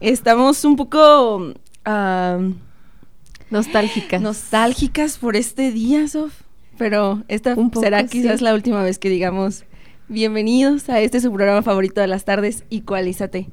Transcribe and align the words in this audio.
Estamos 0.00 0.62
un 0.64 0.76
poco 0.76 1.54
ah, 1.84 2.38
Nostálgicas. 3.50 4.20
nostálgicas 4.20 5.18
por 5.18 5.36
este 5.36 5.72
día, 5.72 6.06
Sof. 6.08 6.42
Pero 6.76 7.22
esta 7.28 7.54
Un 7.54 7.70
poco, 7.70 7.82
será 7.84 8.04
quizás 8.06 8.40
sí. 8.40 8.44
la 8.44 8.52
última 8.52 8.82
vez 8.82 8.98
que 8.98 9.08
digamos 9.08 9.64
bienvenidos 10.08 10.90
a 10.90 11.00
este 11.00 11.20
su 11.20 11.32
programa 11.32 11.62
favorito 11.62 12.02
de 12.02 12.06
las 12.06 12.24
tardes, 12.26 12.64
Igualízate. 12.68 13.48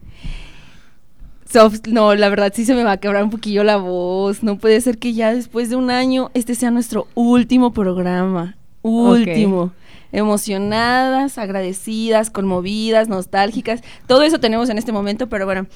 Sof, 1.50 1.80
no, 1.88 2.14
la 2.16 2.28
verdad 2.28 2.52
sí 2.54 2.66
se 2.66 2.76
me 2.76 2.84
va 2.84 2.94
a 2.94 2.98
quebrar 2.98 3.24
un 3.24 3.30
poquillo 3.30 3.64
la 3.64 3.78
voz. 3.78 4.44
No 4.44 4.58
puede 4.58 4.82
ser 4.82 4.98
que 4.98 5.14
ya 5.14 5.34
después 5.34 5.70
de 5.70 5.78
un 5.78 5.90
año 5.92 6.30
este 6.34 6.56
sea 6.56 6.72
nuestro 6.72 7.08
último 7.14 7.72
programa. 7.72 8.58
Último. 8.82 9.72
Emocionadas, 10.12 11.38
agradecidas, 11.38 12.30
conmovidas, 12.30 13.08
nostálgicas. 13.08 13.82
Todo 14.08 14.24
eso 14.24 14.40
tenemos 14.40 14.70
en 14.70 14.78
este 14.78 14.92
momento, 14.92 15.30
pero 15.30 15.46
bueno. 15.46 15.68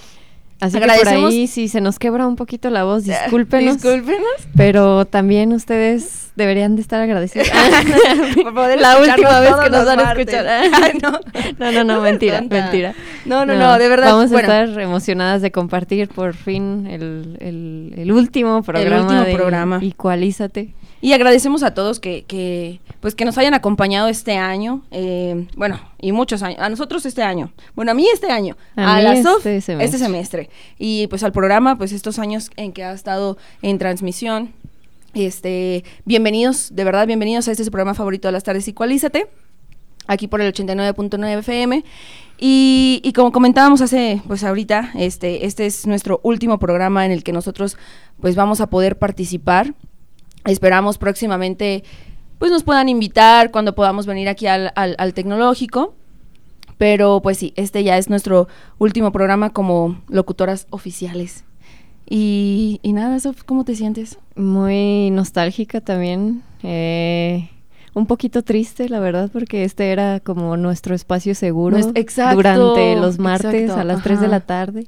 Así 0.59 0.79
que 0.79 0.88
por 0.88 1.07
ahí, 1.07 1.45
si 1.47 1.67
se 1.67 1.81
nos 1.81 1.99
quebra 1.99 2.25
un 2.25 2.35
poquito 2.35 2.70
la 2.70 2.84
voz, 2.84 3.03
discúlpenos. 3.03 3.75
Discúlpenos. 3.75 4.47
Pero 4.55 5.05
también 5.05 5.53
ustedes 5.53 6.31
deberían 6.36 6.75
de 6.75 6.81
estar 6.81 6.99
agradecidos. 7.02 7.49
Por 8.36 8.53
poder 8.53 8.80
la 8.81 8.97
última 8.97 9.39
vez 9.39 9.55
que 9.55 9.69
nos 9.69 9.86
van 9.86 9.99
a 9.99 10.11
escuchar. 10.14 10.47
Ay, 10.47 10.72
no. 11.02 11.11
No, 11.59 11.72
no, 11.72 11.83
no, 11.83 11.83
No 11.83 11.94
seas 11.94 12.03
mentira, 12.03 12.41
mentira. 12.41 12.95
No, 13.25 13.45
no, 13.45 13.55
no, 13.55 13.77
de 13.77 13.88
verdad, 13.88 14.14
Vamos 14.14 14.31
bueno. 14.31 14.52
a 14.52 14.64
estar 14.64 14.80
emocionadas 14.81 15.41
de 15.41 15.52
compartir 15.52 16.09
por 16.09 16.33
fin 16.33 16.88
el, 16.88 17.38
el, 17.39 17.94
el 17.95 18.11
último 18.11 18.64
programa. 18.64 19.02
último 19.02 19.21
de 19.23 19.33
programa. 19.36 19.80
Igualízate. 19.81 20.73
Y 21.00 21.14
agradecemos 21.14 21.62
a 21.64 21.73
todos 21.73 22.00
que, 22.00 22.23
que, 22.26 22.80
pues 23.02 23.14
que 23.14 23.23
nos 23.23 23.38
hayan 23.38 23.53
acompañado 23.53 24.08
este 24.08 24.38
año, 24.38 24.84
eh, 24.92 25.48
bueno, 25.56 25.80
y 26.00 26.12
muchos 26.12 26.42
años, 26.42 26.59
a 26.59 26.70
nosotros 26.70 27.06
este 27.06 27.22
año, 27.22 27.54
bueno, 27.76 27.92
a 27.92 27.94
mí 27.94 28.08
este 28.12 28.31
año, 28.31 28.58
A 28.76 29.02
la 29.02 29.14
este 29.14 29.23
SOF 29.23 29.44
semestre. 29.44 29.86
este 29.86 29.98
semestre, 30.00 30.50
y 30.80 31.06
pues 31.08 31.23
al 31.23 31.31
programa, 31.31 31.78
pues 31.78 31.92
estos 31.92 32.17
años 32.17 32.50
en 32.56 32.73
que 32.73 32.84
ha 32.84 32.94
estado 32.94 33.38
en 33.62 33.78
transmisión, 33.78 34.54
este, 35.14 35.84
bienvenidos, 36.06 36.76
de 36.76 36.84
verdad, 36.84 37.06
bienvenidos 37.06 37.48
a 37.48 37.52
este 37.52 37.64
su 37.64 37.72
programa 37.72 37.94
favorito 37.94 38.28
de 38.28 38.32
las 38.32 38.44
tardes, 38.44 38.67
Igualízate, 38.67 39.28
aquí 40.08 40.28
por 40.28 40.42
el 40.42 40.52
89.9 40.52 41.39
FM. 41.39 41.84
Y, 42.39 43.02
y 43.04 43.14
como 43.14 43.32
comentábamos 43.32 43.82
hace, 43.82 44.22
pues 44.28 44.44
ahorita, 44.44 44.92
este, 44.95 45.45
este 45.48 45.66
es 45.66 45.88
nuestro 45.88 46.20
último 46.23 46.59
programa 46.59 47.06
en 47.06 47.11
el 47.11 47.23
que 47.23 47.32
nosotros 47.34 47.78
pues 48.22 48.36
vamos 48.36 48.61
a 48.61 48.67
poder 48.67 48.98
participar. 48.98 49.73
Esperamos 50.48 50.98
próximamente 50.98 51.84
pues 52.40 52.52
nos 52.52 52.64
puedan 52.64 52.88
invitar 52.90 53.50
cuando 53.52 53.73
podamos 53.76 54.06
venir 54.06 54.30
aquí 54.30 54.48
al, 54.48 54.72
al- 54.76 54.95
al 55.00 55.14
tecnológico. 55.14 55.94
Pero 56.78 57.22
pues 57.22 57.38
sí, 57.39 57.54
este 57.56 57.84
ya 57.84 57.98
es 57.98 58.09
nuestro 58.09 58.48
último 58.78 59.12
programa 59.12 59.50
como 59.52 60.00
locutoras 60.09 60.67
oficiales. 60.70 61.44
Y, 62.09 62.80
y 62.84 62.94
nada, 62.94 63.20
Sof, 63.20 63.44
¿cómo 63.44 63.64
te 63.66 63.76
sientes? 63.76 64.20
Muy 64.36 65.09
nostálgica 65.12 65.81
también. 65.81 66.44
eh, 66.64 67.50
un 67.95 68.05
poquito 68.05 68.44
triste, 68.44 68.89
la 68.89 69.00
verdad, 69.00 69.32
porque 69.33 69.64
este 69.64 69.92
era 69.92 70.20
como 70.20 70.55
nuestro 70.55 70.94
espacio 70.94 71.33
seguro 71.33 71.77
exacto, 71.95 72.36
durante 72.36 72.95
los 72.95 73.17
martes 73.17 73.55
exacto, 73.55 73.82
a 73.82 73.83
las 73.83 74.04
3 74.04 74.20
de 74.20 74.26
ajá. 74.27 74.32
la 74.36 74.39
tarde. 74.42 74.88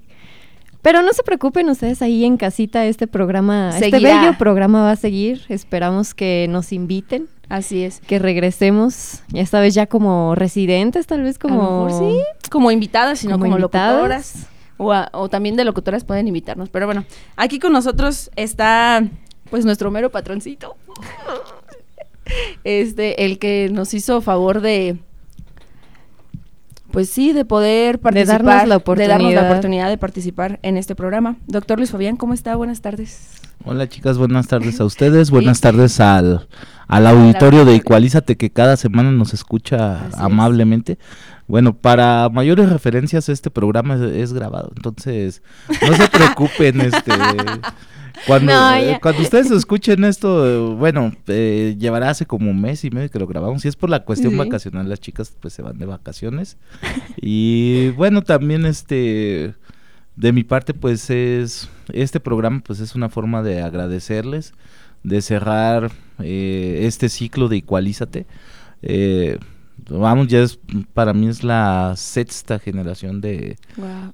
Pero 0.81 1.01
no 1.01 1.11
se 1.13 1.23
preocupen 1.23 1.69
ustedes 1.69 2.01
ahí 2.01 2.23
en 2.23 2.37
casita, 2.37 2.85
este 2.85 3.05
programa, 3.07 3.71
este 3.77 3.91
bello 3.99 4.37
programa 4.37 4.81
va 4.83 4.91
a 4.91 4.95
seguir. 4.95 5.41
Esperamos 5.49 6.13
que 6.13 6.47
nos 6.49 6.71
inviten, 6.71 7.27
Así 7.49 7.83
es. 7.83 7.99
que 8.01 8.17
regresemos, 8.17 9.23
esta 9.33 9.59
vez 9.59 9.73
ya 9.73 9.87
como 9.87 10.35
residentes, 10.35 11.05
tal 11.05 11.23
vez 11.23 11.37
como... 11.37 11.61
A 11.61 11.65
lo 11.65 11.85
mejor 11.87 12.11
sí, 12.13 12.21
como 12.49 12.71
invitadas, 12.71 13.19
sino 13.19 13.33
como 13.33 13.45
como, 13.45 13.57
invitadas. 13.57 13.91
locutoras. 13.93 14.47
O, 14.77 14.93
a- 14.93 15.09
o 15.11 15.27
también 15.27 15.57
de 15.57 15.65
locutoras 15.65 16.05
pueden 16.05 16.27
invitarnos. 16.29 16.69
Pero 16.69 16.85
bueno, 16.85 17.03
aquí 17.35 17.59
con 17.59 17.73
nosotros 17.73 18.31
está 18.37 19.03
pues 19.49 19.65
nuestro 19.65 19.91
mero 19.91 20.09
patroncito. 20.11 20.75
Este, 22.63 23.25
el 23.25 23.39
que 23.39 23.69
nos 23.71 23.93
hizo 23.95 24.21
favor 24.21 24.61
de. 24.61 24.97
Pues 26.91 27.09
sí, 27.09 27.33
de 27.33 27.45
poder 27.45 27.97
De 27.97 27.99
participar. 27.99 28.43
darnos 28.43 28.67
la 28.67 28.95
de 28.95 29.07
darnos 29.07 29.33
la 29.33 29.43
oportunidad. 29.49 29.89
de 29.89 29.97
participar 29.97 30.59
en 30.63 30.77
este 30.77 30.95
programa. 30.95 31.35
Doctor 31.47 31.77
Luis 31.77 31.91
Fabián, 31.91 32.17
¿cómo 32.17 32.33
está? 32.33 32.55
Buenas 32.55 32.81
tardes. 32.81 33.41
Hola 33.65 33.87
chicas, 33.89 34.17
buenas 34.17 34.47
tardes 34.47 34.79
a 34.79 34.85
ustedes, 34.85 35.31
buenas 35.31 35.59
tardes 35.59 35.99
al, 35.99 36.47
al 36.87 37.07
auditorio 37.07 37.65
de 37.65 37.75
Igualízate 37.75 38.37
que 38.37 38.49
cada 38.51 38.77
semana 38.77 39.11
nos 39.11 39.33
escucha 39.33 39.97
Así 40.05 40.07
es. 40.13 40.17
amablemente. 40.19 40.97
Bueno, 41.45 41.75
para 41.75 42.29
mayores 42.29 42.69
referencias 42.69 43.27
este 43.27 43.49
programa 43.51 43.95
es, 43.95 44.01
es 44.01 44.33
grabado, 44.33 44.71
entonces 44.75 45.41
no 45.67 45.93
se 45.93 46.07
preocupen, 46.11 46.79
este 46.81 47.11
cuando, 48.27 48.51
No, 48.51 48.75
eh, 48.75 48.99
cuando 49.01 49.21
ustedes 49.21 49.49
escuchen 49.51 50.03
esto, 50.03 50.75
bueno, 50.75 51.13
eh, 51.27 51.75
llevará 51.79 52.09
hace 52.09 52.25
como 52.25 52.51
un 52.51 52.59
mes 52.61 52.83
y 52.85 52.89
medio 52.91 53.09
que 53.09 53.19
lo 53.19 53.27
grabamos. 53.27 53.61
Si 53.61 53.67
es 53.67 53.75
por 53.75 53.89
la 53.89 54.03
cuestión 54.03 54.33
Sí. 54.33 54.37
vacacional, 54.37 54.87
las 54.89 54.99
chicas 54.99 55.33
pues 55.39 55.53
se 55.53 55.61
van 55.61 55.77
de 55.77 55.85
vacaciones. 55.85 56.57
Y 57.21 57.89
bueno, 57.91 58.21
también 58.21 58.65
este 58.65 59.53
de 60.15 60.33
mi 60.33 60.43
parte 60.43 60.73
pues 60.73 61.09
es 61.09 61.69
este 61.93 62.19
programa 62.19 62.61
pues 62.65 62.79
es 62.81 62.93
una 62.95 63.09
forma 63.09 63.41
de 63.41 63.61
agradecerles, 63.61 64.53
de 65.03 65.21
cerrar 65.21 65.91
eh, 66.21 66.81
este 66.83 67.07
ciclo 67.09 67.47
de 67.47 67.57
Igualízate. 67.57 68.25
Eh, 68.81 69.37
vamos, 69.89 70.27
ya 70.27 70.39
es 70.41 70.59
para 70.93 71.13
mí 71.13 71.27
es 71.29 71.43
la 71.43 71.93
sexta 71.95 72.59
generación 72.59 73.21
de 73.21 73.57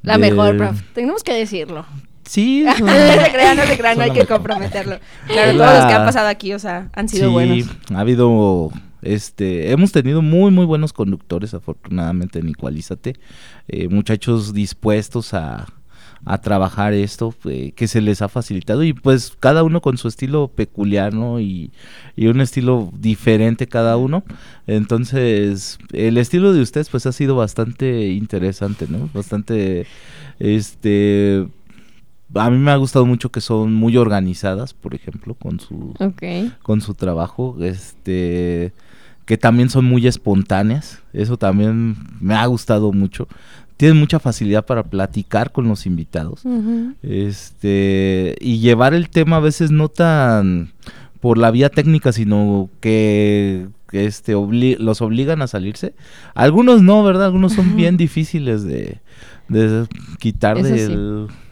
La 0.04 0.14
De- 0.14 0.20
mejor, 0.20 0.58
prof. 0.58 0.80
Tenemos 0.94 1.24
que 1.24 1.34
decirlo. 1.34 1.86
Sí, 2.26 2.64
no 2.66 2.74
se 2.76 3.32
crean, 3.32 3.58
no 3.58 3.66
se 3.66 3.78
crean, 3.78 3.98
no 3.98 4.04
hay 4.04 4.12
que 4.12 4.26
comprometerlo. 4.26 5.00
Claro, 5.28 5.58
todos 5.58 5.76
los 5.76 5.86
que 5.86 5.94
han 5.94 6.06
pasado 6.06 6.28
aquí, 6.28 6.54
o 6.54 6.60
sea, 6.60 6.90
han 6.94 7.10
sido 7.10 7.28
sí, 7.28 7.34
buenos. 7.34 7.68
ha 7.94 8.00
habido, 8.00 8.72
este, 9.02 9.72
hemos 9.72 9.92
tenido 9.92 10.22
muy, 10.22 10.52
muy 10.52 10.66
buenos 10.66 10.94
conductores, 10.94 11.54
afortunadamente 11.54 12.40
en 12.40 12.50
Igualízate, 12.50 13.16
eh, 13.68 13.88
muchachos 13.88 14.54
dispuestos 14.54 15.34
a, 15.34 15.66
a 16.26 16.40
trabajar 16.40 16.94
esto, 16.94 17.34
eh, 17.46 17.72
que 17.76 17.88
se 17.88 18.02
les 18.02 18.22
ha 18.22 18.30
facilitado 18.30 18.84
y 18.84 18.94
pues 18.94 19.34
cada 19.40 19.64
uno 19.64 19.82
con 19.82 19.98
su 19.98 20.08
estilo 20.08 20.48
peculiar, 20.48 21.14
¿no? 21.14 21.40
Y, 21.40 21.72
y 22.16 22.28
un 22.28 22.42
estilo 22.42 22.92
diferente 22.98 23.68
cada 23.68 23.96
uno. 23.98 24.24
Entonces, 24.66 25.78
el 25.94 26.18
estilo 26.18 26.52
de 26.52 26.62
ustedes 26.62 26.90
pues 26.90 27.06
ha 27.06 27.12
sido 27.12 27.36
bastante 27.36 28.08
interesante, 28.08 28.88
¿no? 28.90 29.10
Bastante, 29.14 29.86
este... 30.40 31.48
A 32.36 32.50
mí 32.50 32.58
me 32.58 32.72
ha 32.72 32.76
gustado 32.76 33.06
mucho 33.06 33.30
que 33.32 33.42
son 33.42 33.74
muy 33.74 33.98
organizadas, 33.98 34.74
por 34.74 34.94
ejemplo, 34.94 35.34
con 35.36 35.60
su 35.60 35.94
con 36.64 36.82
su 36.82 36.94
trabajo, 36.94 37.56
este 37.62 38.74
que 39.26 39.38
también 39.38 39.70
son 39.72 39.86
muy 39.86 40.06
espontáneas, 40.06 41.02
eso 41.12 41.38
también 41.38 41.96
me 42.20 42.36
ha 42.36 42.46
gustado 42.46 42.92
mucho. 42.92 43.28
Tienen 43.78 43.98
mucha 43.98 44.20
facilidad 44.20 44.66
para 44.66 44.84
platicar 44.84 45.52
con 45.52 45.68
los 45.68 45.86
invitados. 45.86 46.44
Este, 47.02 48.36
y 48.40 48.60
llevar 48.60 48.94
el 48.94 49.10
tema 49.10 49.38
a 49.38 49.40
veces 49.42 49.72
no 49.72 49.90
tan 49.90 50.72
por 51.20 51.38
la 51.38 51.50
vía 51.52 51.70
técnica, 51.70 52.12
sino 52.12 52.70
que, 52.82 53.68
este 53.92 54.36
obli- 54.36 54.78
los 54.78 55.02
obligan 55.02 55.42
a 55.42 55.48
salirse. 55.48 55.94
Algunos 56.36 56.82
no, 56.84 57.04
¿verdad? 57.04 57.26
Algunos 57.28 57.54
son 57.54 57.76
bien 57.76 57.98
difíciles 57.98 58.64
de, 58.64 59.00
de 59.50 59.88
quitar 60.20 60.58
sí. 60.88 60.94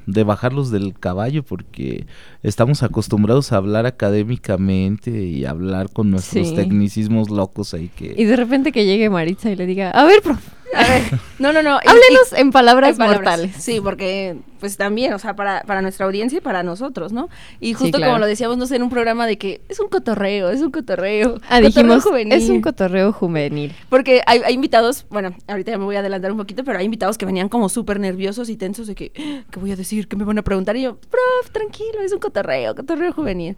De 0.05 0.23
bajarlos 0.23 0.71
del 0.71 0.93
caballo 0.99 1.43
porque 1.43 2.05
estamos 2.43 2.83
acostumbrados 2.83 3.51
a 3.51 3.57
hablar 3.57 3.85
académicamente 3.85 5.25
y 5.25 5.45
hablar 5.45 5.89
con 5.91 6.11
nuestros 6.11 6.49
Sí. 6.49 6.55
tecnicismos 6.55 7.29
locos 7.29 7.73
ahí 7.73 7.89
que 7.95 8.13
Y 8.17 8.25
de 8.25 8.35
repente 8.35 8.71
que 8.71 8.85
llegue 8.85 9.09
Maritza 9.09 9.49
y 9.51 9.55
le 9.55 9.65
diga, 9.65 9.91
a 9.91 10.03
ver, 10.05 10.21
prof, 10.21 10.39
A 10.75 10.87
ver, 10.87 11.19
no, 11.39 11.53
no, 11.53 11.61
no. 11.63 11.79
y- 11.83 11.87
háblenos 11.87 12.33
en 12.35 12.51
palabras 12.51 12.91
en 12.91 12.97
palabras. 12.97 13.21
mortales. 13.39 13.55
Sí, 13.57 13.79
porque 13.81 14.37
pues 14.59 14.77
también, 14.77 15.13
o 15.13 15.19
sea, 15.19 15.35
para, 15.35 15.61
para 15.63 15.81
nuestra 15.81 16.05
audiencia 16.05 16.37
y 16.37 16.41
para 16.41 16.63
nosotros, 16.63 17.11
¿no? 17.11 17.29
Y 17.59 17.73
justo 17.73 17.97
claro. 17.97 18.13
como 18.13 18.19
lo 18.19 18.25
decíamos, 18.27 18.57
no 18.57 18.65
sé, 18.65 18.77
en 18.77 18.83
un 18.83 18.89
programa 18.89 19.27
de 19.27 19.37
que 19.37 19.59
es 19.67 19.79
un 19.79 19.89
cotorreo, 19.89 20.49
es 20.49 20.61
un 20.61 20.71
cotorreo. 20.71 21.35
Ah, 21.49 21.59
cotorreo 21.59 21.67
dijimos, 21.67 22.03
juvenil. 22.03 22.33
es 22.33 22.49
un 22.49 22.61
cotorreo 22.61 23.11
juvenil. 23.11 23.75
Porque 23.89 24.21
hay, 24.25 24.41
hay 24.45 24.53
invitados, 24.53 25.05
bueno, 25.09 25.35
ahorita 25.47 25.71
ya 25.71 25.77
me 25.77 25.83
voy 25.83 25.97
a 25.97 25.99
adelantar 25.99 26.31
un 26.31 26.37
poquito, 26.37 26.63
pero 26.63 26.79
hay 26.79 26.85
invitados 26.85 27.17
que 27.17 27.25
venían 27.25 27.49
como 27.49 27.67
súper 27.67 27.99
nerviosos 27.99 28.47
y 28.49 28.55
tensos 28.55 28.87
de 28.87 28.95
que, 28.95 29.11
¿qué 29.11 29.59
voy 29.59 29.71
a 29.73 29.75
decir? 29.75 30.07
¿Qué 30.07 30.15
me 30.15 30.23
van 30.23 30.37
a 30.37 30.43
preguntar? 30.43 30.77
Y 30.77 30.83
yo, 30.83 30.95
prof, 30.95 31.51
tranquilo, 31.51 32.01
es 32.01 32.13
un 32.13 32.19
cotorreo, 32.19 32.73
cotorreo 32.73 33.11
juvenil. 33.11 33.57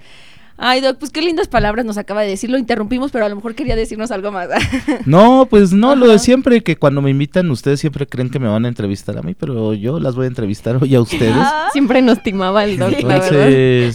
Ay, 0.57 0.79
Doc, 0.79 0.97
pues 0.97 1.11
qué 1.11 1.21
lindas 1.21 1.47
palabras 1.47 1.85
nos 1.85 1.97
acaba 1.97 2.21
de 2.21 2.29
decir. 2.29 2.49
Lo 2.49 2.57
interrumpimos, 2.57 3.11
pero 3.11 3.25
a 3.25 3.29
lo 3.29 3.35
mejor 3.35 3.55
quería 3.55 3.75
decirnos 3.75 4.11
algo 4.11 4.31
más. 4.31 4.49
No, 5.05 5.47
pues 5.49 5.73
no, 5.73 5.95
lo 5.95 6.07
de 6.07 6.19
siempre, 6.19 6.61
que 6.61 6.77
cuando 6.77 7.01
me 7.01 7.09
invitan, 7.09 7.49
ustedes 7.51 7.79
siempre 7.79 8.07
creen 8.07 8.29
que 8.29 8.39
me 8.39 8.47
van 8.47 8.65
a 8.65 8.67
entrevistar 8.67 9.17
a 9.17 9.21
mí, 9.21 9.33
pero 9.33 9.73
yo 9.73 9.99
las 9.99 10.15
voy 10.15 10.25
a 10.25 10.27
entrevistar 10.27 10.77
hoy 10.81 10.95
a 10.95 11.01
ustedes. 11.01 11.35
Siempre 11.73 12.01
nos 12.01 12.23
timaba 12.23 12.63
el 12.63 12.77
Doc, 12.77 12.91
la 13.01 13.19
verdad. 13.19 13.93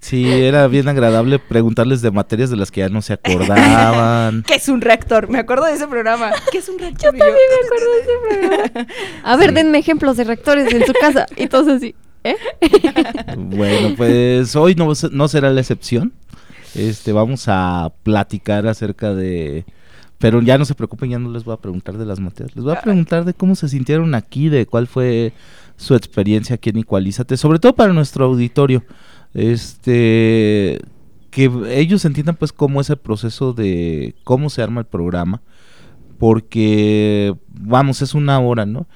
Sí, 0.00 0.30
era 0.30 0.66
bien 0.66 0.88
agradable 0.88 1.38
preguntarles 1.38 2.02
de 2.02 2.10
materias 2.10 2.50
de 2.50 2.56
las 2.56 2.70
que 2.70 2.80
ya 2.80 2.88
no 2.88 3.02
se 3.02 3.12
acordaban. 3.12 4.42
¿Qué 4.46 4.54
es 4.54 4.68
un 4.68 4.80
reactor? 4.80 5.28
Me 5.28 5.38
acuerdo 5.38 5.64
de 5.66 5.74
ese 5.74 5.86
programa. 5.86 6.32
¿Qué 6.50 6.58
es 6.58 6.68
un 6.68 6.78
reactor? 6.78 7.12
Yo 7.12 7.18
también 7.18 7.38
me 7.50 7.66
acuerdo 7.66 7.92
de 7.92 8.00
ese 8.00 8.70
programa. 8.70 8.92
A 9.22 9.36
ver, 9.36 9.52
denme 9.52 9.78
ejemplos 9.78 10.16
de 10.16 10.24
reactores 10.24 10.72
en 10.72 10.86
su 10.86 10.92
casa. 10.92 11.26
Y 11.36 11.46
todos 11.48 11.68
así. 11.68 11.94
¿Eh? 12.30 12.36
Bueno, 13.36 13.94
pues 13.96 14.54
hoy 14.56 14.74
no, 14.74 14.94
se- 14.94 15.10
no 15.10 15.28
será 15.28 15.50
la 15.50 15.60
excepción. 15.60 16.12
Este, 16.74 17.12
vamos 17.12 17.44
a 17.48 17.92
platicar 18.02 18.66
acerca 18.66 19.14
de... 19.14 19.64
Pero 20.18 20.40
ya 20.42 20.56
no 20.58 20.64
se 20.64 20.74
preocupen, 20.74 21.10
ya 21.10 21.18
no 21.18 21.30
les 21.30 21.44
voy 21.44 21.54
a 21.54 21.58
preguntar 21.58 21.98
de 21.98 22.06
las 22.06 22.20
materias. 22.20 22.56
Les 22.56 22.64
voy 22.64 22.74
a 22.74 22.80
preguntar 22.80 23.24
de 23.24 23.34
cómo 23.34 23.54
se 23.54 23.68
sintieron 23.68 24.14
aquí, 24.14 24.48
de 24.48 24.64
cuál 24.66 24.86
fue 24.86 25.32
su 25.76 25.94
experiencia 25.94 26.54
aquí 26.56 26.70
en 26.70 26.78
Igualízate, 26.78 27.36
sobre 27.36 27.58
todo 27.58 27.74
para 27.74 27.92
nuestro 27.92 28.24
auditorio. 28.24 28.82
Este, 29.34 30.80
que 31.30 31.50
ellos 31.68 32.04
entiendan 32.06 32.36
pues 32.36 32.52
cómo 32.52 32.80
es 32.80 32.88
el 32.88 32.96
proceso 32.96 33.52
de 33.52 34.14
cómo 34.24 34.48
se 34.48 34.62
arma 34.62 34.80
el 34.80 34.86
programa, 34.86 35.42
porque 36.18 37.34
vamos, 37.48 38.00
es 38.00 38.14
una 38.14 38.38
hora, 38.40 38.64
¿no? 38.64 38.86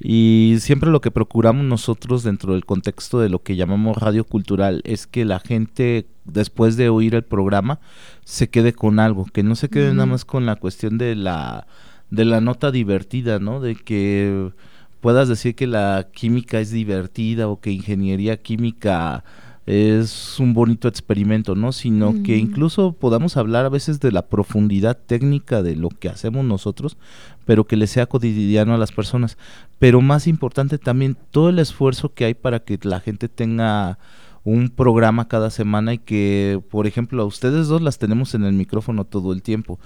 Y 0.00 0.56
siempre 0.60 0.90
lo 0.90 1.00
que 1.00 1.10
procuramos 1.10 1.64
nosotros 1.64 2.22
dentro 2.22 2.52
del 2.52 2.64
contexto 2.64 3.18
de 3.18 3.28
lo 3.28 3.42
que 3.42 3.56
llamamos 3.56 3.96
radio 3.96 4.24
cultural 4.24 4.80
es 4.84 5.08
que 5.08 5.24
la 5.24 5.40
gente 5.40 6.06
después 6.24 6.76
de 6.76 6.88
oír 6.88 7.16
el 7.16 7.24
programa 7.24 7.80
se 8.24 8.48
quede 8.48 8.72
con 8.72 9.00
algo, 9.00 9.24
que 9.24 9.42
no 9.42 9.56
se 9.56 9.68
quede 9.68 9.92
nada 9.92 10.06
más 10.06 10.24
con 10.24 10.46
la 10.46 10.56
cuestión 10.56 10.98
de 10.98 11.16
la 11.16 11.66
de 12.10 12.24
la 12.24 12.40
nota 12.40 12.70
divertida, 12.70 13.38
¿no? 13.38 13.60
De 13.60 13.74
que 13.74 14.52
puedas 15.00 15.28
decir 15.28 15.54
que 15.54 15.66
la 15.66 16.08
química 16.12 16.60
es 16.60 16.70
divertida 16.70 17.48
o 17.48 17.60
que 17.60 17.70
ingeniería 17.70 18.36
química 18.36 19.24
es 19.68 20.40
un 20.40 20.54
bonito 20.54 20.88
experimento, 20.88 21.54
¿no? 21.54 21.72
Sino 21.72 22.22
que 22.22 22.38
incluso 22.38 22.92
podamos 22.92 23.36
hablar 23.36 23.66
a 23.66 23.68
veces 23.68 24.00
de 24.00 24.10
la 24.10 24.26
profundidad 24.26 24.96
técnica 24.96 25.62
de 25.62 25.76
lo 25.76 25.90
que 25.90 26.08
hacemos 26.08 26.46
nosotros, 26.46 26.96
pero 27.44 27.66
que 27.66 27.76
le 27.76 27.86
sea 27.86 28.06
cotidiano 28.06 28.72
a 28.72 28.78
las 28.78 28.92
personas. 28.92 29.36
Pero 29.78 30.00
más 30.00 30.26
importante 30.26 30.78
también 30.78 31.18
todo 31.30 31.50
el 31.50 31.58
esfuerzo 31.58 32.14
que 32.14 32.24
hay 32.24 32.32
para 32.32 32.60
que 32.60 32.78
la 32.82 33.00
gente 33.00 33.28
tenga 33.28 33.98
un 34.42 34.70
programa 34.70 35.28
cada 35.28 35.50
semana 35.50 35.92
y 35.92 35.98
que, 35.98 36.62
por 36.70 36.86
ejemplo, 36.86 37.22
a 37.22 37.26
ustedes 37.26 37.66
dos 37.68 37.82
las 37.82 37.98
tenemos 37.98 38.34
en 38.34 38.44
el 38.44 38.54
micrófono 38.54 39.04
todo 39.04 39.34
el 39.34 39.42
tiempo, 39.42 39.78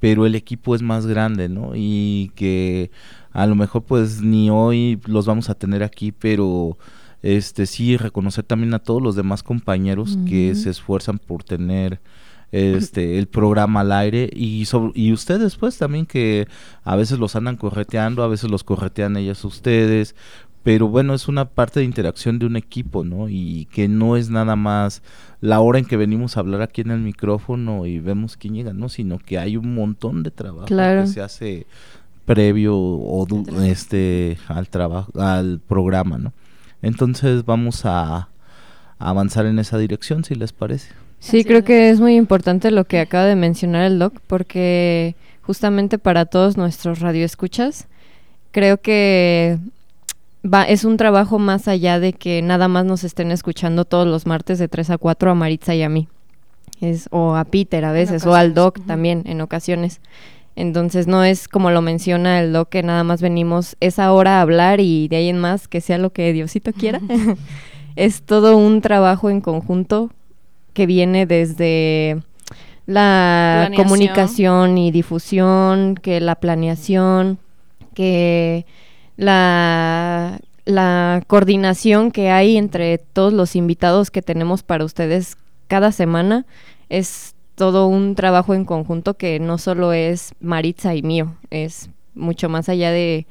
pero 0.00 0.26
el 0.26 0.34
equipo 0.34 0.74
es 0.74 0.82
más 0.82 1.06
grande, 1.06 1.48
¿no? 1.48 1.72
Y 1.74 2.30
que 2.34 2.90
a 3.32 3.46
lo 3.46 3.54
mejor 3.54 3.84
pues 3.84 4.20
ni 4.20 4.50
hoy 4.50 5.00
los 5.06 5.24
vamos 5.24 5.48
a 5.48 5.54
tener 5.54 5.82
aquí, 5.82 6.12
pero 6.12 6.76
este 7.22 7.66
sí 7.66 7.96
reconocer 7.96 8.44
también 8.44 8.72
a 8.74 8.78
todos 8.78 9.02
los 9.02 9.14
demás 9.16 9.42
compañeros 9.42 10.18
que 10.28 10.54
se 10.54 10.70
esfuerzan 10.70 11.18
por 11.18 11.44
tener 11.44 12.00
este 12.52 13.18
el 13.18 13.28
programa 13.28 13.80
al 13.80 13.92
aire 13.92 14.28
y 14.34 14.64
sobre- 14.64 14.92
y 14.98 15.12
ustedes 15.12 15.56
pues 15.56 15.78
también 15.78 16.04
que 16.06 16.48
a 16.82 16.96
veces 16.96 17.18
los 17.18 17.36
andan 17.36 17.56
correteando, 17.56 18.22
a 18.24 18.28
veces 18.28 18.50
los 18.50 18.64
corretean 18.64 19.16
ellas 19.16 19.44
ustedes, 19.44 20.16
pero 20.64 20.88
bueno, 20.88 21.14
es 21.14 21.28
una 21.28 21.44
parte 21.44 21.80
de 21.80 21.86
interacción 21.86 22.38
de 22.38 22.46
un 22.46 22.56
equipo, 22.56 23.04
¿no? 23.04 23.28
Y 23.28 23.66
que 23.72 23.86
no 23.88 24.16
es 24.16 24.30
nada 24.30 24.56
más 24.56 25.02
la 25.40 25.60
hora 25.60 25.78
en 25.78 25.84
que 25.86 25.96
venimos 25.96 26.36
a 26.36 26.40
hablar 26.40 26.60
aquí 26.60 26.80
en 26.80 26.90
el 26.90 27.00
micrófono 27.00 27.86
y 27.86 27.98
vemos 28.00 28.36
quién 28.36 28.54
llega, 28.54 28.72
¿no? 28.72 28.88
Sino 28.88 29.18
que 29.18 29.38
hay 29.38 29.56
un 29.56 29.74
montón 29.74 30.22
de 30.22 30.30
trabajo 30.32 30.66
Claro. 30.66 31.02
que 31.02 31.06
se 31.06 31.20
hace 31.22 31.66
previo 32.24 32.76
o 32.76 33.26
este 33.62 34.38
al 34.48 34.68
trabajo 34.68 35.12
al 35.20 35.60
programa, 35.60 36.18
¿no? 36.18 36.32
Entonces 36.82 37.44
vamos 37.44 37.84
a, 37.84 38.16
a 38.16 38.28
avanzar 38.98 39.46
en 39.46 39.58
esa 39.58 39.78
dirección, 39.78 40.24
si 40.24 40.34
les 40.34 40.52
parece. 40.52 40.88
Sí, 41.18 41.38
Así 41.38 41.44
creo 41.44 41.58
es. 41.58 41.64
que 41.64 41.90
es 41.90 42.00
muy 42.00 42.16
importante 42.16 42.70
lo 42.70 42.84
que 42.84 42.98
acaba 42.98 43.24
de 43.26 43.36
mencionar 43.36 43.84
el 43.84 43.98
doc, 43.98 44.14
porque 44.26 45.16
justamente 45.42 45.98
para 45.98 46.24
todos 46.26 46.56
nuestros 46.56 47.00
radioescuchas, 47.00 47.86
creo 48.52 48.80
que 48.80 49.58
va, 50.42 50.64
es 50.64 50.84
un 50.84 50.96
trabajo 50.96 51.38
más 51.38 51.68
allá 51.68 52.00
de 52.00 52.12
que 52.14 52.40
nada 52.42 52.68
más 52.68 52.84
nos 52.84 53.04
estén 53.04 53.30
escuchando 53.30 53.84
todos 53.84 54.06
los 54.06 54.26
martes 54.26 54.58
de 54.58 54.68
3 54.68 54.90
a 54.90 54.98
4 54.98 55.30
a 55.30 55.34
Maritza 55.34 55.74
y 55.74 55.82
a 55.82 55.88
mí. 55.88 56.08
Es, 56.80 57.08
o 57.10 57.36
a 57.36 57.44
Peter 57.44 57.84
a 57.84 57.92
veces, 57.92 58.24
o 58.24 58.34
al 58.34 58.54
doc 58.54 58.78
también 58.86 59.22
en 59.26 59.42
ocasiones. 59.42 60.00
Entonces 60.56 61.06
no 61.06 61.24
es 61.24 61.48
como 61.48 61.70
lo 61.70 61.80
menciona 61.80 62.40
el 62.40 62.52
doc 62.52 62.68
que 62.68 62.82
nada 62.82 63.04
más 63.04 63.22
venimos 63.22 63.76
esa 63.80 64.12
hora 64.12 64.38
a 64.38 64.42
hablar 64.42 64.80
y 64.80 65.08
de 65.08 65.16
ahí 65.16 65.28
en 65.28 65.38
más 65.38 65.68
que 65.68 65.80
sea 65.80 65.98
lo 65.98 66.10
que 66.10 66.32
Diosito 66.32 66.72
quiera. 66.72 67.00
es 67.96 68.22
todo 68.22 68.56
un 68.56 68.80
trabajo 68.80 69.30
en 69.30 69.40
conjunto 69.40 70.10
que 70.72 70.86
viene 70.86 71.26
desde 71.26 72.22
la 72.86 73.66
Planeación. 73.68 73.84
comunicación 73.84 74.78
y 74.78 74.90
difusión, 74.90 75.94
que 75.94 76.20
la 76.20 76.36
planeación, 76.36 77.38
que 77.94 78.66
la, 79.16 80.40
la 80.64 81.22
coordinación 81.26 82.10
que 82.10 82.30
hay 82.30 82.56
entre 82.56 82.98
todos 82.98 83.32
los 83.32 83.54
invitados 83.56 84.10
que 84.10 84.22
tenemos 84.22 84.62
para 84.62 84.84
ustedes 84.84 85.36
cada 85.68 85.92
semana 85.92 86.46
es 86.88 87.34
todo 87.60 87.86
un 87.88 88.14
trabajo 88.14 88.54
en 88.54 88.64
conjunto 88.64 89.14
que 89.18 89.38
no 89.38 89.58
solo 89.58 89.92
es 89.92 90.32
Maritza 90.40 90.94
y 90.94 91.02
mío, 91.02 91.36
es 91.50 91.90
mucho 92.14 92.48
más 92.48 92.70
allá 92.70 92.90
de... 92.90 93.26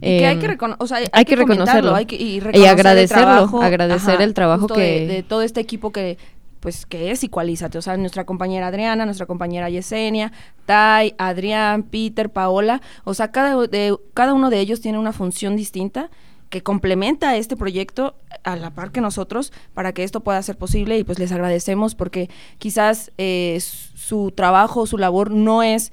Y 0.00 0.18
que 0.18 0.26
hay 0.26 0.34
em, 0.34 0.40
que, 0.40 0.48
recono- 0.48 0.74
o 0.80 0.86
sea, 0.88 0.96
hay, 0.98 1.06
hay 1.12 1.24
que 1.24 1.36
reconocerlo. 1.36 1.94
hay 1.94 2.04
que, 2.06 2.16
y, 2.16 2.36
Y 2.36 2.40
reconocer 2.40 2.64
el 2.64 2.68
agradecerlo, 2.70 3.22
trabajo, 3.24 3.62
agradecer 3.62 4.20
el 4.20 4.34
trabajo 4.34 4.66
de- 4.66 4.74
que- 4.74 5.06
de, 5.06 5.22
todo 5.22 5.42
este 5.42 5.60
equipo 5.60 5.92
que 5.92 6.18
pues 6.58 6.86
que 6.86 7.12
es 7.12 7.22
Igualízate, 7.22 7.78
o 7.78 7.82
sea, 7.82 7.96
nuestra 7.96 8.24
compañera 8.24 8.66
Adriana, 8.66 9.04
nuestra 9.04 9.26
compañera 9.26 9.70
Yesenia, 9.70 10.32
Tai, 10.66 11.14
Adrián, 11.16 11.84
Peter, 11.84 12.30
Paola, 12.30 12.82
o 13.04 13.14
sea, 13.14 13.30
cada, 13.30 13.68
de, 13.68 13.96
cada 14.12 14.34
uno 14.34 14.50
de 14.50 14.58
ellos 14.58 14.80
tiene 14.80 14.98
una 14.98 15.12
función 15.12 15.54
distinta 15.54 16.10
que 16.50 16.62
complementa 16.62 17.36
este 17.36 17.56
proyecto 17.56 18.14
a 18.44 18.56
la 18.56 18.70
par 18.70 18.90
que 18.90 19.00
nosotros 19.00 19.52
para 19.74 19.92
que 19.92 20.04
esto 20.04 20.20
pueda 20.20 20.42
ser 20.42 20.56
posible 20.56 20.98
y 20.98 21.04
pues 21.04 21.18
les 21.18 21.32
agradecemos 21.32 21.94
porque 21.94 22.30
quizás 22.58 23.12
eh, 23.18 23.58
su 23.60 24.32
trabajo, 24.32 24.86
su 24.86 24.98
labor 24.98 25.30
no 25.30 25.62
es 25.62 25.92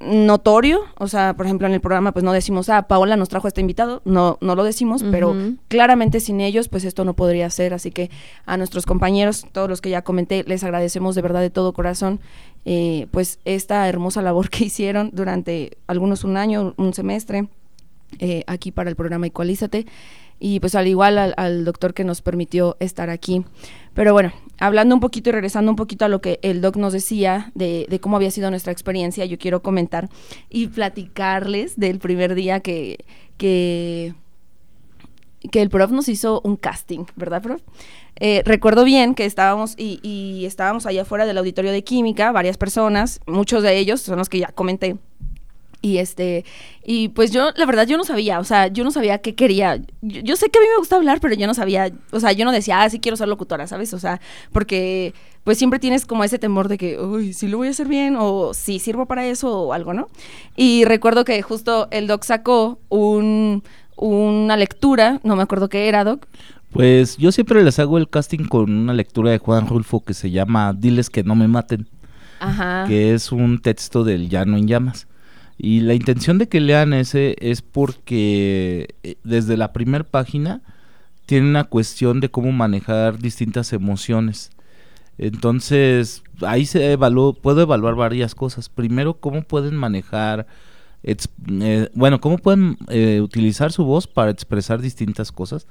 notorio, 0.00 0.80
o 0.98 1.08
sea, 1.08 1.34
por 1.34 1.44
ejemplo, 1.44 1.66
en 1.66 1.74
el 1.74 1.80
programa 1.80 2.12
pues 2.12 2.24
no 2.24 2.32
decimos, 2.32 2.70
ah, 2.70 2.88
Paola 2.88 3.16
nos 3.16 3.28
trajo 3.28 3.46
a 3.46 3.48
este 3.48 3.60
invitado, 3.60 4.00
no, 4.06 4.38
no 4.40 4.54
lo 4.54 4.64
decimos, 4.64 5.04
pero 5.10 5.36
claramente 5.68 6.20
sin 6.20 6.40
ellos 6.40 6.68
pues 6.68 6.84
esto 6.84 7.04
no 7.04 7.14
podría 7.14 7.50
ser, 7.50 7.74
así 7.74 7.90
que 7.90 8.10
a 8.46 8.56
nuestros 8.56 8.86
compañeros, 8.86 9.46
todos 9.52 9.68
los 9.68 9.82
que 9.82 9.90
ya 9.90 10.02
comenté, 10.02 10.42
les 10.44 10.64
agradecemos 10.64 11.14
de 11.14 11.22
verdad 11.22 11.42
de 11.42 11.50
todo 11.50 11.74
corazón, 11.74 12.20
eh, 12.64 13.08
pues 13.10 13.40
esta 13.44 13.86
hermosa 13.88 14.22
labor 14.22 14.48
que 14.50 14.64
hicieron 14.64 15.10
durante 15.12 15.76
algunos 15.86 16.24
un 16.24 16.38
año, 16.38 16.74
un 16.78 16.94
semestre, 16.94 17.48
eh, 18.18 18.44
aquí 18.46 18.72
para 18.72 18.90
el 18.90 18.96
programa 18.96 19.26
Ecualízate, 19.26 19.86
y 20.38 20.58
pues 20.60 20.74
al 20.74 20.88
igual 20.88 21.18
al, 21.18 21.34
al 21.36 21.64
doctor 21.64 21.92
que 21.92 22.02
nos 22.02 22.22
permitió 22.22 22.76
estar 22.80 23.10
aquí. 23.10 23.44
Pero 23.92 24.12
bueno, 24.12 24.32
hablando 24.58 24.94
un 24.94 25.00
poquito 25.00 25.28
y 25.28 25.32
regresando 25.32 25.70
un 25.70 25.76
poquito 25.76 26.06
a 26.06 26.08
lo 26.08 26.20
que 26.20 26.38
el 26.42 26.60
doc 26.62 26.76
nos 26.76 26.92
decía 26.92 27.52
de, 27.54 27.86
de 27.90 28.00
cómo 28.00 28.16
había 28.16 28.30
sido 28.30 28.50
nuestra 28.50 28.72
experiencia, 28.72 29.24
yo 29.26 29.36
quiero 29.36 29.62
comentar 29.62 30.08
y 30.48 30.68
platicarles 30.68 31.78
del 31.78 31.98
primer 31.98 32.34
día 32.34 32.60
que, 32.60 33.04
que, 33.36 34.14
que 35.50 35.60
el 35.60 35.68
prof 35.68 35.90
nos 35.90 36.08
hizo 36.08 36.40
un 36.42 36.56
casting, 36.56 37.04
¿verdad, 37.16 37.42
prof? 37.42 37.60
Eh, 38.16 38.42
recuerdo 38.44 38.84
bien 38.84 39.14
que 39.14 39.24
estábamos 39.24 39.74
y, 39.76 39.98
y 40.02 40.46
estábamos 40.46 40.86
allá 40.86 41.02
afuera 41.02 41.26
del 41.26 41.38
auditorio 41.38 41.72
de 41.72 41.84
química, 41.84 42.32
varias 42.32 42.56
personas, 42.56 43.20
muchos 43.26 43.62
de 43.62 43.76
ellos 43.76 44.00
son 44.00 44.18
los 44.18 44.28
que 44.28 44.38
ya 44.38 44.48
comenté. 44.48 44.96
Y 45.82 45.96
este, 45.98 46.44
y 46.84 47.08
pues 47.08 47.30
yo, 47.30 47.50
la 47.56 47.64
verdad, 47.64 47.86
yo 47.86 47.96
no 47.96 48.04
sabía, 48.04 48.38
o 48.38 48.44
sea, 48.44 48.66
yo 48.66 48.84
no 48.84 48.90
sabía 48.90 49.18
qué 49.18 49.34
quería. 49.34 49.76
Yo, 50.02 50.20
yo 50.20 50.36
sé 50.36 50.50
que 50.50 50.58
a 50.58 50.62
mí 50.62 50.68
me 50.68 50.78
gusta 50.78 50.96
hablar, 50.96 51.20
pero 51.20 51.34
yo 51.34 51.46
no 51.46 51.54
sabía, 51.54 51.90
o 52.10 52.20
sea, 52.20 52.32
yo 52.32 52.44
no 52.44 52.52
decía, 52.52 52.82
ah, 52.82 52.90
sí 52.90 53.00
quiero 53.00 53.16
ser 53.16 53.28
locutora, 53.28 53.66
¿sabes? 53.66 53.94
O 53.94 53.98
sea, 53.98 54.20
porque 54.52 55.14
pues 55.44 55.56
siempre 55.56 55.78
tienes 55.78 56.04
como 56.04 56.22
ese 56.22 56.38
temor 56.38 56.68
de 56.68 56.76
que, 56.76 56.98
uy, 56.98 57.32
sí 57.32 57.48
lo 57.48 57.58
voy 57.58 57.68
a 57.68 57.70
hacer 57.70 57.88
bien, 57.88 58.16
o 58.18 58.52
sí 58.52 58.78
sirvo 58.78 59.06
para 59.06 59.26
eso, 59.26 59.58
o 59.58 59.72
algo, 59.72 59.94
¿no? 59.94 60.08
Y 60.54 60.84
recuerdo 60.84 61.24
que 61.24 61.40
justo 61.40 61.88
el 61.90 62.06
doc 62.06 62.24
sacó 62.24 62.78
un, 62.90 63.62
una 63.96 64.56
lectura, 64.56 65.20
no 65.24 65.36
me 65.36 65.42
acuerdo 65.42 65.68
qué 65.68 65.88
era, 65.88 66.04
doc. 66.04 66.26
Pues 66.72 67.16
yo 67.16 67.32
siempre 67.32 67.64
les 67.64 67.78
hago 67.78 67.98
el 67.98 68.08
casting 68.08 68.44
con 68.44 68.70
una 68.70 68.94
lectura 68.94 69.30
de 69.30 69.38
Juan 69.38 69.66
Rulfo 69.66 70.04
que 70.04 70.14
se 70.14 70.30
llama 70.30 70.72
Diles 70.72 71.10
que 71.10 71.24
no 71.24 71.34
me 71.34 71.48
maten, 71.48 71.88
Ajá. 72.38 72.84
que 72.86 73.14
es 73.14 73.32
un 73.32 73.60
texto 73.60 74.04
del 74.04 74.28
Llano 74.28 74.56
en 74.56 74.68
Llamas. 74.68 75.08
Y 75.62 75.80
la 75.80 75.92
intención 75.92 76.38
de 76.38 76.48
que 76.48 76.58
lean 76.58 76.94
ese 76.94 77.36
es 77.38 77.60
porque 77.60 78.94
eh, 79.02 79.16
desde 79.24 79.58
la 79.58 79.74
primera 79.74 80.04
página 80.04 80.62
tiene 81.26 81.50
una 81.50 81.64
cuestión 81.64 82.20
de 82.20 82.30
cómo 82.30 82.50
manejar 82.50 83.18
distintas 83.18 83.74
emociones. 83.74 84.52
Entonces, 85.18 86.22
ahí 86.40 86.64
se 86.64 86.92
evaluó, 86.92 87.34
puedo 87.34 87.60
evaluar 87.60 87.94
varias 87.94 88.34
cosas. 88.34 88.70
Primero, 88.70 89.20
cómo 89.20 89.42
pueden 89.42 89.76
manejar, 89.76 90.46
eh, 91.02 91.90
bueno, 91.92 92.22
cómo 92.22 92.38
pueden 92.38 92.78
eh, 92.88 93.20
utilizar 93.20 93.70
su 93.70 93.84
voz 93.84 94.06
para 94.06 94.30
expresar 94.30 94.80
distintas 94.80 95.30
cosas. 95.30 95.66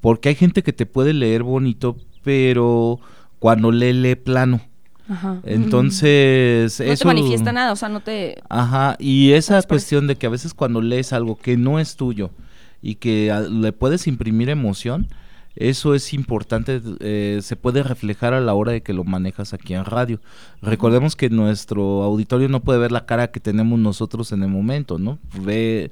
Porque 0.00 0.28
hay 0.28 0.36
gente 0.36 0.62
que 0.62 0.72
te 0.72 0.86
puede 0.86 1.14
leer 1.14 1.42
bonito, 1.42 1.96
pero 2.22 3.00
cuando 3.40 3.72
lee, 3.72 3.92
lee 3.92 4.14
plano. 4.14 4.60
Ajá. 5.08 5.40
Entonces, 5.44 6.78
no 6.80 6.86
eso... 6.86 7.02
te 7.02 7.06
manifiesta 7.06 7.52
nada, 7.52 7.72
o 7.72 7.76
sea, 7.76 7.88
no 7.88 8.00
te... 8.00 8.42
Ajá, 8.48 8.96
y 8.98 9.32
esa 9.32 9.60
cuestión 9.62 10.06
de 10.06 10.16
que 10.16 10.26
a 10.26 10.30
veces 10.30 10.54
cuando 10.54 10.80
lees 10.80 11.12
algo 11.12 11.36
que 11.36 11.56
no 11.56 11.78
es 11.78 11.96
tuyo 11.96 12.30
y 12.80 12.96
que 12.96 13.32
le 13.50 13.72
puedes 13.72 14.06
imprimir 14.06 14.48
emoción, 14.48 15.08
eso 15.54 15.94
es 15.94 16.14
importante, 16.14 16.80
eh, 17.00 17.40
se 17.42 17.56
puede 17.56 17.82
reflejar 17.82 18.32
a 18.32 18.40
la 18.40 18.54
hora 18.54 18.72
de 18.72 18.82
que 18.82 18.94
lo 18.94 19.04
manejas 19.04 19.52
aquí 19.52 19.74
en 19.74 19.84
radio. 19.84 20.20
Recordemos 20.62 21.14
que 21.14 21.28
nuestro 21.28 22.02
auditorio 22.02 22.48
no 22.48 22.60
puede 22.60 22.78
ver 22.78 22.92
la 22.92 23.04
cara 23.04 23.30
que 23.30 23.40
tenemos 23.40 23.78
nosotros 23.78 24.32
en 24.32 24.42
el 24.42 24.48
momento, 24.48 24.98
¿no? 24.98 25.18
Ve, 25.40 25.90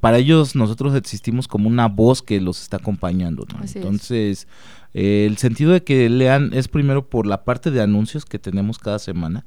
para 0.00 0.18
ellos 0.18 0.56
nosotros 0.56 0.94
existimos 0.96 1.46
como 1.46 1.68
una 1.68 1.86
voz 1.86 2.20
que 2.22 2.40
los 2.40 2.60
está 2.60 2.78
acompañando, 2.78 3.46
¿no? 3.52 3.60
Entonces, 3.62 4.48
eh, 4.92 5.26
el 5.28 5.36
sentido 5.36 5.70
de 5.70 5.84
que 5.84 6.08
lean 6.08 6.50
es 6.52 6.66
primero 6.66 7.08
por 7.08 7.26
la 7.26 7.44
parte 7.44 7.70
de 7.70 7.80
anuncios 7.80 8.24
que 8.24 8.40
tenemos 8.40 8.78
cada 8.78 8.98
semana, 8.98 9.46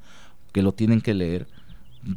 que 0.54 0.62
lo 0.62 0.72
tienen 0.72 1.02
que 1.02 1.14
leer 1.14 1.48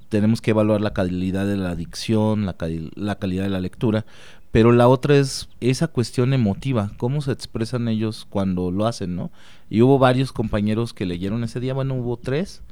tenemos 0.09 0.41
que 0.41 0.53
evaluar 0.53 0.81
la 0.81 0.93
calidad 0.93 1.47
de 1.47 1.57
la 1.57 1.75
dicción, 1.75 2.47
la, 2.47 2.57
la, 2.95 3.17
calidad 3.17 3.43
de 3.45 3.51
la 3.51 3.61
lectura, 3.61 4.07
pero 4.53 4.71
la 4.73 4.87
otra 4.87 5.17
es 5.17 5.49
esa 5.61 5.89
cuestión 5.89 6.35
emotiva, 6.35 6.93
cómo 6.99 7.23
se 7.23 7.33
expresan 7.33 7.89
ellos 7.89 8.27
cuando 8.29 8.71
lo 8.71 8.87
hacen, 8.87 9.17
¿no? 9.17 9.31
Y 9.71 9.81
hubo 9.81 9.99
varios 9.99 10.31
compañeros 10.31 10.93
que 10.93 11.07
leyeron 11.07 11.43
ese 11.43 11.59
día, 11.59 11.73
bueno, 11.73 11.95
hubo 11.95 12.19
tres, 12.19 12.63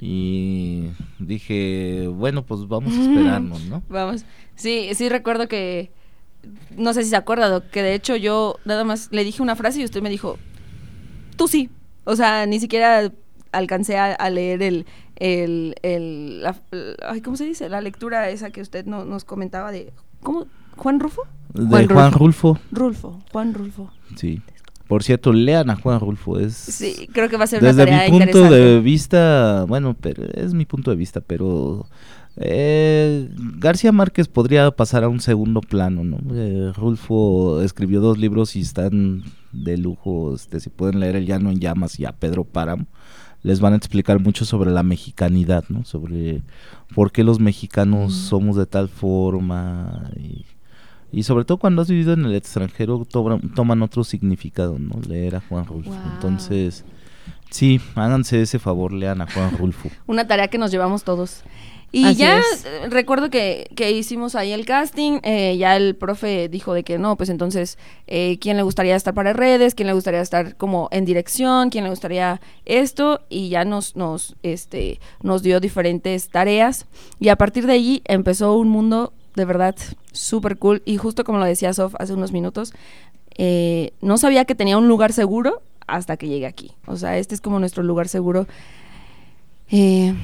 y 0.00 0.86
dije, 1.18 2.08
bueno, 2.08 2.46
pues 2.46 2.66
vamos 2.66 2.94
a 2.96 3.02
esperarnos, 3.02 3.62
¿no? 3.64 3.82
Vamos, 3.90 4.24
sí, 4.56 4.88
sí 4.94 5.10
recuerdo 5.10 5.48
que, 5.48 5.90
no 6.76 6.94
sé 6.94 7.04
si 7.04 7.10
se 7.10 7.16
acuerda, 7.16 7.60
que 7.68 7.82
de 7.82 7.94
hecho 7.94 8.16
yo 8.16 8.56
nada 8.64 8.84
más 8.84 9.08
le 9.12 9.22
dije 9.22 9.42
una 9.42 9.56
frase 9.56 9.80
y 9.80 9.84
usted 9.84 10.00
me 10.00 10.08
dijo, 10.08 10.38
tú 11.36 11.46
sí, 11.46 11.68
o 12.04 12.16
sea, 12.16 12.46
ni 12.46 12.58
siquiera 12.58 13.12
alcancé 13.52 13.98
a, 13.98 14.30
leer 14.30 14.62
el, 14.62 14.86
el, 15.16 16.44
¿cómo 17.22 17.36
se 17.36 17.44
dice? 17.44 17.68
La 17.68 17.82
lectura 17.82 18.30
esa 18.30 18.50
que 18.50 18.62
usted 18.62 18.86
no, 18.86 19.04
nos 19.04 19.24
comentaba 19.24 19.72
de, 19.72 19.92
¿cómo? 20.22 20.46
¿Juan 20.78 21.00
Rufo? 21.00 21.22
De 21.54 21.86
Juan, 21.86 22.12
Rulfo. 22.12 22.58
Rulfo, 22.70 23.18
Juan 23.32 23.54
Rulfo. 23.54 23.90
Sí. 24.16 24.42
Por 24.86 25.02
cierto, 25.02 25.32
lean 25.32 25.68
a 25.68 25.76
Juan 25.76 26.00
Rulfo. 26.00 26.38
Es, 26.38 26.54
sí, 26.54 27.08
creo 27.12 27.28
que 27.28 27.36
va 27.36 27.44
a 27.44 27.46
ser 27.46 27.60
desde 27.60 27.82
una 27.82 27.90
tarea 27.92 28.10
mi 28.10 28.18
punto 28.18 28.50
de 28.50 28.80
vista, 28.80 29.64
bueno, 29.68 29.94
pero 30.00 30.24
es 30.24 30.54
mi 30.54 30.64
punto 30.64 30.90
de 30.90 30.96
vista, 30.96 31.20
pero 31.20 31.86
eh, 32.36 33.28
García 33.56 33.92
Márquez 33.92 34.28
podría 34.28 34.70
pasar 34.70 35.04
a 35.04 35.08
un 35.08 35.20
segundo 35.20 35.60
plano, 35.60 36.04
¿no? 36.04 36.18
Eh, 36.32 36.72
Rulfo 36.74 37.60
escribió 37.60 38.00
dos 38.00 38.16
libros 38.16 38.56
y 38.56 38.60
están 38.60 39.24
de 39.52 39.76
lujo, 39.76 40.34
este, 40.34 40.60
si 40.60 40.70
pueden 40.70 41.00
leer 41.00 41.16
El 41.16 41.26
Llano 41.26 41.50
en 41.50 41.58
Llamas 41.58 41.98
y 42.00 42.06
a 42.06 42.12
Pedro 42.12 42.44
Páramo, 42.44 42.86
les 43.42 43.60
van 43.60 43.74
a 43.74 43.76
explicar 43.76 44.20
mucho 44.20 44.44
sobre 44.44 44.70
la 44.70 44.82
mexicanidad, 44.82 45.64
¿no? 45.68 45.84
Sobre 45.84 46.42
por 46.94 47.12
qué 47.12 47.24
los 47.24 47.40
mexicanos 47.40 48.12
mm. 48.12 48.16
somos 48.16 48.56
de 48.56 48.66
tal 48.66 48.88
forma 48.88 50.10
y 50.16 50.46
y 51.10 51.22
sobre 51.22 51.44
todo 51.44 51.58
cuando 51.58 51.82
has 51.82 51.88
vivido 51.88 52.12
en 52.12 52.24
el 52.24 52.34
extranjero 52.34 53.06
toman 53.06 53.82
otro 53.82 54.04
significado, 54.04 54.78
¿no? 54.78 55.00
Leer 55.08 55.36
a 55.36 55.40
Juan 55.40 55.64
Rulfo. 55.64 55.94
Entonces, 56.14 56.84
sí, 57.50 57.80
háganse 57.94 58.42
ese 58.42 58.58
favor, 58.58 58.92
lean 58.92 59.20
a 59.22 59.30
Juan 59.30 59.56
Rulfo. 59.56 59.88
Una 60.06 60.26
tarea 60.26 60.48
que 60.48 60.58
nos 60.58 60.70
llevamos 60.70 61.04
todos. 61.04 61.42
Y 61.90 62.14
ya 62.16 62.42
recuerdo 62.90 63.30
que, 63.30 63.70
que, 63.74 63.92
hicimos 63.92 64.34
ahí 64.34 64.52
el 64.52 64.66
casting, 64.66 65.20
eh, 65.22 65.56
ya 65.56 65.74
el 65.74 65.96
profe 65.96 66.50
dijo 66.50 66.74
de 66.74 66.84
que 66.84 66.98
no, 66.98 67.16
pues 67.16 67.30
entonces, 67.30 67.78
eh, 68.06 68.38
¿quién 68.40 68.58
le 68.58 68.62
gustaría 68.62 68.94
estar 68.94 69.14
para 69.14 69.32
redes? 69.32 69.74
¿Quién 69.74 69.86
le 69.86 69.94
gustaría 69.94 70.20
estar 70.20 70.54
como 70.56 70.88
en 70.92 71.06
dirección? 71.06 71.70
¿Quién 71.70 71.84
le 71.84 71.90
gustaría 71.90 72.42
esto? 72.66 73.22
Y 73.30 73.48
ya 73.48 73.64
nos, 73.64 73.96
nos, 73.96 74.36
este, 74.42 75.00
nos 75.22 75.42
dio 75.42 75.60
diferentes 75.60 76.28
tareas. 76.28 76.84
Y 77.20 77.30
a 77.30 77.36
partir 77.36 77.66
de 77.66 77.72
allí 77.72 78.02
empezó 78.04 78.54
un 78.58 78.68
mundo 78.68 79.14
de 79.38 79.46
verdad 79.46 79.74
súper 80.12 80.58
cool. 80.58 80.82
Y 80.84 80.98
justo 80.98 81.24
como 81.24 81.38
lo 81.38 81.44
decía 81.46 81.72
Sof 81.72 81.94
hace 81.98 82.12
unos 82.12 82.32
minutos, 82.32 82.74
eh, 83.36 83.92
no 84.02 84.18
sabía 84.18 84.44
que 84.44 84.54
tenía 84.54 84.76
un 84.76 84.88
lugar 84.88 85.12
seguro 85.12 85.62
hasta 85.86 86.16
que 86.16 86.28
llegué 86.28 86.46
aquí. 86.46 86.72
O 86.86 86.96
sea, 86.96 87.16
este 87.16 87.34
es 87.34 87.40
como 87.40 87.58
nuestro 87.58 87.82
lugar 87.82 88.08
seguro. 88.08 88.46
Eh, 89.70 90.14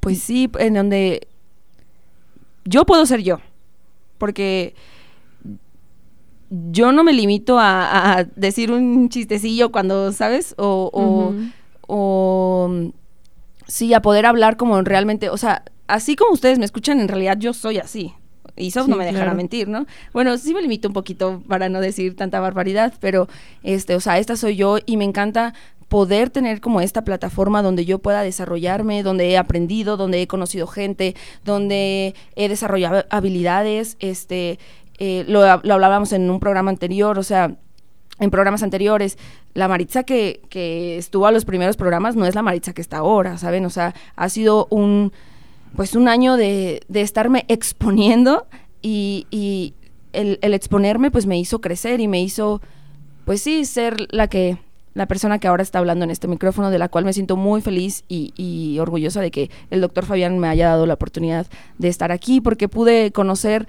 pues 0.00 0.20
sí, 0.20 0.50
en 0.58 0.74
donde 0.74 1.28
yo 2.64 2.84
puedo 2.86 3.04
ser 3.06 3.22
yo. 3.22 3.38
Porque 4.18 4.74
yo 6.50 6.90
no 6.90 7.04
me 7.04 7.12
limito 7.12 7.58
a, 7.60 8.26
decir 8.34 8.72
un 8.72 9.08
chistecillo 9.08 9.70
cuando, 9.70 10.10
¿sabes? 10.12 10.54
O, 10.58 10.90
o, 10.92 11.34
o, 11.86 12.90
sí, 13.66 13.94
a 13.94 14.02
poder 14.02 14.26
hablar 14.26 14.56
como 14.56 14.80
realmente, 14.82 15.28
o 15.30 15.36
sea, 15.36 15.64
así 15.90 16.16
como 16.16 16.32
ustedes 16.32 16.58
me 16.58 16.64
escuchan, 16.64 17.00
en 17.00 17.08
realidad 17.08 17.36
yo 17.38 17.52
soy 17.52 17.78
así. 17.78 18.14
Y 18.56 18.72
Sof 18.72 18.88
no 18.88 18.96
me 18.96 19.04
dejará 19.04 19.32
mentir, 19.34 19.68
¿no? 19.68 19.86
Bueno, 20.12 20.36
sí 20.36 20.52
me 20.52 20.60
limito 20.60 20.88
un 20.88 20.94
poquito 20.94 21.42
para 21.48 21.68
no 21.68 21.80
decir 21.80 22.16
tanta 22.16 22.40
barbaridad, 22.40 22.92
pero 23.00 23.28
este, 23.62 23.94
o 23.94 24.00
sea, 24.00 24.18
esta 24.18 24.36
soy 24.36 24.56
yo 24.56 24.78
y 24.84 24.96
me 24.96 25.04
encanta 25.04 25.54
poder 25.88 26.30
tener 26.30 26.60
como 26.60 26.80
esta 26.80 27.02
plataforma 27.02 27.62
donde 27.62 27.84
yo 27.84 27.98
pueda 27.98 28.22
desarrollarme, 28.22 29.02
donde 29.02 29.30
he 29.30 29.38
aprendido, 29.38 29.96
donde 29.96 30.22
he 30.22 30.26
conocido 30.26 30.66
gente, 30.66 31.16
donde 31.44 32.14
he 32.36 32.48
desarrollado 32.48 33.04
habilidades, 33.10 33.96
este, 33.98 34.58
eh, 34.98 35.24
lo, 35.26 35.40
lo 35.40 35.74
hablábamos 35.74 36.12
en 36.12 36.30
un 36.30 36.38
programa 36.38 36.70
anterior, 36.70 37.18
o 37.18 37.22
sea, 37.22 37.56
en 38.20 38.30
programas 38.30 38.62
anteriores, 38.62 39.18
la 39.54 39.66
Maritza 39.66 40.04
que, 40.04 40.42
que 40.48 40.98
estuvo 40.98 41.26
a 41.26 41.32
los 41.32 41.44
primeros 41.44 41.76
programas 41.76 42.14
no 42.14 42.26
es 42.26 42.34
la 42.34 42.42
Maritza 42.42 42.72
que 42.72 42.82
está 42.82 42.98
ahora, 42.98 43.38
¿saben? 43.38 43.64
O 43.64 43.70
sea, 43.70 43.94
ha 44.14 44.28
sido 44.28 44.68
un 44.70 45.12
pues 45.76 45.94
un 45.94 46.08
año 46.08 46.36
de, 46.36 46.82
de 46.88 47.00
estarme 47.00 47.44
exponiendo 47.48 48.46
y, 48.82 49.26
y 49.30 49.74
el, 50.12 50.38
exponerme 50.42 51.10
pues 51.10 51.26
me 51.26 51.38
hizo 51.38 51.60
crecer 51.60 52.00
y 52.00 52.08
me 52.08 52.20
hizo 52.20 52.60
pues 53.24 53.42
sí 53.42 53.64
ser 53.64 54.06
la 54.10 54.28
que 54.28 54.58
la 54.92 55.06
persona 55.06 55.38
que 55.38 55.46
ahora 55.46 55.62
está 55.62 55.78
hablando 55.78 56.04
en 56.04 56.10
este 56.10 56.26
micrófono 56.26 56.70
de 56.70 56.78
la 56.78 56.88
cual 56.88 57.04
me 57.04 57.12
siento 57.12 57.36
muy 57.36 57.60
feliz 57.60 58.04
y, 58.08 58.32
y 58.36 58.78
orgullosa 58.80 59.20
de 59.20 59.30
que 59.30 59.50
el 59.70 59.80
doctor 59.80 60.04
Fabián 60.04 60.38
me 60.38 60.48
haya 60.48 60.68
dado 60.68 60.84
la 60.84 60.94
oportunidad 60.94 61.46
de 61.78 61.88
estar 61.88 62.10
aquí 62.10 62.40
porque 62.40 62.68
pude 62.68 63.12
conocer 63.12 63.68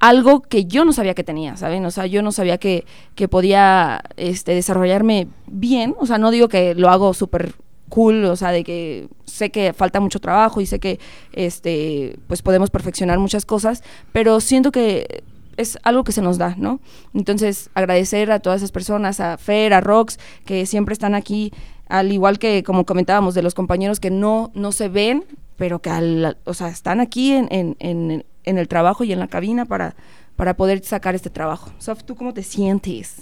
algo 0.00 0.40
que 0.40 0.64
yo 0.64 0.84
no 0.84 0.92
sabía 0.92 1.14
que 1.14 1.22
tenía, 1.22 1.56
¿saben? 1.56 1.84
O 1.84 1.90
sea, 1.90 2.06
yo 2.06 2.22
no 2.22 2.32
sabía 2.32 2.58
que, 2.58 2.84
que 3.14 3.28
podía 3.28 4.02
este, 4.16 4.54
desarrollarme 4.54 5.28
bien, 5.46 5.94
o 5.98 6.06
sea, 6.06 6.18
no 6.18 6.30
digo 6.30 6.48
que 6.48 6.74
lo 6.74 6.88
hago 6.88 7.12
súper 7.14 7.54
cool, 7.90 8.24
o 8.24 8.36
sea, 8.36 8.52
de 8.52 8.64
que 8.64 9.08
sé 9.26 9.50
que 9.50 9.74
falta 9.74 10.00
mucho 10.00 10.18
trabajo 10.18 10.62
y 10.62 10.66
sé 10.66 10.78
que 10.80 10.98
este 11.32 12.18
pues 12.26 12.40
podemos 12.40 12.70
perfeccionar 12.70 13.18
muchas 13.18 13.44
cosas, 13.44 13.82
pero 14.12 14.40
siento 14.40 14.72
que 14.72 15.22
es 15.58 15.78
algo 15.82 16.04
que 16.04 16.12
se 16.12 16.22
nos 16.22 16.38
da, 16.38 16.54
¿no? 16.56 16.80
Entonces, 17.12 17.68
agradecer 17.74 18.32
a 18.32 18.40
todas 18.40 18.60
esas 18.60 18.72
personas, 18.72 19.20
a 19.20 19.36
Fer, 19.36 19.74
a 19.74 19.82
Rox, 19.82 20.18
que 20.46 20.64
siempre 20.64 20.94
están 20.94 21.14
aquí, 21.14 21.52
al 21.86 22.12
igual 22.12 22.38
que 22.38 22.62
como 22.62 22.86
comentábamos 22.86 23.34
de 23.34 23.42
los 23.42 23.52
compañeros 23.52 24.00
que 24.00 24.10
no, 24.10 24.50
no 24.54 24.72
se 24.72 24.88
ven, 24.88 25.24
pero 25.56 25.80
que 25.80 25.90
al, 25.90 26.38
o 26.44 26.54
sea, 26.54 26.68
están 26.68 27.00
aquí 27.00 27.32
en, 27.32 27.46
en, 27.50 27.76
en, 27.78 28.24
en 28.44 28.58
el 28.58 28.68
trabajo 28.68 29.04
y 29.04 29.12
en 29.12 29.18
la 29.18 29.28
cabina 29.28 29.66
para, 29.66 29.96
para 30.36 30.56
poder 30.56 30.82
sacar 30.82 31.14
este 31.14 31.28
trabajo. 31.28 31.70
Sof, 31.78 32.04
¿tú 32.04 32.14
cómo 32.14 32.32
te 32.32 32.42
sientes? 32.42 33.16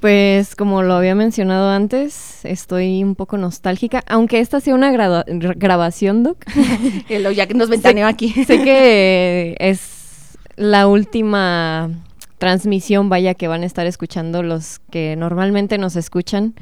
Pues 0.00 0.54
como 0.54 0.82
lo 0.82 0.94
había 0.94 1.14
mencionado 1.14 1.70
antes, 1.70 2.44
estoy 2.44 3.02
un 3.02 3.14
poco 3.14 3.38
nostálgica, 3.38 4.04
aunque 4.06 4.40
esta 4.40 4.60
sea 4.60 4.74
una 4.74 4.92
grabación, 4.92 6.22
Doc. 6.22 6.44
ya 7.34 7.46
que 7.46 7.54
nos 7.54 7.68
ventaneó 7.70 8.06
aquí. 8.06 8.28
sé 8.46 8.62
que 8.62 9.56
es 9.58 10.36
la 10.56 10.86
última 10.86 11.90
transmisión, 12.38 13.08
vaya, 13.08 13.34
que 13.34 13.48
van 13.48 13.62
a 13.62 13.66
estar 13.66 13.86
escuchando 13.86 14.42
los 14.42 14.80
que 14.90 15.16
normalmente 15.16 15.78
nos 15.78 15.96
escuchan, 15.96 16.54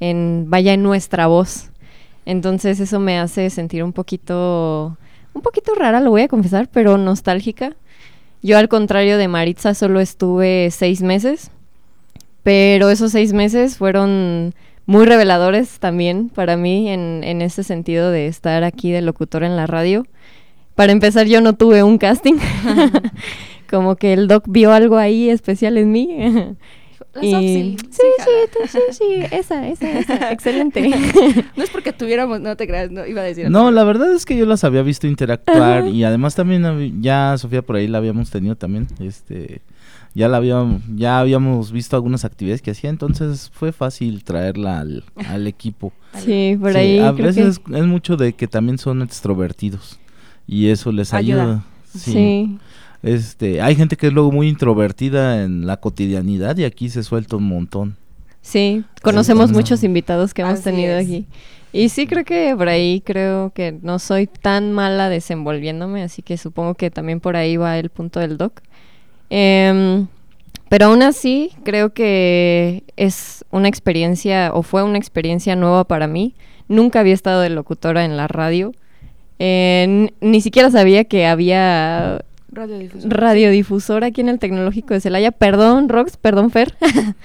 en 0.00 0.46
vaya 0.48 0.74
en 0.74 0.82
nuestra 0.82 1.26
voz. 1.26 1.70
Entonces 2.26 2.78
eso 2.78 3.00
me 3.00 3.18
hace 3.18 3.48
sentir 3.50 3.82
un 3.82 3.92
poquito, 3.92 4.98
un 5.32 5.42
poquito 5.42 5.74
rara, 5.74 6.00
lo 6.00 6.10
voy 6.10 6.22
a 6.22 6.28
confesar, 6.28 6.68
pero 6.70 6.98
nostálgica. 6.98 7.74
Yo 8.42 8.58
al 8.58 8.68
contrario 8.68 9.18
de 9.18 9.28
Maritza 9.28 9.74
solo 9.74 10.00
estuve 10.00 10.70
seis 10.70 11.00
meses 11.00 11.50
pero 12.42 12.90
esos 12.90 13.12
seis 13.12 13.32
meses 13.32 13.76
fueron 13.78 14.54
muy 14.86 15.04
reveladores 15.06 15.78
también 15.78 16.28
para 16.28 16.56
mí 16.56 16.88
en, 16.90 17.22
en 17.24 17.40
ese 17.42 17.62
sentido 17.62 18.10
de 18.10 18.26
estar 18.26 18.64
aquí 18.64 18.90
de 18.90 19.00
locutor 19.02 19.44
en 19.44 19.56
la 19.56 19.66
radio. 19.66 20.04
para 20.74 20.92
empezar 20.92 21.26
yo 21.26 21.40
no 21.40 21.52
tuve 21.54 21.82
un 21.82 21.98
casting. 21.98 22.34
como 23.70 23.96
que 23.96 24.12
el 24.12 24.28
doc 24.28 24.44
vio 24.48 24.72
algo 24.72 24.96
ahí 24.98 25.30
especial 25.30 25.78
en 25.78 25.90
mí. 25.92 26.08
Y- 27.20 27.30
sí, 27.30 27.76
sí, 27.90 28.30
tú- 28.50 28.66
sí, 28.68 28.78
sí, 28.92 29.04
esa, 29.32 29.68
esa, 29.68 29.98
esa, 29.98 30.32
excelente. 30.32 30.88
No 31.56 31.62
es 31.62 31.68
porque 31.68 31.92
tuviéramos, 31.92 32.40
no 32.40 32.56
te 32.56 32.66
creas, 32.66 32.90
no 32.90 33.04
iba 33.06 33.20
a 33.20 33.24
decir. 33.24 33.50
No, 33.50 33.70
la 33.70 33.84
verdad 33.84 34.10
es 34.14 34.24
que 34.24 34.34
yo 34.34 34.46
las 34.46 34.64
había 34.64 34.80
visto 34.80 35.06
interactuar 35.06 35.80
Ajá. 35.82 35.88
y 35.88 36.04
además 36.04 36.34
también 36.34 37.02
ya 37.02 37.36
Sofía 37.36 37.60
por 37.60 37.76
ahí 37.76 37.86
la 37.86 37.98
habíamos 37.98 38.30
tenido 38.30 38.56
también, 38.56 38.86
este 38.98 39.60
ya 40.14 40.28
la 40.28 40.36
habíamos 40.38 40.82
ya 40.94 41.18
habíamos 41.20 41.72
visto 41.72 41.96
algunas 41.96 42.24
actividades 42.24 42.62
que 42.62 42.70
hacía, 42.72 42.90
entonces 42.90 43.50
fue 43.52 43.72
fácil 43.72 44.24
traerla 44.24 44.80
al, 44.80 45.04
al 45.28 45.46
equipo. 45.46 45.92
Sí, 46.24 46.56
por 46.60 46.72
Sí, 46.72 46.78
ahí 46.78 46.98
a 46.98 47.12
creo 47.14 47.26
veces 47.26 47.58
que- 47.58 47.78
es, 47.78 47.86
mucho 47.86 48.16
de 48.18 48.34
que 48.34 48.46
también 48.46 48.76
son 48.78 49.00
extrovertidos 49.02 49.98
y 50.46 50.68
eso 50.68 50.92
les 50.92 51.14
Ayuda. 51.14 51.42
ayuda. 51.42 51.64
sí. 51.94 52.12
Sí. 52.12 52.58
Este, 53.02 53.60
hay 53.60 53.74
gente 53.74 53.96
que 53.96 54.06
es 54.06 54.12
luego 54.12 54.30
muy 54.30 54.48
introvertida 54.48 55.42
en 55.42 55.66
la 55.66 55.78
cotidianidad 55.78 56.56
y 56.58 56.64
aquí 56.64 56.88
se 56.88 57.02
suelta 57.02 57.34
un 57.36 57.44
montón. 57.48 57.96
Sí, 58.42 58.84
conocemos 59.02 59.44
Entonces- 59.50 59.56
muchos 59.56 59.82
invitados 59.84 60.32
que 60.34 60.42
hemos 60.42 60.54
Así 60.54 60.62
tenido 60.64 60.96
es. 60.98 61.06
aquí. 61.06 61.26
Y 61.72 61.88
sí 61.88 62.06
creo 62.06 62.24
que 62.24 62.54
por 62.56 62.68
ahí 62.68 63.00
creo 63.04 63.50
que 63.54 63.76
no 63.82 63.98
soy 63.98 64.26
tan 64.28 64.72
mala 64.72 65.08
desenvolviéndome, 65.08 66.02
así 66.02 66.22
que 66.22 66.36
supongo 66.36 66.74
que 66.74 66.90
también 66.90 67.18
por 67.18 67.34
ahí 67.34 67.56
va 67.56 67.78
el 67.78 67.88
punto 67.88 68.20
del 68.20 68.36
doc. 68.36 68.60
Em, 69.34 70.08
pero 70.68 70.86
aún 70.86 71.02
así 71.02 71.52
creo 71.64 71.94
que 71.94 72.82
es 72.96 73.46
una 73.50 73.68
experiencia 73.68 74.50
o 74.52 74.62
fue 74.62 74.82
una 74.82 74.98
experiencia 74.98 75.56
nueva 75.56 75.84
para 75.84 76.06
mí. 76.06 76.34
Nunca 76.68 77.00
había 77.00 77.14
estado 77.14 77.40
de 77.40 77.48
locutora 77.48 78.04
en 78.04 78.18
la 78.18 78.28
radio. 78.28 78.72
Eh, 79.38 80.10
ni 80.20 80.40
siquiera 80.42 80.70
sabía 80.70 81.04
que 81.04 81.26
había 81.26 82.20
Radiodifusor. 82.50 83.10
radiodifusor 83.10 84.04
aquí 84.04 84.20
en 84.20 84.28
el 84.28 84.38
Tecnológico 84.38 84.92
de 84.92 85.00
Celaya. 85.00 85.30
Perdón, 85.32 85.88
Rox, 85.88 86.16
perdón, 86.18 86.50
Fer. 86.50 86.74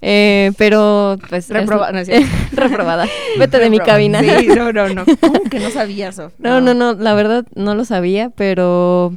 Eh, 0.00 0.52
pero, 0.58 1.18
pues. 1.28 1.50
Reproba- 1.50 1.90
no 1.90 2.04
cierto. 2.04 2.28
reprobada. 2.52 3.06
Vete 3.40 3.58
de 3.58 3.68
mi 3.68 3.80
cabina. 3.80 4.20
Sí, 4.20 4.46
no, 4.46 4.72
no, 4.72 4.88
no. 4.90 5.04
¿Cómo 5.20 5.40
que 5.50 5.58
no 5.58 5.70
sabías, 5.70 6.14
Sof? 6.14 6.32
No, 6.38 6.60
no, 6.60 6.72
no, 6.72 6.94
la 6.94 7.14
verdad 7.14 7.44
no 7.56 7.74
lo 7.74 7.84
sabía, 7.84 8.30
pero 8.36 9.12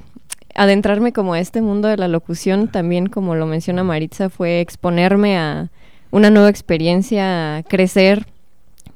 adentrarme 0.55 1.13
como 1.13 1.33
a 1.33 1.39
este 1.39 1.61
mundo 1.61 1.87
de 1.87 1.97
la 1.97 2.07
locución, 2.07 2.67
también 2.67 3.07
como 3.07 3.35
lo 3.35 3.45
menciona 3.45 3.83
Maritza, 3.83 4.29
fue 4.29 4.61
exponerme 4.61 5.37
a 5.37 5.69
una 6.11 6.29
nueva 6.29 6.49
experiencia, 6.49 7.57
a 7.57 7.63
crecer, 7.63 8.27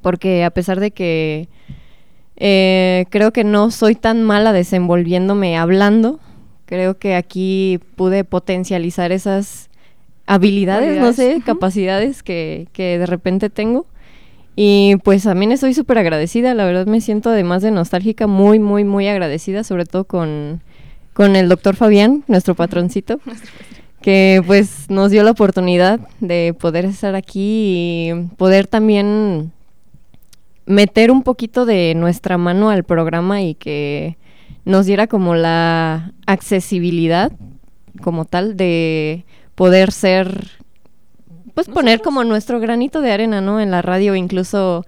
porque 0.02 0.44
a 0.44 0.52
pesar 0.52 0.80
de 0.80 0.92
que 0.92 1.48
eh, 2.36 3.06
creo 3.10 3.32
que 3.32 3.44
no 3.44 3.72
soy 3.72 3.96
tan 3.96 4.24
mala 4.24 4.54
desenvolviéndome 4.54 5.58
hablando, 5.58 6.20
creo 6.66 6.98
que 6.98 7.16
aquí 7.16 7.80
pude 7.96 8.24
potencializar 8.24 9.12
esas 9.12 9.70
habilidades, 10.28 11.00
no 11.00 11.14
sé, 11.14 11.42
capacidades 11.46 12.24
que, 12.24 12.68
que 12.74 12.98
de 12.98 13.06
repente 13.06 13.50
tengo. 13.50 13.86
Y 14.58 14.96
pues 15.04 15.24
también 15.24 15.52
estoy 15.52 15.74
súper 15.74 15.98
agradecida, 15.98 16.54
la 16.54 16.66
verdad 16.66 16.86
me 16.86 17.02
siento 17.02 17.30
además 17.30 17.62
de 17.62 17.72
nostálgica, 17.72 18.26
muy, 18.26 18.58
muy, 18.58 18.86
muy 18.86 19.08
agradecida, 19.08 19.66
sobre 19.66 19.86
todo 19.86 20.06
con, 20.06 20.62
con 21.16 21.38
el 21.38 21.48
doctor 21.48 21.76
Fabián, 21.76 22.24
nuestro 22.28 22.54
patroncito, 22.54 23.20
que 24.02 24.44
pues 24.46 24.90
nos 24.90 25.10
dio 25.10 25.24
la 25.24 25.32
oportunidad 25.32 26.00
de 26.20 26.54
poder 26.60 26.86
estar 26.86 27.16
aquí 27.16 28.12
y 28.12 28.14
poder 28.38 28.68
también 28.68 29.52
meter 30.68 31.10
un 31.12 31.24
poquito 31.24 31.66
de 31.66 31.94
nuestra 31.96 32.38
mano 32.38 32.70
al 32.70 32.84
programa 32.84 33.42
y 33.42 33.56
que 33.56 34.18
nos 34.66 34.86
diera 34.86 35.08
como 35.08 35.36
la 35.36 36.12
accesibilidad 36.28 37.32
como 38.02 38.26
tal 38.26 38.58
de 38.58 39.26
poder 39.56 39.92
ser 39.92 40.50
pues 41.54 41.70
poner 41.70 42.02
como 42.02 42.26
nuestro 42.26 42.60
granito 42.60 43.00
de 43.00 43.14
arena, 43.14 43.40
¿no? 43.40 43.62
En 43.62 43.72
la 43.72 43.82
radio, 43.82 44.16
incluso 44.16 44.86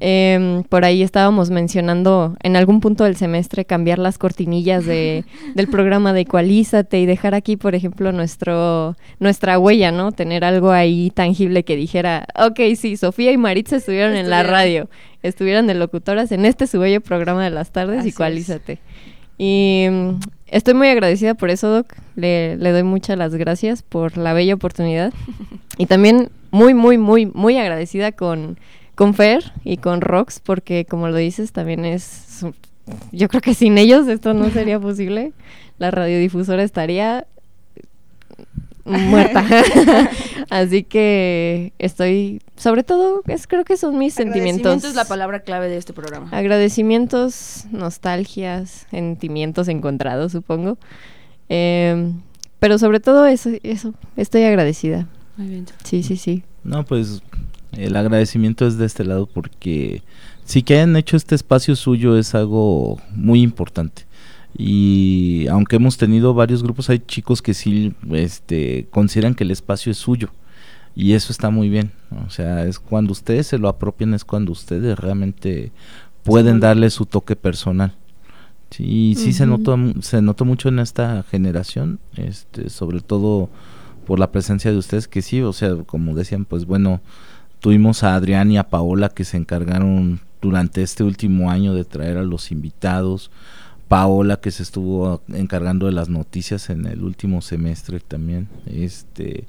em, 0.00 0.64
por 0.64 0.84
ahí 0.84 1.02
estábamos 1.02 1.50
mencionando 1.50 2.36
en 2.42 2.56
algún 2.56 2.80
punto 2.80 3.04
del 3.04 3.16
semestre 3.16 3.64
cambiar 3.64 3.98
las 3.98 4.18
cortinillas 4.18 4.84
de, 4.84 5.24
del 5.54 5.68
programa 5.68 6.12
de 6.12 6.22
Ecualízate 6.22 6.98
y 7.00 7.06
dejar 7.06 7.34
aquí, 7.34 7.56
por 7.56 7.74
ejemplo, 7.74 8.10
nuestro, 8.12 8.96
nuestra 9.18 9.58
huella, 9.58 9.92
¿no? 9.92 10.12
Tener 10.12 10.44
algo 10.44 10.72
ahí 10.72 11.10
tangible 11.10 11.62
que 11.62 11.76
dijera, 11.76 12.26
ok, 12.34 12.60
sí, 12.76 12.96
Sofía 12.96 13.30
y 13.32 13.36
Maritza 13.36 13.76
estuvieron 13.76 14.16
en 14.16 14.28
la 14.30 14.40
Estuvieron. 14.40 14.50
radio, 14.50 14.90
estuvieron 15.22 15.66
de 15.66 15.74
locutoras 15.74 16.32
en 16.32 16.44
este 16.44 16.66
su 16.66 16.80
bello 16.80 17.00
programa 17.00 17.44
de 17.44 17.50
las 17.50 17.70
tardes, 17.70 18.00
Así 18.00 18.08
es. 18.08 18.14
Ecualízate. 18.14 18.78
Y 19.38 19.86
mm, 19.90 20.20
estoy 20.48 20.74
muy 20.74 20.88
agradecida 20.88 21.34
por 21.34 21.50
eso, 21.50 21.68
Doc. 21.68 21.94
Le, 22.16 22.56
le 22.56 22.72
doy 22.72 22.82
muchas 22.82 23.16
las 23.16 23.34
gracias 23.34 23.82
por 23.82 24.18
la 24.18 24.32
bella 24.32 24.54
oportunidad. 24.54 25.12
Y 25.78 25.86
también 25.86 26.28
muy, 26.50 26.74
muy, 26.74 26.98
muy, 26.98 27.24
muy 27.24 27.56
agradecida 27.56 28.12
con, 28.12 28.58
con 29.00 29.14
Fer 29.14 29.54
y 29.64 29.78
con 29.78 30.02
Rox, 30.02 30.40
porque 30.40 30.84
como 30.84 31.08
lo 31.08 31.16
dices, 31.16 31.52
también 31.52 31.86
es... 31.86 32.44
Yo 33.12 33.28
creo 33.28 33.40
que 33.40 33.54
sin 33.54 33.78
ellos 33.78 34.06
esto 34.08 34.34
no 34.34 34.50
sería 34.50 34.78
posible. 34.88 35.32
La 35.78 35.90
radiodifusora 35.90 36.62
estaría 36.62 37.26
muerta. 38.84 39.42
Así 40.50 40.82
que 40.82 41.72
estoy, 41.78 42.42
sobre 42.56 42.82
todo, 42.82 43.22
es, 43.26 43.46
creo 43.46 43.64
que 43.64 43.78
son 43.78 43.96
mis 43.96 44.12
sentimientos. 44.12 44.66
Agradecimiento 44.66 44.88
es 44.88 44.94
la 44.94 45.06
palabra 45.06 45.40
clave 45.40 45.70
de 45.70 45.78
este 45.78 45.94
programa. 45.94 46.28
Agradecimientos, 46.30 47.64
nostalgias, 47.70 48.86
sentimientos 48.90 49.68
encontrados, 49.68 50.32
supongo. 50.32 50.76
Em, 51.48 52.20
pero 52.58 52.76
sobre 52.76 53.00
todo 53.00 53.24
eso, 53.24 53.48
eso, 53.62 53.94
estoy 54.18 54.42
agradecida. 54.42 55.08
Muy 55.38 55.48
bien. 55.48 55.66
Sí, 55.84 56.02
sí, 56.02 56.18
sí. 56.18 56.44
No, 56.64 56.84
pues 56.84 57.22
el 57.72 57.96
agradecimiento 57.96 58.66
es 58.66 58.78
de 58.78 58.86
este 58.86 59.04
lado 59.04 59.26
porque 59.26 60.02
sí 60.44 60.62
que 60.62 60.74
hayan 60.74 60.96
hecho 60.96 61.16
este 61.16 61.34
espacio 61.34 61.76
suyo 61.76 62.16
es 62.16 62.34
algo 62.34 63.00
muy 63.14 63.42
importante. 63.42 64.06
Y 64.56 65.46
aunque 65.48 65.76
hemos 65.76 65.96
tenido 65.96 66.34
varios 66.34 66.62
grupos, 66.62 66.90
hay 66.90 66.98
chicos 66.98 67.40
que 67.40 67.54
sí 67.54 67.94
este, 68.10 68.88
consideran 68.90 69.34
que 69.34 69.44
el 69.44 69.52
espacio 69.52 69.92
es 69.92 69.98
suyo. 69.98 70.30
Y 70.96 71.12
eso 71.12 71.32
está 71.32 71.50
muy 71.50 71.68
bien. 71.68 71.92
O 72.26 72.30
sea, 72.30 72.66
es 72.66 72.80
cuando 72.80 73.12
ustedes 73.12 73.46
se 73.46 73.58
lo 73.58 73.68
apropian, 73.68 74.12
es 74.12 74.24
cuando 74.24 74.52
ustedes 74.52 74.98
realmente 74.98 75.70
pueden 76.24 76.58
darle 76.60 76.90
su 76.90 77.06
toque 77.06 77.36
personal. 77.36 77.94
Sí, 78.70 79.14
sí 79.16 79.32
se 79.32 79.46
notó 79.46 79.76
se 80.00 80.22
notó 80.22 80.44
mucho 80.44 80.68
en 80.68 80.78
esta 80.78 81.24
generación, 81.24 81.98
este, 82.16 82.70
sobre 82.70 83.00
todo 83.00 83.50
por 84.06 84.20
la 84.20 84.30
presencia 84.30 84.70
de 84.70 84.78
ustedes 84.78 85.08
que 85.08 85.22
sí, 85.22 85.42
o 85.42 85.52
sea, 85.52 85.74
como 85.86 86.14
decían, 86.14 86.44
pues 86.44 86.66
bueno, 86.66 87.00
tuvimos 87.60 88.02
a 88.02 88.14
Adrián 88.14 88.50
y 88.50 88.58
a 88.58 88.68
Paola 88.68 89.08
que 89.10 89.24
se 89.24 89.36
encargaron 89.36 90.20
durante 90.42 90.82
este 90.82 91.04
último 91.04 91.50
año 91.50 91.74
de 91.74 91.84
traer 91.84 92.16
a 92.16 92.22
los 92.22 92.50
invitados. 92.50 93.30
Paola 93.88 94.36
que 94.38 94.52
se 94.52 94.62
estuvo 94.62 95.20
encargando 95.34 95.86
de 95.86 95.92
las 95.92 96.08
noticias 96.08 96.70
en 96.70 96.86
el 96.86 97.02
último 97.02 97.42
semestre 97.42 97.98
también. 97.98 98.46
Este, 98.66 99.46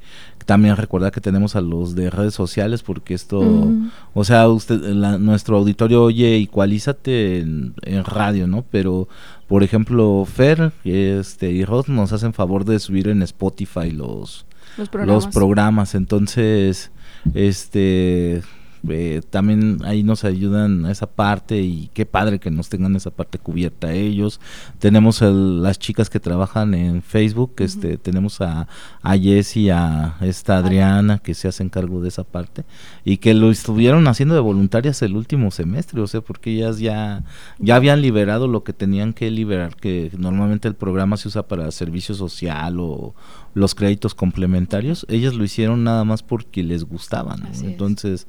también 0.48 0.76
recuerda 0.78 1.12
que 1.12 1.22
tenemos 1.22 1.56
a 1.56 1.62
los 1.62 1.94
de 1.94 2.10
redes 2.10 2.34
sociales 2.34 2.82
porque 2.82 3.14
esto 3.14 3.70
o 4.16 4.24
sea, 4.24 4.48
usted, 4.50 4.82
la- 4.82 5.20
nuestro 5.20 5.58
auditorio 5.58 6.04
oye 6.06 6.38
Igualízate 6.40 7.40
en, 7.42 7.76
en 7.84 8.04
radio, 8.04 8.48
¿no? 8.48 8.66
Pero, 8.72 9.08
por 9.48 9.62
ejemplo, 9.62 10.26
Fer 10.26 10.72
este, 10.86 11.52
y 11.52 11.64
Rod 11.64 11.86
nos 11.90 12.12
hacen 12.12 12.34
favor 12.34 12.66
de 12.66 12.80
subir 12.80 13.10
en 13.10 13.22
Spotify 13.22 13.92
los, 13.92 14.48
Los 14.76 14.90
programas. 14.90 15.26
los 15.26 15.34
programas. 15.34 15.94
Entonces, 15.94 16.90
este 17.34 18.42
eh, 18.90 19.22
también 19.30 19.78
ahí 19.84 20.02
nos 20.02 20.24
ayudan 20.24 20.88
a 20.88 20.92
esa 20.92 21.06
parte 21.06 21.62
y 21.62 21.92
qué 21.94 22.08
padre 22.08 22.40
que 22.40 22.50
nos 22.50 22.68
tengan 22.68 22.96
esa 22.96 23.12
parte 23.12 23.38
cubierta 23.38 23.94
ellos. 23.94 24.40
Tenemos 24.80 25.22
el- 25.22 25.62
las 25.62 25.78
chicas 25.78 26.10
que 26.10 26.20
trabajan 26.20 26.74
en 26.74 27.04
Facebook, 27.04 27.54
este 27.60 28.00
tenemos 28.00 28.42
a, 28.42 28.68
a 29.04 29.18
Jess 29.20 29.56
y 29.56 29.70
a 29.70 30.16
esta 30.22 30.58
Adriana 30.58 31.20
que 31.20 31.36
se 31.36 31.48
hacen 31.48 31.70
cargo 31.70 32.02
de 32.02 32.08
esa 32.08 32.24
parte 32.24 32.64
y 33.06 33.18
que 33.18 33.36
lo 33.36 33.52
estuvieron 33.52 34.08
haciendo 34.08 34.34
de 34.34 34.42
voluntarias 34.42 35.00
el 35.04 35.16
último 35.16 35.52
semestre, 35.52 36.02
o 36.02 36.08
sea, 36.08 36.22
porque 36.22 36.52
ellas 36.52 36.80
ya 36.80 37.24
ya 37.60 37.76
habían 37.76 38.02
liberado 38.02 38.48
lo 38.48 38.64
que 38.64 38.74
tenían 38.74 39.14
que 39.14 39.30
liberar, 39.30 39.76
que 39.76 40.10
normalmente 40.18 40.68
el 40.68 40.74
programa 40.74 41.18
se 41.18 41.28
usa 41.28 41.48
para 41.48 41.70
servicio 41.70 42.16
social 42.16 42.80
o 42.80 43.14
los 43.54 43.76
créditos 43.76 44.16
complementarios, 44.16 45.06
ellas 45.10 45.34
lo 45.34 45.44
hicieron 45.44 45.84
nada 45.84 46.04
más 46.04 46.24
porque 46.24 46.64
les 46.64 46.84
gustaban, 46.84 47.42
¿no? 47.42 47.50
Es. 47.50 47.62
entonces 47.62 48.28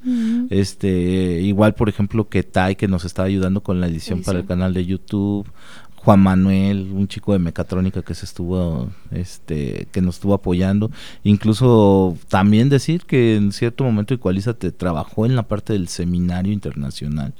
este 0.49 1.41
igual 1.41 1.75
por 1.75 1.89
ejemplo 1.89 2.27
que 2.27 2.43
Tai 2.43 2.75
que 2.75 2.87
nos 2.87 3.05
está 3.05 3.23
ayudando 3.23 3.61
con 3.61 3.79
la 3.79 3.87
edición 3.87 4.21
para 4.21 4.39
el 4.39 4.45
canal 4.45 4.73
de 4.73 4.85
YouTube 4.85 5.47
Juan 6.03 6.19
Manuel, 6.19 6.91
un 6.93 7.07
chico 7.07 7.31
de 7.31 7.39
mecatrónica 7.39 8.01
que 8.01 8.13
se 8.13 8.25
estuvo, 8.25 8.89
este, 9.11 9.87
que 9.93 10.01
nos 10.01 10.15
estuvo 10.15 10.33
apoyando. 10.33 10.91
Incluso 11.23 12.17
también 12.27 12.67
decir 12.67 13.05
que 13.05 13.37
en 13.37 13.53
cierto 13.53 13.85
momento 13.85 14.13
Ecualízate 14.13 14.73
trabajó 14.73 15.25
en 15.25 15.37
la 15.37 15.43
parte 15.43 15.71
del 15.71 15.87
seminario 15.87 16.51
internacional 16.51 17.33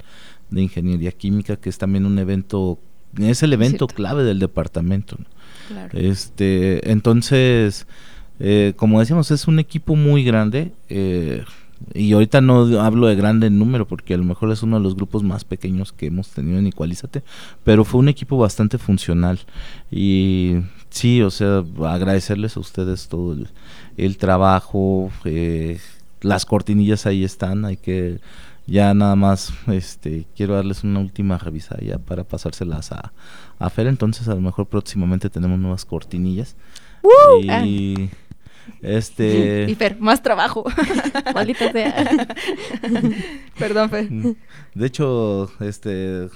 de 0.48 0.62
ingeniería 0.62 1.12
química, 1.12 1.56
que 1.56 1.68
es 1.68 1.76
también 1.76 2.06
un 2.06 2.18
evento 2.18 2.78
es 3.18 3.42
el 3.42 3.52
evento 3.52 3.86
clave 3.86 4.24
del 4.24 4.38
departamento. 4.38 5.16
¿no? 5.18 5.26
Este, 5.92 6.90
entonces, 6.90 7.86
eh, 8.40 8.74
como 8.76 9.00
decíamos, 9.00 9.30
es 9.30 9.46
un 9.46 9.58
equipo 9.58 9.96
muy 9.96 10.24
grande. 10.24 10.72
eh, 10.88 11.44
y 11.92 12.12
ahorita 12.12 12.40
no 12.40 12.80
hablo 12.80 13.08
de 13.08 13.16
grande 13.16 13.48
en 13.48 13.58
número 13.58 13.86
porque 13.86 14.14
a 14.14 14.16
lo 14.16 14.24
mejor 14.24 14.50
es 14.50 14.62
uno 14.62 14.78
de 14.78 14.82
los 14.82 14.96
grupos 14.96 15.22
más 15.22 15.44
pequeños 15.44 15.92
que 15.92 16.06
hemos 16.06 16.30
tenido 16.30 16.58
en 16.58 16.66
Igualízate, 16.66 17.22
pero 17.62 17.84
fue 17.84 18.00
un 18.00 18.08
equipo 18.08 18.38
bastante 18.38 18.78
funcional. 18.78 19.40
Y 19.90 20.56
sí, 20.88 21.20
o 21.20 21.30
sea, 21.30 21.62
agradecerles 21.84 22.56
a 22.56 22.60
ustedes 22.60 23.08
todo 23.08 23.34
el, 23.34 23.48
el 23.96 24.16
trabajo. 24.16 25.10
eh, 25.24 25.78
las 26.22 26.46
cortinillas 26.46 27.04
ahí 27.04 27.22
están, 27.22 27.66
hay 27.66 27.76
que 27.76 28.18
ya 28.66 28.94
nada 28.94 29.16
más 29.16 29.52
este 29.66 30.26
quiero 30.36 30.54
darles 30.54 30.84
una 30.84 31.00
última 31.00 31.38
revisada 31.38 31.80
ya 31.82 31.98
para 31.98 32.24
pasárselas 32.24 32.92
a, 32.92 33.12
a 33.58 33.70
Fer 33.70 33.86
entonces 33.86 34.28
a 34.28 34.34
lo 34.34 34.40
mejor 34.40 34.66
próximamente 34.66 35.30
tenemos 35.30 35.58
nuevas 35.58 35.84
cortinillas 35.84 36.56
y 37.42 38.10
este 38.82 39.66
Y 39.68 39.74
Fer, 39.74 39.98
más 40.00 40.22
trabajo. 40.22 40.64
Maldita 41.34 41.70
sea. 41.72 42.36
Perdón, 43.58 43.90
Fer. 43.90 44.08
de 44.74 44.86
hecho 44.86 45.50
este 45.60 46.28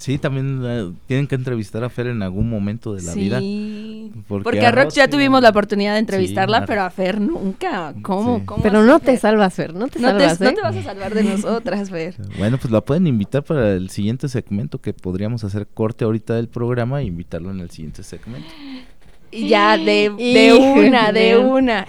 sí 0.00 0.18
también 0.18 0.62
eh, 0.64 0.92
tienen 1.06 1.26
que 1.26 1.34
entrevistar 1.34 1.84
a 1.84 1.90
Fer 1.90 2.08
en 2.08 2.22
algún 2.22 2.48
momento 2.48 2.94
de 2.94 3.02
la 3.02 3.14
vida 3.14 3.38
Sí. 3.38 4.12
Porque 4.26 4.44
Porque, 4.44 4.66
a 4.66 4.72
Rox 4.72 4.94
ya 4.94 5.08
tuvimos 5.08 5.42
la 5.42 5.50
oportunidad 5.50 5.92
de 5.92 6.00
entrevistarla, 6.00 6.64
pero 6.64 6.82
a 6.82 6.90
Fer 6.90 7.20
nunca. 7.20 7.94
¿Cómo? 8.02 8.38
Sí. 8.38 8.44
¿Cómo 8.46 8.62
Pero 8.62 8.82
no 8.82 8.98
te 8.98 9.16
salvas, 9.16 9.54
Fer, 9.54 9.74
no 9.74 9.88
te 9.88 10.00
No 10.00 10.16
te, 10.16 10.28
salvas, 10.28 10.40
no 10.40 10.48
¿eh? 10.48 10.54
te 10.54 10.60
vas 10.62 10.76
a 10.76 10.82
salvar 10.82 11.14
de 11.14 11.24
nosotras, 11.24 11.90
Fer. 11.90 12.16
Bueno, 12.38 12.58
pues 12.58 12.72
la 12.72 12.80
pueden 12.80 13.06
invitar 13.06 13.44
para 13.44 13.72
el 13.72 13.90
siguiente 13.90 14.28
segmento 14.28 14.80
que 14.80 14.92
podríamos 14.94 15.44
hacer 15.44 15.66
corte 15.66 16.04
ahorita 16.04 16.34
del 16.34 16.48
programa 16.48 17.02
e 17.02 17.04
invitarlo 17.04 17.50
en 17.50 17.60
el 17.60 17.70
siguiente 17.70 18.02
segmento. 18.02 18.48
Y 19.30 19.48
ya, 19.48 19.76
de, 19.76 20.10
de 20.10 20.52
una, 20.54 21.12
de 21.12 21.38
una. 21.38 21.86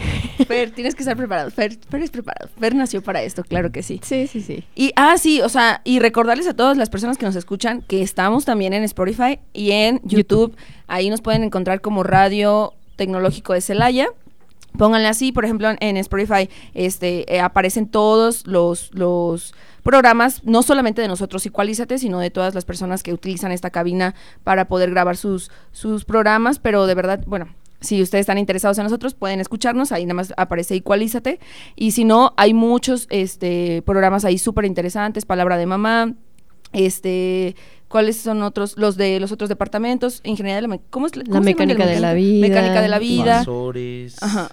Fer, 0.48 0.72
tienes 0.72 0.96
que 0.96 1.02
estar 1.02 1.18
preparado. 1.18 1.50
Fer, 1.50 1.78
Fer 1.90 2.02
es 2.02 2.12
preparado. 2.12 2.50
Fer 2.60 2.76
nació 2.76 3.02
para 3.02 3.24
esto, 3.24 3.44
claro 3.44 3.72
que 3.72 3.82
sí. 3.84 4.00
Sí, 4.04 4.28
sí, 4.28 4.42
sí. 4.42 4.64
Y, 4.76 4.92
ah, 4.96 5.18
sí, 5.18 5.42
o 5.42 5.50
sea, 5.50 5.82
y 5.84 6.00
recordarles 6.00 6.48
a 6.48 6.56
todas 6.56 6.78
las 6.78 6.90
personas 6.90 7.18
que 7.18 7.26
nos 7.26 7.36
escuchan 7.36 7.82
que 7.82 8.02
estamos 8.02 8.46
también 8.46 8.74
en 8.74 8.84
Spotify 8.84 9.40
y 9.54 9.72
en 9.72 10.02
YouTube. 10.04 10.56
Ahí 10.88 11.10
nos 11.10 11.22
pueden 11.22 11.44
encontrar 11.44 11.82
como 11.82 12.04
Radio 12.04 12.74
Tecnológico 12.96 13.54
de 13.54 13.62
Celaya. 13.62 14.08
Pónganle 14.78 15.08
así, 15.08 15.32
por 15.32 15.44
ejemplo, 15.44 15.70
en 15.80 15.98
Spotify 15.98 16.50
este, 16.74 17.34
eh, 17.34 17.42
aparecen 17.42 17.88
todos 17.88 18.48
los, 18.48 18.94
los 18.94 19.54
programas, 19.84 20.44
no 20.44 20.64
solamente 20.64 21.02
de 21.02 21.08
nosotros 21.08 21.46
Igualízate, 21.46 21.98
sino 21.98 22.20
de 22.20 22.30
todas 22.30 22.56
las 22.56 22.66
personas 22.66 23.04
que 23.04 23.14
utilizan 23.14 23.52
esta 23.52 23.70
cabina 23.70 24.16
para 24.44 24.68
poder 24.68 24.92
grabar 24.92 25.18
sus, 25.18 25.52
sus 25.72 26.06
programas, 26.06 26.60
pero 26.60 26.86
de 26.86 26.96
verdad, 26.96 27.24
bueno, 27.26 27.48
si 27.80 28.02
ustedes 28.02 28.24
están 28.24 28.38
interesados 28.38 28.78
en 28.78 28.84
nosotros, 28.84 29.16
pueden 29.16 29.40
escucharnos, 29.40 29.92
ahí 29.92 30.06
nada 30.06 30.16
más 30.16 30.34
aparece 30.38 30.76
Igualízate, 30.76 31.40
y 31.76 31.92
si 31.92 32.06
no, 32.06 32.34
hay 32.38 32.54
muchos 32.54 33.08
este, 33.10 33.82
programas 33.82 34.26
ahí 34.26 34.38
súper 34.38 34.66
interesantes, 34.66 35.26
Palabra 35.26 35.58
de 35.58 35.66
Mamá, 35.66 36.14
este... 36.74 37.56
¿Cuáles 37.88 38.16
son 38.16 38.42
otros? 38.42 38.78
Los 38.78 38.96
de 38.96 39.20
los 39.20 39.34
otros 39.34 39.50
departamentos, 39.50 40.22
ingeniería 40.24 40.62
de 40.62 40.66
la... 40.66 40.80
¿Cómo 40.90 41.08
es 41.08 41.18
La 41.18 41.42
mecánica 41.42 41.86
de 41.86 42.00
la 42.00 42.14
vida. 42.14 42.48
Mecánica 42.48 42.82
de 42.82 42.88
la 42.88 43.00
vida. 43.00 43.44
Ajá. 44.22 44.50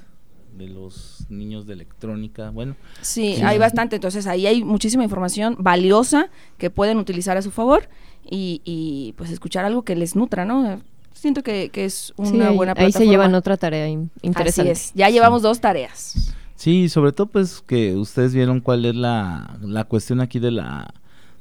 de 0.56 0.66
los 0.66 1.17
niños 1.28 1.66
de 1.66 1.74
electrónica, 1.74 2.50
bueno, 2.50 2.74
Sí, 3.00 3.34
Sí. 3.36 3.42
hay 3.42 3.58
bastante. 3.58 3.96
Entonces 3.96 4.26
ahí 4.26 4.46
hay 4.46 4.64
muchísima 4.64 5.04
información 5.04 5.56
valiosa 5.58 6.30
que 6.58 6.70
pueden 6.70 6.98
utilizar 6.98 7.36
a 7.36 7.42
su 7.42 7.50
favor 7.50 7.88
y, 8.30 8.60
y, 8.64 9.14
pues 9.16 9.30
escuchar 9.30 9.64
algo 9.64 9.82
que 9.82 9.94
les 9.96 10.16
nutra, 10.16 10.44
¿no? 10.44 10.80
Siento 11.14 11.42
que, 11.42 11.70
que 11.70 11.84
es 11.84 12.12
una 12.16 12.30
Sí, 12.30 12.40
ahí, 12.40 12.56
buena 12.56 12.72
ahí 12.72 12.76
plataforma. 12.76 13.04
se 13.04 13.10
llevan 13.10 13.34
otra 13.34 13.56
tarea 13.56 13.88
in- 13.88 14.10
interesante. 14.22 14.70
Así 14.72 14.86
es. 14.88 14.92
Ya 14.94 15.08
llevamos 15.10 15.42
dos 15.42 15.60
tareas. 15.60 16.34
Sí, 16.54 16.88
sobre 16.88 17.12
todo 17.12 17.26
pues 17.28 17.62
que 17.66 17.94
ustedes 17.96 18.34
vieron 18.34 18.60
cuál 18.60 18.84
es 18.84 18.94
la, 18.94 19.56
la 19.62 19.84
cuestión 19.84 20.20
aquí 20.20 20.38
de 20.38 20.50
la 20.50 20.92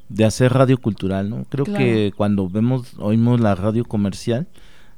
de 0.10 0.24
hacer 0.26 0.54
radio 0.54 0.78
cultural, 0.78 1.30
¿no? 1.30 1.44
Creo 1.50 1.66
Claro. 1.66 1.84
que 1.84 2.14
cuando 2.16 2.48
vemos, 2.48 2.94
oímos 2.98 3.42
la 3.42 3.56
radio 3.56 3.84
comercial, 3.84 4.48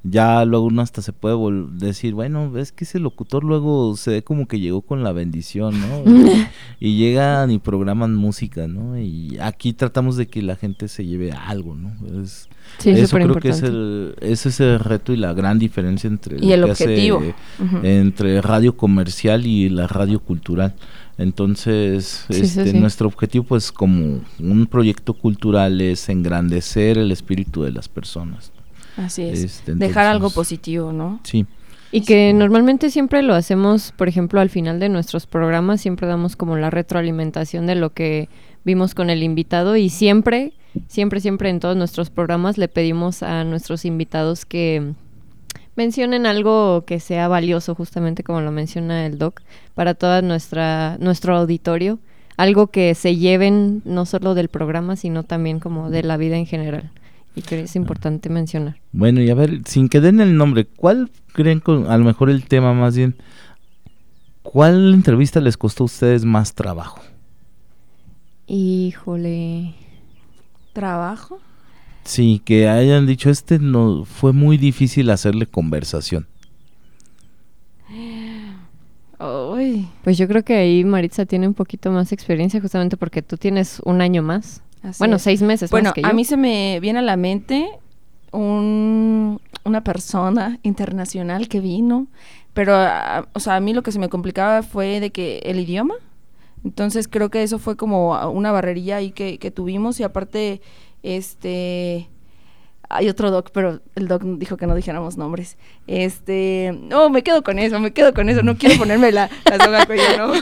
ya 0.03 0.45
luego 0.45 0.65
uno 0.65 0.81
hasta 0.81 1.01
se 1.01 1.13
puede 1.13 1.35
decir, 1.73 2.13
bueno, 2.13 2.57
es 2.57 2.71
que 2.71 2.85
ese 2.85 2.99
locutor 2.99 3.43
luego 3.43 3.95
se 3.97 4.11
ve 4.11 4.23
como 4.23 4.47
que 4.47 4.59
llegó 4.59 4.81
con 4.81 5.03
la 5.03 5.11
bendición, 5.11 5.75
¿no? 5.79 6.03
y, 6.79 6.97
llegan 6.97 7.51
y 7.51 7.59
programan 7.59 8.15
música, 8.15 8.67
¿no? 8.67 8.97
Y 8.97 9.37
aquí 9.41 9.73
tratamos 9.73 10.15
de 10.15 10.27
que 10.27 10.41
la 10.41 10.55
gente 10.55 10.87
se 10.87 11.05
lleve 11.05 11.31
algo, 11.31 11.75
¿no? 11.75 11.91
Es, 12.21 12.49
Sí, 12.77 12.91
eso 12.91 13.17
creo 13.17 13.35
que 13.35 13.49
es 13.49 13.63
el, 13.63 14.15
ese 14.21 14.49
es 14.49 14.59
el 14.59 14.79
reto 14.79 15.11
y 15.11 15.17
la 15.17 15.33
gran 15.33 15.59
diferencia 15.59 16.07
entre 16.07 16.37
Y 16.43 16.51
el 16.51 16.63
hace, 16.63 16.83
objetivo. 16.83 17.21
Entre 17.83 18.41
radio 18.41 18.77
comercial 18.77 19.45
y 19.45 19.69
la 19.69 19.87
radio 19.87 20.19
cultural. 20.19 20.75
Entonces, 21.17 22.25
Sí, 22.29 22.35
sí, 22.35 22.41
este, 22.41 22.71
sí. 22.71 22.79
nuestro 22.79 23.07
objetivo, 23.07 23.43
pues, 23.43 23.71
como 23.71 24.21
un 24.39 24.67
proyecto 24.67 25.13
cultural, 25.13 25.81
es 25.81 26.07
engrandecer 26.07 26.97
el 26.97 27.11
espíritu 27.11 27.63
de 27.63 27.71
las 27.71 27.89
personas. 27.89 28.53
Así 29.05 29.23
es. 29.23 29.43
Este, 29.43 29.75
Dejar 29.75 30.05
algo 30.05 30.27
entonces, 30.27 30.35
positivo, 30.35 30.91
¿no? 30.91 31.19
Sí, 31.23 31.45
Y 31.91 32.01
que 32.01 32.33
normalmente 32.33 32.89
siempre 32.89 33.21
lo 33.23 33.33
hacemos, 33.33 33.93
por 33.93 34.07
ejemplo, 34.07 34.41
al 34.41 34.49
final 34.49 34.79
de 34.79 34.89
nuestros 34.89 35.25
programas, 35.25 35.81
siempre 35.81 36.07
damos 36.07 36.35
como 36.35 36.57
la 36.57 36.69
retroalimentación 36.69 37.65
de 37.65 37.75
lo 37.75 37.91
que 37.91 38.29
vimos 38.65 38.93
con 38.93 39.09
el 39.09 39.23
invitado 39.23 39.77
y 39.77 39.89
siempre, 39.89 40.53
siempre, 40.87 41.21
siempre 41.21 41.49
en 41.49 41.59
todos 41.59 41.77
nuestros 41.77 42.09
programas 42.09 42.57
le 42.57 42.67
pedimos 42.67 43.23
a 43.23 43.43
nuestros 43.43 43.85
invitados 43.85 44.45
que 44.45 44.93
mencionen 45.75 46.25
algo 46.25 46.83
que 46.85 46.99
sea 46.99 47.29
valioso, 47.29 47.73
justamente 47.73 48.23
como 48.23 48.41
lo 48.41 48.51
menciona 48.51 49.05
el 49.05 49.17
doc, 49.17 49.41
para 49.75 49.93
toda 49.93 50.21
nuestra 50.21 50.97
nuestro 50.99 51.37
auditorio, 51.37 51.99
algo 52.35 52.67
que 52.67 52.95
se 52.95 53.15
lleven 53.15 53.81
no 53.85 54.05
solo 54.05 54.35
del 54.35 54.49
programa, 54.49 54.97
sino 54.97 55.23
también 55.23 55.61
como 55.61 55.89
de 55.89 56.03
la 56.03 56.17
vida 56.17 56.35
en 56.35 56.45
general. 56.45 56.91
Y 57.35 57.41
que 57.41 57.61
es 57.61 57.75
importante 57.75 58.29
mencionar. 58.29 58.79
Bueno, 58.91 59.21
y 59.21 59.29
a 59.29 59.35
ver, 59.35 59.61
sin 59.65 59.87
que 59.89 60.01
den 60.01 60.19
el 60.19 60.35
nombre, 60.35 60.65
¿cuál 60.65 61.09
creen, 61.33 61.59
con, 61.59 61.87
a 61.87 61.97
lo 61.97 62.03
mejor 62.03 62.29
el 62.29 62.45
tema 62.45 62.73
más 62.73 62.95
bien, 62.95 63.15
cuál 64.41 64.93
entrevista 64.93 65.39
les 65.39 65.57
costó 65.57 65.83
a 65.83 65.85
ustedes 65.85 66.25
más 66.25 66.53
trabajo? 66.53 67.01
Híjole. 68.47 69.75
¿Trabajo? 70.73 71.39
Sí, 72.03 72.41
que 72.43 72.67
hayan 72.67 73.05
dicho, 73.05 73.29
este 73.29 73.59
no 73.59 74.05
fue 74.05 74.33
muy 74.33 74.57
difícil 74.57 75.09
hacerle 75.11 75.45
conversación. 75.45 76.27
Pues 80.03 80.17
yo 80.17 80.27
creo 80.27 80.43
que 80.43 80.55
ahí 80.55 80.83
Maritza 80.83 81.25
tiene 81.25 81.47
un 81.47 81.53
poquito 81.53 81.91
más 81.91 82.11
experiencia 82.11 82.61
justamente 82.61 82.97
porque 82.97 83.21
tú 83.21 83.37
tienes 83.37 83.79
un 83.85 84.01
año 84.01 84.23
más. 84.23 84.63
Así 84.83 84.99
bueno, 84.99 85.17
es. 85.17 85.21
seis 85.21 85.41
meses 85.41 85.69
Bueno, 85.71 85.89
más 85.89 85.93
que 85.93 86.01
a 86.05 86.13
mí 86.13 86.25
se 86.25 86.37
me 86.37 86.79
viene 86.79 86.99
a 86.99 87.01
la 87.01 87.17
mente 87.17 87.69
un- 88.31 89.39
una 89.65 89.83
persona 89.83 90.59
internacional 90.63 91.47
que 91.47 91.59
vino, 91.59 92.07
pero, 92.53 92.73
ah, 92.75 93.27
o 93.33 93.39
sea, 93.39 93.55
a 93.55 93.59
mí 93.59 93.73
lo 93.73 93.83
que 93.83 93.91
se 93.91 93.99
me 93.99 94.09
complicaba 94.09 94.63
fue 94.63 94.99
de 94.99 95.11
que 95.11 95.39
el 95.45 95.59
idioma. 95.59 95.95
Entonces 96.63 97.07
creo 97.07 97.29
que 97.29 97.41
eso 97.43 97.57
fue 97.59 97.77
como 97.77 98.15
ah, 98.15 98.27
una 98.29 98.51
barrerilla 98.51 98.97
ahí 98.97 99.11
que, 99.11 99.37
que 99.37 99.51
tuvimos 99.51 99.99
y 99.99 100.03
aparte, 100.03 100.61
este, 101.03 102.09
hay 102.91 103.07
otro 103.07 103.29
doc, 103.29 103.51
pero 103.53 103.81
el 103.95 104.07
doc 104.07 104.23
dijo 104.23 104.57
que 104.57 104.65
no 104.65 104.73
dijéramos 104.73 105.15
nombres. 105.15 105.57
Este, 105.85 106.75
no, 106.89 107.11
me 107.11 107.21
quedo 107.21 107.43
con 107.43 107.59
eso, 107.59 107.79
me 107.79 107.93
quedo 107.93 108.15
con 108.15 108.29
eso, 108.29 108.41
no 108.41 108.57
quiero 108.57 108.77
ponerme 108.77 109.11
la, 109.11 109.29
la 109.45 109.63
soga 109.63 109.81
al 109.81 109.87
cuello, 109.87 110.03
¿no? 110.17 110.33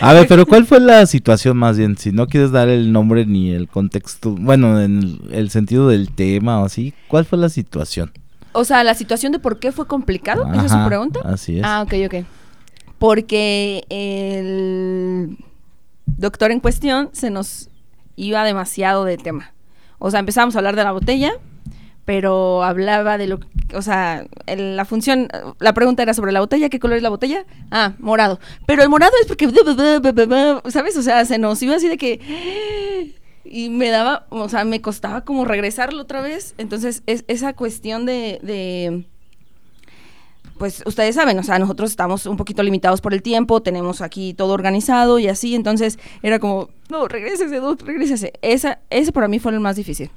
A 0.00 0.12
ver, 0.12 0.28
pero 0.28 0.44
¿cuál 0.44 0.66
fue 0.66 0.80
la 0.80 1.06
situación 1.06 1.56
más 1.56 1.78
bien? 1.78 1.96
Si 1.96 2.12
no 2.12 2.26
quieres 2.26 2.52
dar 2.52 2.68
el 2.68 2.92
nombre 2.92 3.24
ni 3.24 3.52
el 3.52 3.68
contexto, 3.68 4.32
bueno, 4.32 4.80
en 4.82 5.18
el, 5.32 5.48
sentido 5.48 5.88
del 5.88 6.10
tema 6.10 6.60
o 6.60 6.66
así, 6.66 6.92
¿cuál 7.08 7.24
fue 7.24 7.38
la 7.38 7.48
situación? 7.48 8.12
O 8.52 8.64
sea, 8.64 8.84
la 8.84 8.94
situación 8.94 9.32
de 9.32 9.38
por 9.38 9.58
qué 9.58 9.72
fue 9.72 9.86
complicado, 9.86 10.46
¿esa 10.52 10.66
es 10.66 10.72
su 10.72 10.86
pregunta? 10.86 11.20
Así 11.24 11.58
es. 11.58 11.64
Ah, 11.64 11.82
ok, 11.82 11.94
ok. 12.06 12.26
Porque 12.98 13.84
el 13.88 15.38
doctor 16.06 16.50
en 16.50 16.60
cuestión 16.60 17.08
se 17.12 17.30
nos 17.30 17.70
iba 18.16 18.44
demasiado 18.44 19.04
de 19.04 19.16
tema. 19.16 19.54
O 19.98 20.10
sea, 20.10 20.20
empezamos 20.20 20.54
a 20.54 20.58
hablar 20.58 20.76
de 20.76 20.84
la 20.84 20.92
botella, 20.92 21.32
pero 22.04 22.62
hablaba 22.62 23.16
de 23.18 23.26
lo 23.26 23.40
o 23.74 23.82
sea, 23.82 24.26
el- 24.46 24.76
la 24.76 24.84
función, 24.84 25.28
la 25.58 25.72
pregunta 25.72 26.02
era 26.02 26.14
sobre 26.14 26.32
la 26.32 26.40
botella, 26.40 26.68
¿qué 26.68 26.78
color 26.78 26.96
es 26.96 27.02
la 27.02 27.08
botella? 27.08 27.44
Ah, 27.70 27.94
morado. 27.98 28.38
Pero 28.66 28.82
el 28.82 28.88
morado 28.88 29.12
es 29.20 29.26
porque, 29.26 29.48
¿sabes? 30.70 30.96
O 30.96 31.02
sea, 31.02 31.24
se 31.24 31.38
nos 31.38 31.60
iba 31.62 31.74
así 31.76 31.88
de 31.88 31.96
que... 31.96 33.14
Y 33.44 33.68
me 33.68 33.90
daba, 33.90 34.26
o 34.30 34.48
sea, 34.48 34.64
me 34.64 34.80
costaba 34.80 35.22
como 35.22 35.44
regresarlo 35.44 36.02
otra 36.02 36.22
vez. 36.22 36.54
Entonces, 36.56 37.02
es, 37.06 37.24
esa 37.28 37.52
cuestión 37.52 38.06
de, 38.06 38.38
de 38.42 39.04
pues 40.58 40.82
ustedes 40.86 41.16
saben, 41.16 41.38
o 41.38 41.42
sea, 41.42 41.58
nosotros 41.58 41.90
estamos 41.90 42.26
un 42.26 42.36
poquito 42.36 42.62
limitados 42.62 43.00
por 43.00 43.12
el 43.12 43.22
tiempo, 43.22 43.60
tenemos 43.60 44.00
aquí 44.00 44.34
todo 44.34 44.52
organizado 44.52 45.18
y 45.18 45.26
así, 45.28 45.54
entonces 45.54 45.98
era 46.22 46.38
como, 46.38 46.70
no, 46.90 47.08
regrésese, 47.08 47.58
Doc, 47.58 47.82
regrésese. 47.82 48.32
Esa, 48.40 48.78
ese 48.88 49.10
para 49.12 49.26
mí 49.28 49.40
fue 49.40 49.52
el 49.52 49.60
más 49.60 49.76
difícil. 49.76 50.10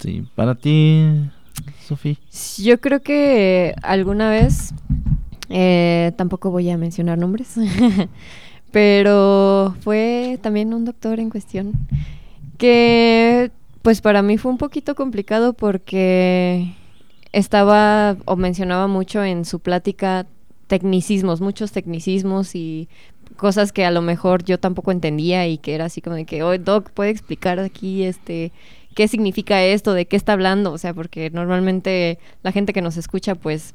Sí, 0.00 0.24
para 0.34 0.54
ti, 0.54 1.04
Sofía. 1.86 2.16
Yo 2.58 2.80
creo 2.80 3.02
que 3.02 3.74
alguna 3.82 4.30
vez, 4.30 4.72
eh, 5.50 6.12
tampoco 6.16 6.50
voy 6.50 6.70
a 6.70 6.78
mencionar 6.78 7.18
nombres, 7.18 7.54
pero 8.72 9.76
fue 9.80 10.38
también 10.42 10.72
un 10.72 10.86
doctor 10.86 11.20
en 11.20 11.28
cuestión 11.28 11.72
que 12.56 13.50
pues 13.82 14.00
para 14.00 14.22
mí 14.22 14.38
fue 14.38 14.52
un 14.52 14.58
poquito 14.58 14.94
complicado 14.94 15.52
porque 15.52 16.74
estaba 17.32 18.16
o 18.24 18.36
mencionaba 18.36 18.86
mucho 18.86 19.24
en 19.24 19.44
su 19.44 19.60
plática 19.60 20.26
tecnicismos, 20.66 21.40
muchos 21.40 21.72
tecnicismos 21.72 22.54
y 22.54 22.88
cosas 23.36 23.72
que 23.72 23.84
a 23.84 23.90
lo 23.90 24.02
mejor 24.02 24.44
yo 24.44 24.58
tampoco 24.58 24.92
entendía 24.92 25.46
y 25.48 25.58
que 25.58 25.74
era 25.74 25.86
así 25.86 26.00
como 26.00 26.16
de 26.16 26.26
que, 26.26 26.42
oh, 26.42 26.56
Doc, 26.58 26.90
¿puede 26.90 27.10
explicar 27.10 27.58
aquí 27.58 28.04
este 28.04 28.52
qué 29.00 29.08
significa 29.08 29.64
esto, 29.64 29.94
de 29.94 30.04
qué 30.04 30.14
está 30.14 30.34
hablando? 30.34 30.72
O 30.72 30.76
sea, 30.76 30.92
porque 30.92 31.30
normalmente 31.30 32.18
la 32.42 32.52
gente 32.52 32.74
que 32.74 32.82
nos 32.82 32.98
escucha, 32.98 33.34
pues, 33.34 33.74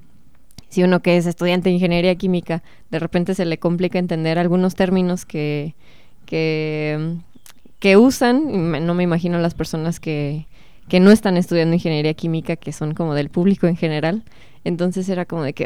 si 0.69 0.83
uno 0.83 1.01
que 1.01 1.17
es 1.17 1.25
estudiante 1.25 1.69
de 1.69 1.73
ingeniería 1.73 2.13
química, 2.13 2.61
de 2.91 2.99
repente 2.99 3.33
se 3.33 3.43
le 3.43 3.57
complica 3.57 3.97
entender 3.97 4.37
algunos 4.37 4.75
términos 4.75 5.25
que, 5.25 5.73
que, 6.27 7.15
que 7.79 7.97
usan, 7.97 8.85
no 8.85 8.93
me 8.93 9.01
imagino 9.01 9.39
las 9.39 9.55
personas 9.55 9.99
que, 9.99 10.45
que 10.89 10.99
no 10.99 11.09
están 11.09 11.37
estudiando 11.37 11.73
ingeniería 11.73 12.13
química, 12.13 12.55
que 12.55 12.71
son 12.71 12.93
como 12.93 13.15
del 13.15 13.29
público 13.29 13.65
en 13.65 13.77
general. 13.77 14.21
Entonces 14.63 15.09
era 15.09 15.25
como 15.25 15.41
de 15.41 15.53
que, 15.53 15.65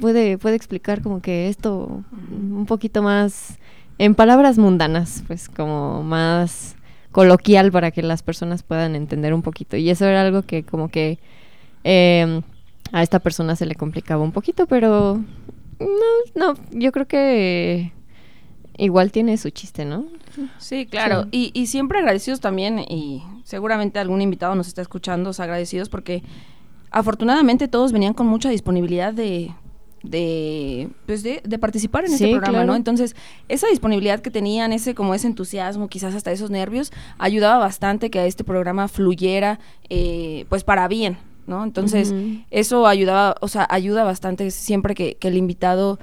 puede, 0.00 0.38
puede 0.38 0.56
explicar 0.56 1.02
como 1.02 1.20
que 1.20 1.50
esto 1.50 2.02
un 2.10 2.64
poquito 2.64 3.02
más, 3.02 3.58
en 3.98 4.14
palabras 4.14 4.56
mundanas, 4.56 5.24
pues 5.26 5.50
como 5.50 6.02
más 6.02 6.74
coloquial 7.12 7.70
para 7.70 7.90
que 7.90 8.02
las 8.02 8.22
personas 8.22 8.62
puedan 8.62 8.96
entender 8.96 9.34
un 9.34 9.42
poquito. 9.42 9.76
Y 9.76 9.88
eso 9.90 10.06
era 10.06 10.22
algo 10.22 10.42
que 10.42 10.64
como 10.64 10.88
que 10.88 11.18
em, 11.84 12.42
a 12.90 13.02
esta 13.02 13.20
persona 13.20 13.54
se 13.54 13.66
le 13.66 13.74
complicaba 13.74 14.22
un 14.22 14.32
poquito, 14.32 14.66
pero 14.66 15.20
no, 15.78 15.86
no, 16.34 16.54
yo 16.72 16.90
creo 16.90 17.06
que 17.06 17.92
igual 18.78 19.12
tiene 19.12 19.36
su 19.36 19.50
chiste, 19.50 19.84
¿no? 19.84 20.06
Sí, 20.58 20.86
claro. 20.86 21.26
Y, 21.30 21.50
y 21.54 21.66
siempre 21.66 21.98
agradecidos 21.98 22.40
también, 22.40 22.78
y 22.78 23.22
seguramente 23.44 23.98
algún 23.98 24.22
invitado 24.22 24.54
nos 24.54 24.66
está 24.66 24.80
escuchando, 24.82 25.30
agradecidos 25.36 25.88
porque 25.88 26.22
afortunadamente 26.90 27.68
todos 27.68 27.92
venían 27.92 28.14
con 28.14 28.26
mucha 28.26 28.48
disponibilidad 28.48 29.12
de, 29.12 29.52
de, 30.02 30.88
pues 31.06 31.22
de, 31.22 31.40
participar 31.58 32.04
en 32.04 32.12
este 32.12 32.30
programa, 32.30 32.64
¿no? 32.64 32.74
Entonces, 32.74 33.14
esa 33.48 33.68
disponibilidad 33.68 34.20
que 34.20 34.30
tenían, 34.30 34.72
ese 34.72 34.94
como 34.94 35.14
ese 35.14 35.26
entusiasmo, 35.26 35.88
quizás 35.88 36.14
hasta 36.14 36.32
esos 36.32 36.50
nervios, 36.50 36.92
ayudaba 37.18 37.58
bastante 37.58 38.10
que 38.10 38.26
este 38.26 38.44
programa 38.44 38.88
fluyera, 38.88 39.60
eh, 39.88 40.44
pues 40.48 40.64
para 40.64 40.88
bien, 40.88 41.18
¿no? 41.46 41.64
Entonces, 41.64 42.12
eso 42.50 42.86
ayudaba, 42.86 43.36
o 43.40 43.48
sea, 43.48 43.66
ayuda 43.70 44.04
bastante 44.04 44.50
siempre 44.50 44.94
que, 44.94 45.14
que 45.14 45.28
el 45.28 45.36
invitado 45.36 45.98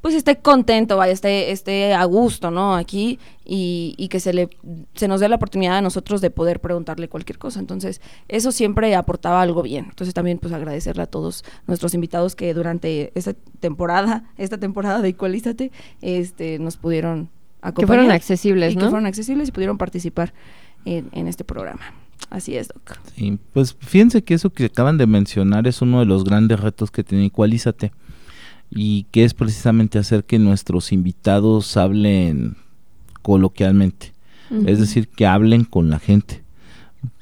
pues 0.00 0.14
esté 0.14 0.36
contento, 0.36 0.96
vaya, 0.96 1.12
esté, 1.12 1.50
esté 1.50 1.92
a 1.92 2.04
gusto, 2.04 2.50
¿no? 2.50 2.76
Aquí 2.76 3.18
y, 3.44 3.94
y, 3.96 4.08
que 4.08 4.20
se 4.20 4.32
le 4.32 4.48
se 4.94 5.08
nos 5.08 5.20
dé 5.20 5.28
la 5.28 5.36
oportunidad 5.36 5.78
a 5.78 5.80
nosotros 5.80 6.20
de 6.20 6.30
poder 6.30 6.60
preguntarle 6.60 7.08
cualquier 7.08 7.38
cosa. 7.38 7.58
Entonces, 7.58 8.00
eso 8.28 8.52
siempre 8.52 8.94
aportaba 8.94 9.42
algo 9.42 9.62
bien. 9.62 9.86
Entonces, 9.88 10.14
también 10.14 10.38
pues 10.38 10.52
agradecerle 10.52 11.02
a 11.02 11.06
todos 11.06 11.44
nuestros 11.66 11.94
invitados 11.94 12.36
que 12.36 12.54
durante 12.54 13.10
esta 13.14 13.34
temporada, 13.60 14.24
esta 14.36 14.58
temporada 14.58 15.00
de 15.00 15.08
Igualízate, 15.08 15.72
este, 16.00 16.58
nos 16.58 16.76
pudieron 16.76 17.28
acompañar. 17.60 17.74
Que 17.74 17.86
fueron 17.86 18.10
accesibles, 18.12 18.76
¿no? 18.76 18.82
Que 18.82 18.88
fueron 18.90 19.06
accesibles 19.06 19.48
y 19.48 19.52
pudieron 19.52 19.78
participar 19.78 20.32
en, 20.84 21.08
en 21.12 21.26
este 21.26 21.42
programa. 21.42 21.92
Así 22.30 22.56
es, 22.56 22.68
Doc. 22.68 22.98
Sí, 23.16 23.38
pues 23.52 23.74
fíjense 23.80 24.22
que 24.22 24.34
eso 24.34 24.50
que 24.50 24.66
acaban 24.66 24.98
de 24.98 25.06
mencionar 25.06 25.66
es 25.66 25.82
uno 25.82 26.00
de 26.00 26.06
los 26.06 26.24
grandes 26.24 26.60
retos 26.60 26.90
que 26.90 27.02
tiene 27.02 27.24
Igualízate 27.24 27.92
y 28.70 29.04
que 29.10 29.24
es 29.24 29.34
precisamente 29.34 29.98
hacer 29.98 30.24
que 30.24 30.38
nuestros 30.38 30.92
invitados 30.92 31.76
hablen 31.76 32.56
coloquialmente, 33.22 34.12
es 34.66 34.78
decir, 34.78 35.08
que 35.08 35.26
hablen 35.26 35.64
con 35.64 35.90
la 35.90 35.98
gente, 35.98 36.42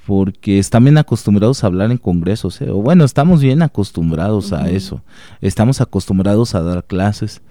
porque 0.06 0.58
están 0.58 0.84
bien 0.84 0.98
acostumbrados 0.98 1.62
a 1.62 1.66
hablar 1.66 1.90
en 1.90 1.98
congresos, 1.98 2.60
¿eh? 2.60 2.70
o 2.70 2.76
bueno, 2.76 3.04
estamos 3.04 3.40
bien 3.40 3.62
acostumbrados 3.62 4.52
a 4.52 4.70
eso, 4.70 5.02
estamos 5.40 5.80
acostumbrados 5.80 6.54
a 6.54 6.62
dar 6.62 6.84
clases, 6.84 7.42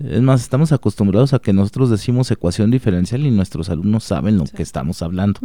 es 0.00 0.22
más, 0.22 0.42
estamos 0.42 0.72
acostumbrados 0.72 1.34
a 1.34 1.38
que 1.38 1.52
nosotros 1.52 1.88
decimos 1.88 2.30
ecuación 2.30 2.70
diferencial 2.70 3.24
y 3.24 3.30
nuestros 3.30 3.68
alumnos 3.70 4.04
saben 4.04 4.38
lo 4.38 4.44
que 4.44 4.62
estamos 4.62 5.02
hablando. 5.02 5.40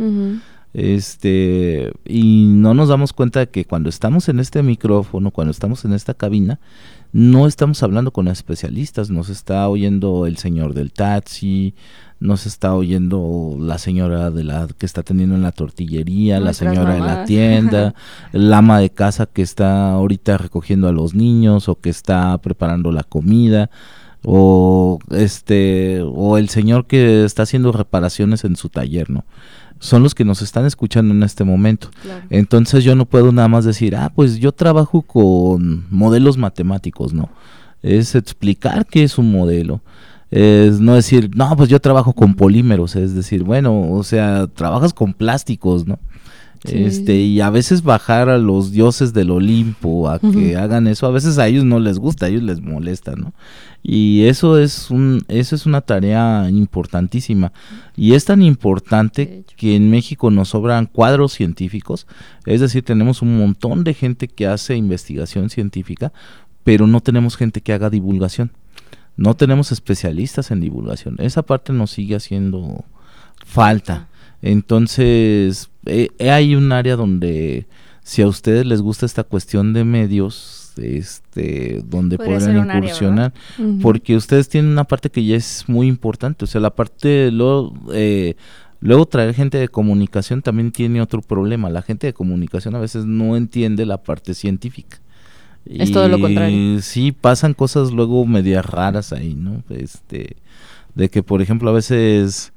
Este, 0.74 1.92
y 2.06 2.46
no 2.48 2.74
nos 2.74 2.90
damos 2.90 3.14
cuenta 3.14 3.40
de 3.40 3.50
que 3.50 3.66
cuando 3.66 3.90
estamos 3.90 4.30
en 4.30 4.40
este 4.40 4.62
micrófono, 4.64 5.32
cuando 5.32 5.52
estamos 5.52 5.86
en 5.86 5.94
esta 5.94 6.14
cabina, 6.14 6.60
no 7.12 7.48
estamos 7.48 7.82
hablando 7.84 8.12
con 8.12 8.28
especialistas, 8.28 9.10
nos 9.10 9.30
está 9.30 9.68
oyendo 9.68 10.26
el 10.26 10.38
señor 10.38 10.74
del 10.74 10.92
taxi, 10.94 11.74
nos 12.20 12.46
está 12.46 12.76
oyendo 12.76 13.56
la 13.60 13.78
señora 13.78 14.30
de 14.30 14.44
la 14.44 14.68
que 14.78 14.86
está 14.86 15.02
atendiendo 15.02 15.36
en 15.36 15.42
la 15.42 15.52
tortillería, 15.52 16.40
la 16.40 16.54
señora 16.54 16.96
de 16.96 17.00
la 17.00 17.26
tienda, 17.26 17.96
el 18.34 18.54
ama 18.54 18.80
de 18.80 18.90
casa 18.90 19.26
que 19.26 19.42
está 19.42 19.92
ahorita 19.94 20.38
recogiendo 20.38 20.88
a 20.88 20.92
los 20.92 21.16
niños 21.16 21.70
o 21.70 21.76
que 21.76 21.90
está 21.90 22.38
preparando 22.40 22.92
la 22.92 23.04
comida 23.04 23.70
o 24.24 25.00
este 25.12 26.02
o 26.04 26.38
el 26.38 26.50
señor 26.50 26.88
que 26.88 27.24
está 27.24 27.44
haciendo 27.44 27.72
reparaciones 27.72 28.44
en 28.44 28.56
su 28.56 28.70
taller, 28.70 29.10
¿no? 29.10 29.24
Son 29.80 30.04
los 30.04 30.14
que 30.14 30.26
nos 30.26 30.42
están 30.42 30.66
escuchando 30.66 31.14
en 31.14 31.24
este 31.24 31.44
momento. 31.44 31.90
Entonces 32.30 32.84
yo 32.84 32.96
no 32.96 33.06
puedo 33.06 33.32
nada 33.32 33.48
más 33.48 33.66
decir, 33.66 33.96
ah, 33.96 34.12
pues 34.14 34.38
yo 34.40 34.52
trabajo 34.52 35.02
con 35.02 35.86
modelos 35.90 36.38
matemáticos, 36.38 37.14
no. 37.14 37.30
Es 37.82 38.16
explicar 38.16 38.86
qué 38.86 39.04
es 39.04 39.18
un 39.18 39.32
modelo. 39.32 39.82
Es 40.32 40.80
no 40.80 40.94
decir, 40.96 41.32
no, 41.36 41.56
pues 41.56 41.70
yo 41.70 41.80
trabajo 41.80 42.14
con 42.14 42.36
polímeros, 42.36 42.96
es 42.96 43.16
decir, 43.16 43.44
bueno, 43.44 43.92
o 43.92 44.04
sea, 44.04 44.48
trabajas 44.48 44.94
con 44.94 45.14
plásticos, 45.14 45.88
¿no? 45.88 45.98
Este, 46.64 47.16
y 47.16 47.40
a 47.40 47.50
veces 47.50 47.84
bajar 47.84 48.28
a 48.28 48.38
los 48.38 48.72
dioses 48.72 49.14
del 49.14 49.32
Olimpo 49.32 50.10
a 50.10 50.20
que 50.20 50.58
hagan 50.58 50.88
eso, 50.88 51.06
a 51.08 51.12
veces 51.12 51.38
a 51.38 51.48
ellos 51.48 51.64
no 51.64 51.80
les 51.80 52.00
gusta, 52.00 52.26
a 52.26 52.30
ellos 52.30 52.44
les 52.44 52.60
molesta, 52.60 53.16
¿no? 53.16 53.34
Y 53.82 54.24
eso 54.26 54.58
es 54.58 54.92
un, 54.92 55.24
eso 55.30 55.56
es 55.56 55.66
una 55.66 55.80
tarea 55.80 56.50
importantísima. 56.50 57.54
Y 57.96 58.14
es 58.14 58.26
tan 58.26 58.42
importante 58.42 59.46
que 59.56 59.78
en 59.78 59.90
México 59.90 60.32
nos 60.32 60.50
sobran 60.50 60.86
cuadros 60.86 61.32
científicos, 61.32 62.08
es 62.46 62.60
decir, 62.60 62.84
tenemos 62.84 63.22
un 63.22 63.38
montón 63.38 63.86
de 63.86 63.94
gente 63.94 64.28
que 64.28 64.46
hace 64.46 64.76
investigación 64.76 65.50
científica, 65.50 66.12
pero 66.66 66.88
no 66.88 67.00
tenemos 67.00 67.38
gente 67.38 67.62
que 67.62 67.72
haga 67.72 67.90
divulgación. 67.90 68.52
No 69.16 69.36
tenemos 69.36 69.72
especialistas 69.72 70.52
en 70.52 70.60
divulgación. 70.60 71.16
Esa 71.20 71.42
parte 71.42 71.74
nos 71.74 71.92
sigue 71.92 72.16
haciendo 72.16 72.84
falta. 73.46 74.09
Entonces, 74.42 75.70
eh, 75.86 76.10
hay 76.20 76.56
un 76.56 76.72
área 76.72 76.96
donde 76.96 77.68
si 78.04 78.22
a 78.22 78.28
ustedes 78.28 78.66
les 78.66 78.82
gusta 78.82 79.06
esta 79.06 79.24
cuestión 79.24 79.74
de 79.74 79.84
medios, 79.84 80.74
este, 80.78 81.84
donde 81.86 82.18
pueden 82.18 82.58
incursionar, 82.58 83.34
porque 83.82 84.16
ustedes 84.16 84.50
tienen 84.50 84.72
una 84.72 84.86
parte 84.86 85.10
que 85.10 85.24
ya 85.24 85.36
es 85.36 85.66
muy 85.68 85.88
importante, 85.88 86.46
o 86.46 86.48
sea, 86.48 86.62
la 86.62 86.74
parte 86.74 87.32
luego, 87.32 87.74
eh, 87.94 88.36
luego 88.80 89.06
traer 89.06 89.34
gente 89.34 89.58
de 89.58 89.68
comunicación 89.68 90.42
también 90.42 90.72
tiene 90.72 91.02
otro 91.02 91.22
problema, 91.22 91.70
la 91.70 91.82
gente 91.82 92.08
de 92.08 92.14
comunicación 92.14 92.76
a 92.76 92.80
veces 92.80 93.06
no 93.06 93.36
entiende 93.36 93.86
la 93.86 94.02
parte 94.02 94.34
científica. 94.34 94.98
Es 95.66 95.92
todo 95.92 96.08
lo 96.08 96.20
contrario. 96.20 96.82
Sí, 96.82 97.12
pasan 97.12 97.54
cosas 97.54 97.92
luego 97.92 98.26
medias 98.26 98.66
raras 98.66 99.14
ahí, 99.14 99.36
¿no? 99.36 99.62
Este, 99.70 100.38
de 100.96 101.10
que, 101.10 101.22
por 101.22 101.42
ejemplo, 101.42 101.70
a 101.70 101.74
veces 101.74 102.54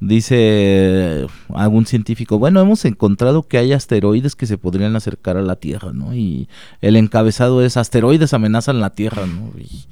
dice 0.00 1.26
algún 1.54 1.86
científico, 1.86 2.38
bueno, 2.38 2.60
hemos 2.60 2.84
encontrado 2.84 3.42
que 3.44 3.58
hay 3.58 3.72
asteroides 3.72 4.36
que 4.36 4.46
se 4.46 4.58
podrían 4.58 4.96
acercar 4.96 5.36
a 5.36 5.42
la 5.42 5.56
Tierra, 5.56 5.92
¿no? 5.92 6.14
Y 6.14 6.48
el 6.80 6.96
encabezado 6.96 7.62
es 7.62 7.76
asteroides 7.76 8.34
amenazan 8.34 8.80
la 8.80 8.90
Tierra, 8.90 9.26
¿no? 9.26 9.52
Y 9.58 9.86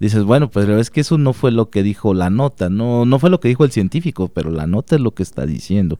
dices, 0.00 0.24
bueno, 0.24 0.50
pues 0.50 0.68
es 0.68 0.90
que 0.90 1.00
eso 1.00 1.18
no 1.18 1.32
fue 1.32 1.50
lo 1.50 1.70
que 1.70 1.82
dijo 1.82 2.14
la 2.14 2.30
nota, 2.30 2.70
no, 2.70 3.04
no 3.04 3.18
fue 3.18 3.30
lo 3.30 3.40
que 3.40 3.48
dijo 3.48 3.64
el 3.64 3.72
científico, 3.72 4.28
pero 4.28 4.50
la 4.50 4.66
nota 4.66 4.96
es 4.96 5.00
lo 5.00 5.12
que 5.12 5.22
está 5.22 5.44
diciendo. 5.44 5.98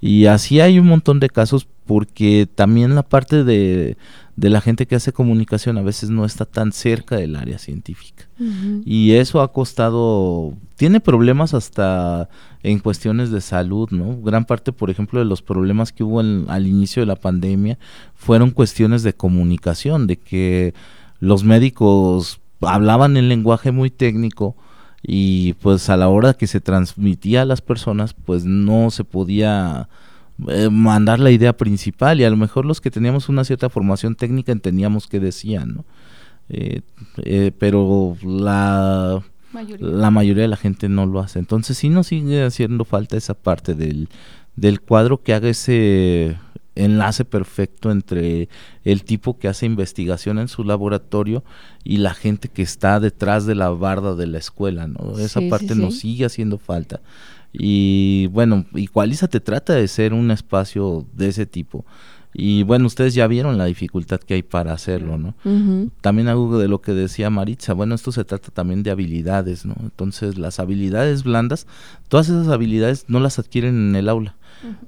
Y 0.00 0.26
así 0.26 0.60
hay 0.60 0.78
un 0.78 0.86
montón 0.86 1.20
de 1.20 1.30
casos 1.30 1.66
porque 1.86 2.46
también 2.54 2.94
la 2.94 3.02
parte 3.02 3.44
de, 3.44 3.96
de 4.36 4.50
la 4.50 4.60
gente 4.60 4.86
que 4.86 4.94
hace 4.94 5.12
comunicación 5.12 5.78
a 5.78 5.82
veces 5.82 6.10
no 6.10 6.24
está 6.24 6.44
tan 6.44 6.70
cerca 6.70 7.16
del 7.16 7.34
área 7.34 7.58
científica. 7.58 8.28
Y 8.84 9.12
eso 9.12 9.40
ha 9.40 9.52
costado, 9.52 10.52
tiene 10.76 11.00
problemas 11.00 11.54
hasta 11.54 12.28
en 12.62 12.78
cuestiones 12.80 13.30
de 13.30 13.40
salud, 13.40 13.88
¿no? 13.90 14.20
Gran 14.20 14.44
parte, 14.44 14.72
por 14.72 14.90
ejemplo, 14.90 15.18
de 15.18 15.24
los 15.24 15.42
problemas 15.42 15.92
que 15.92 16.04
hubo 16.04 16.20
al 16.20 16.66
inicio 16.66 17.02
de 17.02 17.06
la 17.06 17.16
pandemia 17.16 17.78
fueron 18.14 18.50
cuestiones 18.50 19.02
de 19.02 19.14
comunicación, 19.14 20.06
de 20.06 20.16
que 20.16 20.74
los 21.20 21.44
médicos 21.44 22.40
hablaban 22.60 23.16
en 23.16 23.28
lenguaje 23.28 23.70
muy 23.70 23.90
técnico 23.90 24.56
y 25.02 25.52
pues 25.54 25.88
a 25.90 25.96
la 25.96 26.08
hora 26.08 26.34
que 26.34 26.46
se 26.46 26.60
transmitía 26.60 27.42
a 27.42 27.44
las 27.44 27.60
personas 27.60 28.14
pues 28.14 28.44
no 28.44 28.90
se 28.90 29.04
podía 29.04 29.88
eh, 30.48 30.68
mandar 30.70 31.20
la 31.20 31.30
idea 31.30 31.56
principal 31.56 32.20
y 32.20 32.24
a 32.24 32.30
lo 32.30 32.36
mejor 32.36 32.64
los 32.64 32.80
que 32.80 32.90
teníamos 32.90 33.28
una 33.28 33.44
cierta 33.44 33.68
formación 33.68 34.16
técnica 34.16 34.52
entendíamos 34.52 35.06
qué 35.06 35.20
decían, 35.20 35.74
¿no? 35.74 35.84
Eh, 36.48 36.80
eh, 37.24 37.52
pero 37.58 38.16
la 38.22 39.22
la 39.78 40.10
mayoría 40.10 40.42
de 40.42 40.48
la 40.48 40.56
gente 40.56 40.88
no 40.88 41.06
lo 41.06 41.20
hace. 41.20 41.38
Entonces 41.38 41.78
sí 41.78 41.88
nos 41.88 42.08
sigue 42.08 42.44
haciendo 42.44 42.84
falta 42.84 43.16
esa 43.16 43.34
parte 43.34 43.74
del, 43.74 44.08
del 44.56 44.80
cuadro 44.80 45.22
que 45.22 45.34
haga 45.34 45.48
ese 45.48 46.36
enlace 46.74 47.24
perfecto 47.24 47.90
entre 47.90 48.48
el 48.84 49.04
tipo 49.04 49.38
que 49.38 49.48
hace 49.48 49.66
investigación 49.66 50.38
en 50.38 50.48
su 50.48 50.64
laboratorio 50.64 51.42
y 51.82 51.98
la 51.98 52.14
gente 52.14 52.48
que 52.48 52.62
está 52.62 53.00
detrás 53.00 53.46
de 53.46 53.54
la 53.54 53.70
barda 53.70 54.14
de 54.14 54.26
la 54.26 54.38
escuela, 54.38 54.86
¿no? 54.86 55.18
Esa 55.18 55.40
parte 55.50 55.74
nos 55.74 55.98
sigue 55.98 56.24
haciendo 56.24 56.58
falta. 56.58 57.00
Y 57.52 58.26
bueno, 58.28 58.66
Igualiza 58.74 59.26
te 59.26 59.40
trata 59.40 59.74
de 59.74 59.88
ser 59.88 60.12
un 60.12 60.30
espacio 60.30 61.06
de 61.14 61.28
ese 61.28 61.46
tipo. 61.46 61.84
Y 62.34 62.62
bueno, 62.62 62.86
ustedes 62.86 63.14
ya 63.14 63.26
vieron 63.26 63.58
la 63.58 63.64
dificultad 63.64 64.20
que 64.20 64.34
hay 64.34 64.42
para 64.42 64.72
hacerlo, 64.72 65.18
¿no? 65.18 65.34
También 66.00 66.28
algo 66.28 66.58
de 66.58 66.68
lo 66.68 66.80
que 66.80 66.92
decía 66.92 67.30
Maritza, 67.30 67.72
bueno, 67.72 67.94
esto 67.94 68.12
se 68.12 68.24
trata 68.24 68.50
también 68.50 68.82
de 68.82 68.90
habilidades, 68.90 69.64
¿no? 69.64 69.74
Entonces, 69.80 70.38
las 70.38 70.60
habilidades 70.60 71.24
blandas, 71.24 71.66
todas 72.08 72.28
esas 72.28 72.48
habilidades 72.48 73.06
no 73.08 73.20
las 73.20 73.38
adquieren 73.38 73.90
en 73.90 73.96
el 73.96 74.08
aula. 74.08 74.36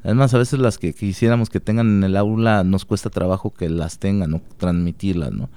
Además, 0.02 0.34
a 0.34 0.38
veces 0.38 0.58
las 0.58 0.78
que 0.78 0.92
quisiéramos 0.92 1.48
que 1.48 1.60
tengan 1.60 1.88
en 1.88 2.04
el 2.04 2.16
aula 2.16 2.64
nos 2.64 2.84
cuesta 2.84 3.08
trabajo 3.08 3.54
que 3.54 3.68
las 3.68 3.98
tengan 3.98 4.34
o 4.34 4.42
transmitirlas, 4.58 5.32
¿no? 5.32 5.48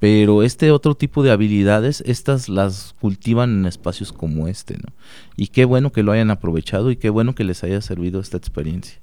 Pero 0.00 0.44
este 0.44 0.70
otro 0.70 0.94
tipo 0.94 1.24
de 1.24 1.32
habilidades, 1.32 2.02
estas 2.06 2.48
las 2.48 2.94
cultivan 3.00 3.50
en 3.50 3.66
espacios 3.66 4.12
como 4.12 4.46
este, 4.46 4.74
¿no? 4.74 4.92
Y 5.36 5.48
qué 5.48 5.64
bueno 5.64 5.90
que 5.90 6.04
lo 6.04 6.12
hayan 6.12 6.30
aprovechado 6.30 6.92
y 6.92 6.96
qué 6.96 7.10
bueno 7.10 7.34
que 7.34 7.42
les 7.42 7.64
haya 7.64 7.80
servido 7.80 8.20
esta 8.20 8.36
experiencia. 8.36 9.00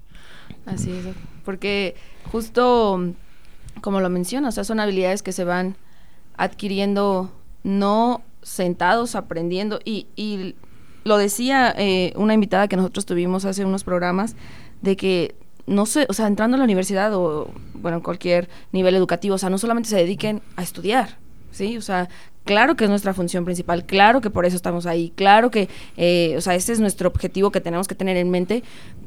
Así 0.66 0.92
es, 0.92 1.06
porque 1.44 1.96
justo 2.32 3.14
como 3.82 4.02
lo 4.02 4.10
mencionas, 4.10 4.56
son 4.56 4.80
habilidades 4.80 5.22
que 5.22 5.32
se 5.32 5.44
van 5.44 5.76
adquiriendo 6.38 7.32
no 7.64 8.24
sentados 8.42 9.16
aprendiendo. 9.16 9.80
Y, 9.84 10.08
y 10.16 10.56
lo 11.04 11.18
decía 11.18 11.74
eh, 11.78 12.14
una 12.16 12.34
invitada 12.34 12.68
que 12.68 12.78
nosotros 12.78 13.06
tuvimos 13.06 13.46
hace 13.46 13.66
unos 13.66 13.84
programas 13.84 14.36
de 14.82 14.96
que 14.96 15.36
no 15.68 15.86
sé, 15.86 16.06
o 16.10 16.14
sea, 16.14 16.28
entrando 16.28 16.56
a 16.56 16.58
la 16.60 16.64
universidad 16.64 17.14
o 17.16 17.50
bueno, 17.74 17.98
en 17.98 18.04
cualquier 18.04 18.50
nivel 18.72 18.96
educativo, 18.96 19.36
o 19.36 19.38
sea, 19.38 19.50
no 19.50 19.58
solamente 19.58 19.90
se 19.90 19.98
dediquen 19.98 20.42
a 20.56 20.64
estudiar, 20.64 21.18
¿sí? 21.56 21.78
O 21.78 21.82
sea, 21.82 22.10
claro 22.44 22.76
que 22.76 22.84
es 22.84 22.90
nuestra 22.90 23.14
función 23.14 23.46
principal, 23.46 23.86
claro 23.86 24.22
que 24.22 24.30
por 24.30 24.46
eso 24.46 24.56
estamos 24.56 24.86
ahí, 24.86 25.12
claro 25.16 25.50
que, 25.52 25.70
eh, 25.98 26.36
o 26.38 26.42
sea, 26.42 26.56
ese 26.56 26.74
es 26.74 26.80
nuestro 26.80 27.10
objetivo 27.10 27.52
que 27.52 27.62
tenemos 27.62 27.88
que 27.88 27.96
tener 27.96 28.18
en 28.18 28.30
mente, 28.30 28.64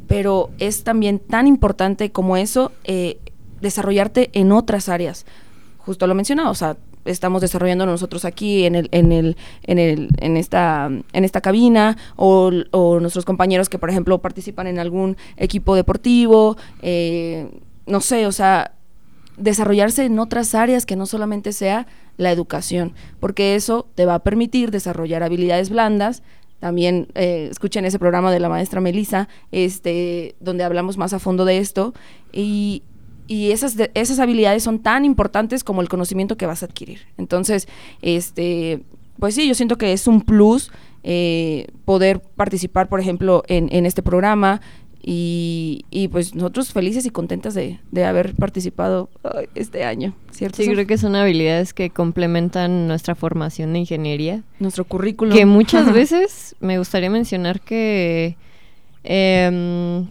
pero 0.07 0.51
es 0.59 0.85
también 0.85 1.19
tan 1.19 1.47
importante 1.47 2.11
como 2.11 2.37
eso 2.37 2.73
eh, 2.85 3.19
desarrollarte 3.61 4.31
en 4.33 4.53
otras 4.53 4.89
áreas. 4.89 5.27
Justo 5.79 6.07
lo 6.07 6.15
mencionaba, 6.15 6.51
o 6.51 6.55
sea, 6.55 6.77
estamos 7.05 7.41
desarrollando 7.41 7.87
nosotros 7.87 8.25
aquí 8.25 8.65
en 8.65 8.75
el, 8.75 8.89
en 8.93 9.13
el, 9.13 9.37
en 9.63 9.79
el, 9.79 10.09
en 10.19 10.37
esta, 10.37 10.91
en 11.13 11.25
esta 11.25 11.41
cabina, 11.41 11.97
o, 12.17 12.51
nuestros 13.01 13.25
compañeros 13.25 13.69
que 13.69 13.79
por 13.79 13.91
ejemplo 13.91 14.19
participan 14.19 14.67
en 14.67 14.79
algún 14.79 15.17
equipo 15.37 15.75
deportivo, 15.75 16.57
eh, 16.83 17.49
no 17.87 18.01
sé, 18.01 18.27
o 18.27 18.33
sea, 18.33 18.73
desarrollarse 19.37 20.05
en 20.05 20.19
otras 20.19 20.55
áreas 20.55 20.85
que 20.85 20.97
no 20.97 21.07
solamente 21.07 21.53
sea 21.53 21.87
la 22.19 22.31
educación, 22.31 22.93
porque 23.21 23.55
eso 23.55 23.89
te 23.95 24.05
va 24.05 24.17
a 24.17 24.19
permitir 24.19 24.71
desarrollar 24.71 25.23
habilidades 25.23 25.71
blandas. 25.71 26.23
También 26.59 27.09
eh, 27.15 27.49
escuchen 27.51 27.85
ese 27.85 27.99
programa 27.99 28.31
de 28.31 28.41
la 28.41 28.49
maestra 28.49 28.81
Melissa, 28.81 29.29
este, 29.53 30.35
donde 30.41 30.65
hablamos 30.65 30.99
más 30.99 31.15
a 31.15 31.21
fondo 31.21 31.45
de 31.47 31.59
esto. 31.59 31.95
Y, 32.33 32.83
y 33.29 33.53
esas, 33.53 33.77
esas 33.95 34.19
habilidades 34.19 34.65
son 34.65 34.81
tan 34.81 35.05
importantes 35.05 35.63
como 35.65 35.81
el 35.81 35.89
conocimiento 35.89 36.37
que 36.37 36.47
vas 36.47 36.63
a 36.63 36.67
adquirir. 36.67 37.07
Entonces, 37.17 37.69
este, 38.03 38.83
pues 39.19 39.37
sí, 39.37 39.47
yo 39.47 39.55
siento 39.55 39.79
que 39.79 39.93
es 39.93 40.09
un 40.09 40.21
plus 40.23 40.73
eh, 41.05 41.69
poder 41.85 42.21
participar, 42.21 42.89
por 42.89 42.99
ejemplo, 42.99 43.45
en, 43.47 43.69
en 43.71 43.87
este 43.87 44.03
programa. 44.03 44.61
Y, 45.11 45.87
y, 45.91 46.09
pues 46.09 46.35
nosotros 46.35 46.71
felices 46.71 47.07
y 47.07 47.11
contentas 47.11 47.55
de, 47.55 47.81
de 47.93 48.05
haber 48.05 48.35
participado 48.35 49.09
este 49.55 49.85
año, 49.85 50.15
¿cierto? 50.33 50.63
Sí, 50.63 50.69
creo 50.69 50.87
que 50.87 50.99
son 50.99 51.17
habilidades 51.17 51.73
que 51.73 51.89
complementan 51.89 52.87
nuestra 52.89 53.15
formación 53.15 53.73
de 53.73 53.79
ingeniería. 53.79 54.43
Nuestro 54.61 54.85
currículum. 54.85 55.35
Que 55.35 55.47
muchas 55.47 55.91
veces 55.95 56.57
me 56.61 56.77
gustaría 56.77 57.09
mencionar 57.09 57.63
que 57.63 58.37
eh, 59.03 60.05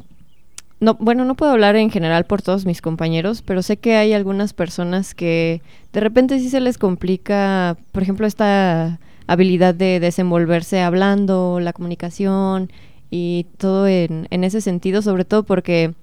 no, 0.79 0.93
bueno, 0.95 1.25
no 1.25 1.36
puedo 1.36 1.51
hablar 1.51 1.75
en 1.75 1.89
general 1.89 2.25
por 2.25 2.41
todos 2.41 2.65
mis 2.65 2.81
compañeros, 2.81 3.41
pero 3.41 3.62
sé 3.63 3.77
que 3.77 3.95
hay 3.95 4.13
algunas 4.13 4.53
personas 4.53 5.15
que 5.15 5.62
de 5.91 5.99
repente 5.99 6.39
sí 6.39 6.49
se 6.49 6.60
les 6.60 6.77
complica, 6.77 7.77
por 7.91 8.03
ejemplo, 8.03 8.27
esta 8.27 8.99
habilidad 9.25 9.73
de 9.73 9.99
desenvolverse 9.99 10.81
hablando, 10.81 11.60
la 11.60 11.73
comunicación 11.73 12.71
y 13.10 13.48
todo 13.58 13.88
en, 13.88 14.28
en 14.30 14.43
ese 14.43 14.62
sentido, 14.62 15.02
sobre 15.02 15.26
todo 15.26 15.43
porque 15.43 15.93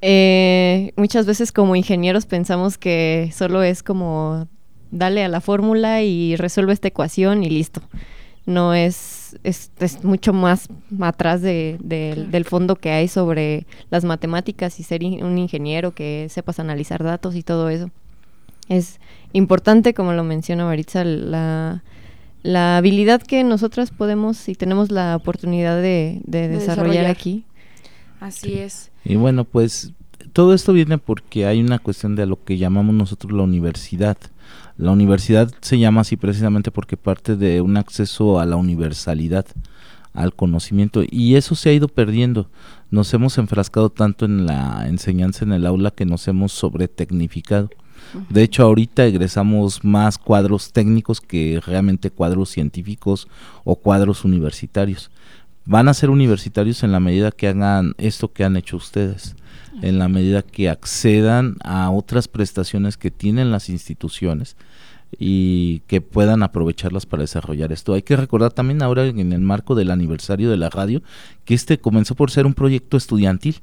eh, 0.00 0.92
muchas 0.96 1.26
veces 1.26 1.52
como 1.52 1.76
ingenieros 1.76 2.26
pensamos 2.26 2.78
que 2.78 3.30
solo 3.34 3.62
es 3.62 3.82
como 3.82 4.48
dale 4.90 5.24
a 5.24 5.28
la 5.28 5.40
fórmula 5.40 6.02
y 6.02 6.36
resuelve 6.36 6.72
esta 6.72 6.88
ecuación 6.88 7.42
y 7.42 7.50
listo. 7.50 7.82
No 8.44 8.74
es 8.74 9.22
es, 9.42 9.70
mucho 10.04 10.32
más 10.32 10.68
atrás 11.00 11.42
de, 11.42 11.78
del 11.80 12.44
fondo 12.44 12.76
que 12.76 12.90
hay 12.90 13.08
sobre 13.08 13.66
las 13.90 14.04
matemáticas 14.04 14.78
y 14.80 14.82
ser 14.82 15.02
un 15.04 15.38
ingeniero 15.38 15.92
que 15.92 16.26
sepas 16.30 16.58
analizar 16.58 17.02
datos 17.02 17.34
y 17.34 17.42
todo 17.42 17.68
eso. 17.68 17.90
Es 18.68 19.00
importante, 19.32 19.94
como 19.94 20.12
lo 20.12 20.24
menciona 20.24 20.64
Maritza, 20.64 21.04
la, 21.04 21.82
la 22.42 22.76
habilidad 22.76 23.22
que 23.22 23.44
nosotras 23.44 23.90
podemos 23.90 24.48
y 24.48 24.54
tenemos 24.54 24.90
la 24.90 25.16
oportunidad 25.16 25.80
de, 25.80 26.20
desarrollar 26.26 27.06
aquí. 27.06 27.44
Así 28.20 28.54
es. 28.54 28.90
Y 29.04 29.16
bueno, 29.16 29.44
pues 29.44 29.92
todo 30.32 30.54
esto 30.54 30.72
viene 30.72 30.98
porque 30.98 31.46
hay 31.46 31.60
una 31.60 31.78
cuestión 31.78 32.16
de 32.16 32.26
lo 32.26 32.42
que 32.42 32.58
llamamos 32.58 32.94
nosotros 32.94 33.32
la 33.32 33.42
universidad. 33.42 34.16
La 34.76 34.90
universidad 34.90 35.52
se 35.60 35.78
llama 35.78 36.00
así 36.00 36.16
precisamente 36.16 36.70
porque 36.70 36.96
parte 36.96 37.36
de 37.36 37.60
un 37.60 37.76
acceso 37.76 38.40
a 38.40 38.46
la 38.46 38.56
universalidad, 38.56 39.46
al 40.14 40.34
conocimiento, 40.34 41.02
y 41.08 41.36
eso 41.36 41.54
se 41.54 41.70
ha 41.70 41.72
ido 41.72 41.88
perdiendo. 41.88 42.48
Nos 42.90 43.12
hemos 43.14 43.38
enfrascado 43.38 43.90
tanto 43.90 44.24
en 44.24 44.46
la 44.46 44.86
enseñanza 44.88 45.44
en 45.44 45.52
el 45.52 45.66
aula 45.66 45.90
que 45.90 46.06
nos 46.06 46.26
hemos 46.28 46.52
sobretecnificado. 46.52 47.70
De 48.28 48.42
hecho, 48.42 48.62
ahorita 48.62 49.06
egresamos 49.06 49.84
más 49.84 50.18
cuadros 50.18 50.72
técnicos 50.72 51.20
que 51.20 51.60
realmente 51.64 52.10
cuadros 52.10 52.50
científicos 52.50 53.28
o 53.64 53.76
cuadros 53.76 54.24
universitarios. 54.24 55.10
Van 55.64 55.88
a 55.88 55.94
ser 55.94 56.10
universitarios 56.10 56.82
en 56.82 56.92
la 56.92 57.00
medida 57.00 57.30
que 57.30 57.48
hagan 57.48 57.94
esto 57.98 58.32
que 58.32 58.44
han 58.44 58.56
hecho 58.56 58.76
ustedes 58.76 59.36
en 59.80 59.98
la 59.98 60.08
medida 60.08 60.42
que 60.42 60.68
accedan 60.68 61.56
a 61.64 61.90
otras 61.90 62.28
prestaciones 62.28 62.96
que 62.96 63.10
tienen 63.10 63.50
las 63.50 63.68
instituciones 63.68 64.56
y 65.18 65.80
que 65.80 66.00
puedan 66.00 66.42
aprovecharlas 66.42 67.06
para 67.06 67.22
desarrollar 67.22 67.72
esto. 67.72 67.94
Hay 67.94 68.02
que 68.02 68.16
recordar 68.16 68.52
también 68.52 68.82
ahora 68.82 69.06
en 69.06 69.32
el 69.32 69.40
marco 69.40 69.74
del 69.74 69.90
aniversario 69.90 70.50
de 70.50 70.56
la 70.56 70.70
radio 70.70 71.02
que 71.44 71.54
este 71.54 71.78
comenzó 71.78 72.14
por 72.14 72.30
ser 72.30 72.46
un 72.46 72.54
proyecto 72.54 72.96
estudiantil, 72.96 73.56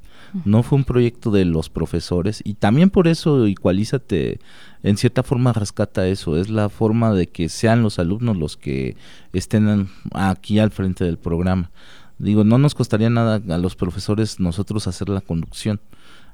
no 0.46 0.64
fue 0.64 0.78
un 0.78 0.84
proyecto 0.84 1.32
de 1.32 1.46
los 1.46 1.70
profesores 1.70 2.42
y 2.44 2.54
también 2.54 2.90
por 2.90 3.08
eso 3.08 3.48
Igualízate 3.48 4.40
en 4.84 4.98
cierta 4.98 5.24
forma 5.24 5.54
rescata 5.54 6.08
eso, 6.08 6.38
es 6.38 6.50
la 6.50 6.70
forma 6.70 7.14
de 7.14 7.28
que 7.28 7.50
sean 7.50 7.84
los 7.84 8.00
alumnos 8.00 8.38
los 8.38 8.56
que 8.56 8.96
estén 9.34 9.90
aquí 10.14 10.60
al 10.60 10.72
frente 10.72 11.04
del 11.04 11.18
programa. 11.18 11.72
Digo, 12.20 12.44
no 12.44 12.58
nos 12.58 12.76
costaría 12.76 13.10
nada 13.10 13.42
a 13.54 13.58
los 13.58 13.76
profesores 13.76 14.40
nosotros 14.40 14.88
hacer 14.88 15.10
la 15.10 15.22
conducción 15.22 15.80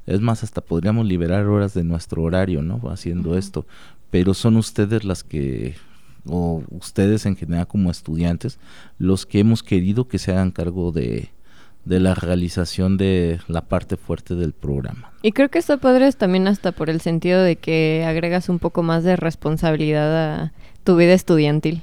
es 0.05 0.21
más, 0.21 0.43
hasta 0.43 0.61
podríamos 0.61 1.05
liberar 1.07 1.47
horas 1.47 1.73
de 1.73 1.83
nuestro 1.83 2.21
horario, 2.21 2.61
¿no? 2.61 2.79
Haciendo 2.89 3.37
esto. 3.37 3.65
Pero 4.15 4.33
son 4.33 4.55
ustedes 4.55 5.03
las 5.03 5.25
que, 5.25 5.75
o 6.25 6.63
ustedes 6.69 7.25
en 7.25 7.35
general 7.35 7.67
como 7.67 7.91
estudiantes, 7.91 8.59
los 8.97 9.25
que 9.25 9.39
hemos 9.39 9.61
querido 9.61 10.07
que 10.07 10.19
se 10.19 10.31
hagan 10.31 10.51
cargo 10.51 10.93
de, 10.93 11.31
la 11.83 12.15
realización 12.15 12.95
de 12.95 13.41
la 13.49 13.65
parte 13.65 13.97
fuerte 13.97 14.35
del 14.35 14.53
programa. 14.53 15.11
Y 15.21 15.33
creo 15.33 15.49
que 15.49 15.59
está 15.59 15.75
padre 15.75 16.09
también 16.13 16.47
hasta 16.47 16.71
por 16.71 16.89
el 16.89 17.01
sentido 17.01 17.43
de 17.43 17.57
que 17.57 18.05
agregas 18.07 18.47
un 18.47 18.57
poco 18.57 18.83
más 18.83 19.03
de 19.03 19.17
responsabilidad 19.17 20.15
a 20.15 20.53
tu 20.85 20.95
vida 20.95 21.11
estudiantil. 21.11 21.81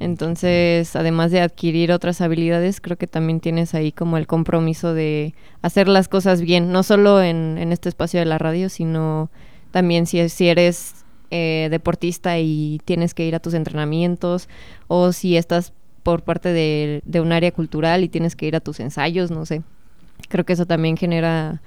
Entonces, 0.00 0.96
además 0.96 1.30
de 1.30 1.40
adquirir 1.40 1.92
otras 1.92 2.20
habilidades, 2.20 2.80
creo 2.80 2.96
que 2.96 3.06
también 3.06 3.38
tienes 3.38 3.76
ahí 3.76 3.92
como 3.92 4.16
el 4.16 4.26
compromiso 4.26 4.92
de 4.92 5.34
hacer 5.62 5.86
las 5.86 6.08
cosas 6.08 6.40
bien, 6.40 6.72
no 6.72 6.82
solo 6.82 7.22
en, 7.22 7.58
este 7.70 7.88
espacio 7.88 8.18
de 8.18 8.26
la 8.26 8.38
radio, 8.38 8.68
sino 8.70 9.30
también 9.70 10.06
si, 10.06 10.28
si 10.30 10.48
eres 10.48 10.99
eh, 11.30 11.68
deportista 11.70 12.38
y 12.38 12.80
tienes 12.84 13.14
que 13.14 13.26
ir 13.26 13.34
a 13.34 13.40
tus 13.40 13.54
entrenamientos, 13.54 14.48
o 14.88 15.12
si 15.12 15.36
estás 15.36 15.72
por 16.02 16.22
parte 16.22 16.52
de, 16.52 17.20
un 17.20 17.32
área 17.32 17.52
cultural 17.52 18.04
y 18.04 18.08
tienes 18.08 18.36
que 18.36 18.46
ir 18.46 18.56
a 18.56 18.60
tus 18.60 18.80
ensayos, 18.80 19.30
no 19.30 19.46
sé. 19.46 19.62
creo 20.28 20.44
que 20.44 20.54
eso 20.54 20.66
también 20.66 20.96
genera 20.96 21.60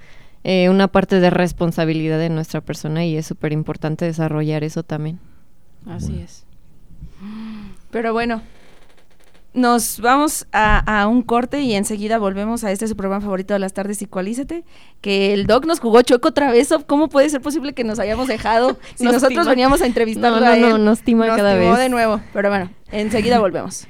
eh, 0.43 0.69
una 0.69 0.87
parte 0.87 1.19
de 1.19 1.29
responsabilidad 1.29 2.19
de 2.19 2.29
nuestra 2.29 2.61
persona 2.61 3.05
y 3.05 3.15
es 3.15 3.25
súper 3.25 3.53
importante 3.53 4.05
desarrollar 4.05 4.63
eso 4.63 4.83
también. 4.83 5.19
Así 5.85 6.19
es. 6.19 6.45
Pero 7.91 8.13
bueno, 8.13 8.41
nos 9.53 9.99
vamos 9.99 10.47
a, 10.51 11.07
un 11.07 11.21
corte 11.21 11.61
y 11.61 11.73
enseguida 11.73 12.17
volvemos 12.17 12.63
a 12.63 12.71
este 12.71 12.87
su 12.87 12.95
programa 12.95 13.21
favorito 13.21 13.53
de 13.53 13.59
las 13.59 13.73
tardes, 13.73 14.01
Igualízate, 14.01 14.63
que 15.01 15.33
el 15.33 15.45
doc 15.45 15.65
nos 15.65 15.79
jugó 15.79 16.01
choco 16.01 16.29
otra 16.29 16.51
vez. 16.51 16.69
¿Cómo 16.87 17.09
puede 17.09 17.29
ser 17.29 17.41
posible 17.41 17.73
que 17.73 17.83
nos 17.83 17.99
hayamos 17.99 18.27
dejado 18.27 18.77
si 18.95 19.05
nosotros 19.05 19.47
veníamos 19.47 19.81
a 19.81 19.85
entrevistarlo 19.85 20.39
no, 20.39 20.55
no, 20.55 20.69
No, 20.69 20.77
nos 20.77 21.01
tima 21.01 21.27
cada 21.27 21.55
vez. 21.55 21.77
de 21.77 21.89
nuevo, 21.89 22.21
pero 22.33 22.49
bueno, 22.49 22.71
enseguida 22.91 23.39
volvemos. 23.39 23.87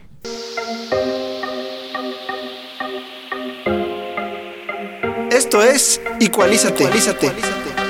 Esto 5.31 5.63
es 5.63 5.99
Igualízate. 6.19 6.87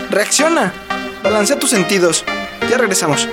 Reacciona. 0.10 0.72
Balancea 1.24 1.60
tus 1.60 1.72
sentidos. 1.72 2.24
Ya 2.70 2.78
regresamos. 2.78 3.28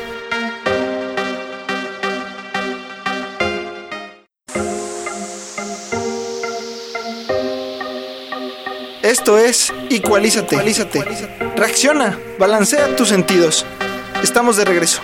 Es 9.38 9.72
Igualízate. 9.88 11.04
Reacciona. 11.56 12.18
Balancea 12.38 12.96
tus 12.96 13.08
sentidos. 13.08 13.64
Estamos 14.22 14.56
de 14.56 14.64
regreso. 14.64 15.00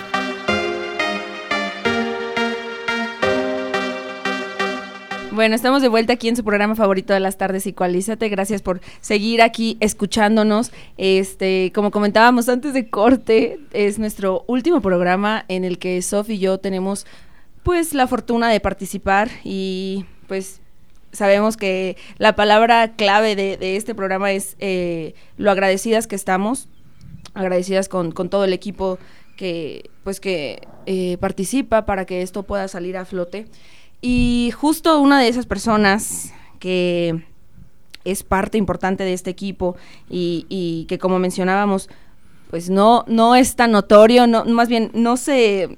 Bueno, 5.33 5.55
estamos 5.55 5.83
de 5.83 5.89
vuelta 5.89 6.15
aquí 6.15 6.29
en 6.29 6.37
su 6.37 6.45
programa 6.45 6.75
favorito 6.75 7.13
de 7.13 7.21
las 7.21 7.37
tardes, 7.37 7.67
Igualízate. 7.67 8.29
Gracias 8.29 8.63
por 8.63 8.81
seguir 9.01 9.43
aquí 9.43 9.77
escuchándonos. 9.81 10.73
Este, 10.97 11.71
como 11.75 11.91
comentábamos 11.91 12.49
antes 12.49 12.73
de 12.73 12.89
corte, 12.89 13.61
es 13.73 13.99
nuestro 13.99 14.45
último 14.47 14.81
programa 14.81 15.45
en 15.49 15.65
el 15.65 15.79
que 15.79 16.01
Sof 16.03 16.31
y 16.31 16.39
yo 16.39 16.59
tenemos 16.59 17.07
pues 17.63 17.95
la 17.95 18.07
fortuna 18.07 18.49
de 18.49 18.61
participar 18.61 19.29
y 19.45 20.07
pues 20.27 20.61
sabemos 21.17 21.57
que 21.57 21.97
la 22.19 22.37
palabra 22.37 22.93
clave 22.95 23.35
de, 23.35 23.77
este 23.77 23.95
programa 23.95 24.33
es 24.33 24.57
eh, 24.59 25.15
lo 25.37 25.51
agradecidas 25.51 26.07
que 26.07 26.15
estamos, 26.15 26.69
agradecidas 27.35 27.89
con, 27.89 28.13
todo 28.13 28.45
el 28.45 28.53
equipo 28.53 28.99
que 29.37 29.91
pues 30.05 30.21
que 30.21 30.67
eh, 30.87 31.17
participa 31.19 31.85
para 31.85 32.05
que 32.05 32.23
esto 32.23 32.45
pueda 32.45 32.69
salir 32.69 32.97
a 32.97 33.05
flote. 33.05 33.47
Y 34.01 34.53
justo 34.55 35.01
una 35.01 35.21
de 35.21 35.29
esas 35.29 35.47
personas 35.47 36.33
que 36.61 37.25
es 38.05 38.23
parte 38.23 38.57
importante 38.57 39.05
de 39.05 39.13
este 39.13 39.31
equipo 39.31 39.77
y, 40.09 40.87
que 40.89 40.99
como 40.99 41.19
mencionábamos, 41.19 41.89
pues 42.51 42.71
no, 42.71 43.05
no 43.09 43.35
es 43.35 43.57
tan 43.57 43.73
notorio, 43.73 44.27
no, 44.27 44.45
más 44.45 44.69
bien 44.69 44.91
no 44.95 45.17
se, 45.17 45.77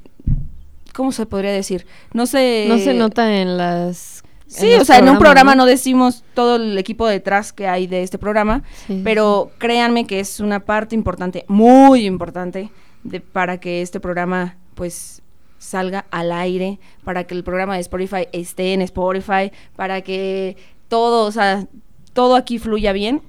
¿cómo 0.95 1.13
se 1.13 1.27
podría 1.27 1.53
decir? 1.53 1.87
No 2.13 2.27
se... 2.27 2.67
No 2.69 2.79
se 2.79 2.93
nota 2.93 3.41
en 3.41 3.57
las... 3.57 4.23
Sí, 4.49 4.75
o 4.75 4.85
sea, 4.85 4.99
en 4.99 5.09
un 5.09 5.19
programa 5.19 5.55
¿no? 5.55 5.67
decimos 5.67 6.25
todo 6.35 6.57
el 6.57 6.79
equipo 6.79 7.07
detrás 7.07 7.53
que 7.53 7.69
hay 7.69 7.87
de 7.87 8.03
este 8.03 8.19
programa, 8.19 8.63
pero 9.05 9.51
créanme 9.59 10.07
que 10.07 10.21
es 10.21 10.41
una 10.41 10.61
parte 10.61 10.95
importante, 10.95 11.45
muy 11.49 12.07
importante, 12.07 12.71
de, 13.05 13.21
para 13.21 13.61
que 13.61 13.83
este 13.83 14.01
programa 14.01 14.57
pues 14.75 15.23
salga 15.59 16.07
al 16.11 16.33
aire, 16.33 16.81
para 17.05 17.25
que 17.25 17.35
el 17.35 17.45
programa 17.45 17.75
de 17.75 17.81
Spotify 17.81 18.27
esté 18.33 18.73
en 18.73 18.83
Spotify, 18.83 19.53
para 19.77 20.01
que 20.01 20.57
todo, 20.89 21.27
o 21.27 21.33
sea, 21.33 21.67
todo 22.15 22.37
aquí 22.37 22.59
fluya 22.59 22.93
bien. 22.93 23.23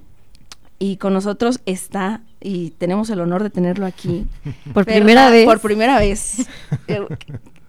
Y 0.82 0.96
con 0.96 1.12
nosotros 1.12 1.60
está, 1.66 2.22
y 2.40 2.70
tenemos 2.70 3.10
el 3.10 3.20
honor 3.20 3.42
de 3.42 3.50
tenerlo 3.50 3.84
aquí. 3.84 4.26
Por 4.72 4.86
primera 4.86 5.28
vez. 5.28 5.44
Por 5.44 5.60
primera 5.60 5.98
vez. 5.98 6.46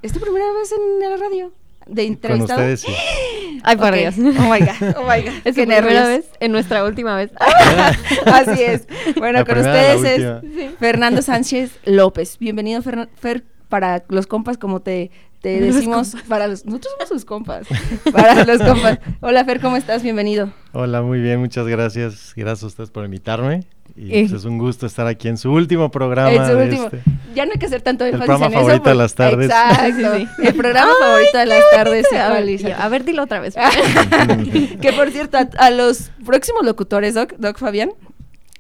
¿Es 0.01 0.13
tu 0.13 0.19
primera 0.21 0.45
vez 0.53 0.71
en 0.71 1.09
la 1.09 1.17
radio? 1.17 1.51
De 1.87 2.03
entrevistado. 2.03 2.59
Con 2.59 2.71
ustedes, 2.71 2.81
sí. 2.81 2.93
Ay, 3.63 3.77
por 3.77 3.93
Dios. 3.93 4.15
Oh 4.17 4.21
my 4.21 4.59
God, 4.59 4.95
oh 4.97 5.03
my 5.03 5.21
God. 5.23 5.33
Es 5.43 5.55
su 5.55 5.61
primera 5.61 6.07
vez, 6.07 6.25
en 6.39 6.51
nuestra 6.51 6.83
última 6.83 7.15
vez. 7.15 7.31
Así 8.25 8.63
es. 8.63 8.87
Bueno, 9.17 9.45
con 9.45 9.59
ustedes 9.59 10.03
es 10.03 10.77
Fernando 10.79 11.21
Sánchez 11.21 11.71
López. 11.85 12.37
Bienvenido, 12.39 12.81
Fer 12.81 13.43
para 13.71 14.03
los 14.09 14.27
compas, 14.27 14.57
como 14.57 14.81
te, 14.81 15.11
te 15.41 15.59
decimos, 15.61 16.15
para 16.27 16.47
los, 16.47 16.65
nosotros 16.65 16.93
somos 16.93 17.09
sus 17.09 17.25
compas, 17.25 17.65
para 18.11 18.43
los 18.43 18.61
compas. 18.61 18.99
Hola 19.21 19.45
Fer, 19.45 19.61
¿cómo 19.61 19.77
estás? 19.77 20.03
Bienvenido. 20.03 20.51
Hola, 20.73 21.01
muy 21.01 21.21
bien, 21.21 21.39
muchas 21.39 21.65
gracias. 21.67 22.33
Gracias 22.35 22.63
a 22.63 22.67
ustedes 22.67 22.91
por 22.91 23.05
invitarme. 23.05 23.61
Y 23.95 24.21
pues, 24.21 24.31
es 24.31 24.45
un 24.45 24.57
gusto 24.57 24.85
estar 24.85 25.07
aquí 25.07 25.27
en 25.27 25.37
su 25.37 25.51
último 25.51 25.91
programa. 25.91 26.31
En 26.31 26.47
su 26.47 26.57
último. 26.57 26.85
Este, 26.85 27.01
ya 27.35 27.45
no 27.45 27.51
hay 27.53 27.59
que 27.59 27.65
hacer 27.65 27.81
tanto 27.81 28.05
énfasis 28.05 28.21
el 28.21 28.25
programa 28.27 28.49
favorito 28.51 28.89
de 28.89 28.95
las 28.95 29.15
tardes. 29.15 29.49
Exacto. 29.49 30.41
El 30.43 30.55
programa 30.55 30.91
favorito 30.99 31.37
de 31.37 31.45
las 31.45 31.63
tardes. 31.71 32.05
a, 32.13 32.89
ver, 32.89 33.05
dilo 33.05 33.23
otra 33.23 33.39
vez. 33.39 33.55
que 34.81 34.93
por 34.93 35.11
cierto, 35.11 35.37
a, 35.57 35.69
los 35.69 36.11
próximos 36.25 36.63
locutores, 36.65 37.13
Doc, 37.13 37.33
Doc 37.37 37.57
Fabián, 37.57 37.91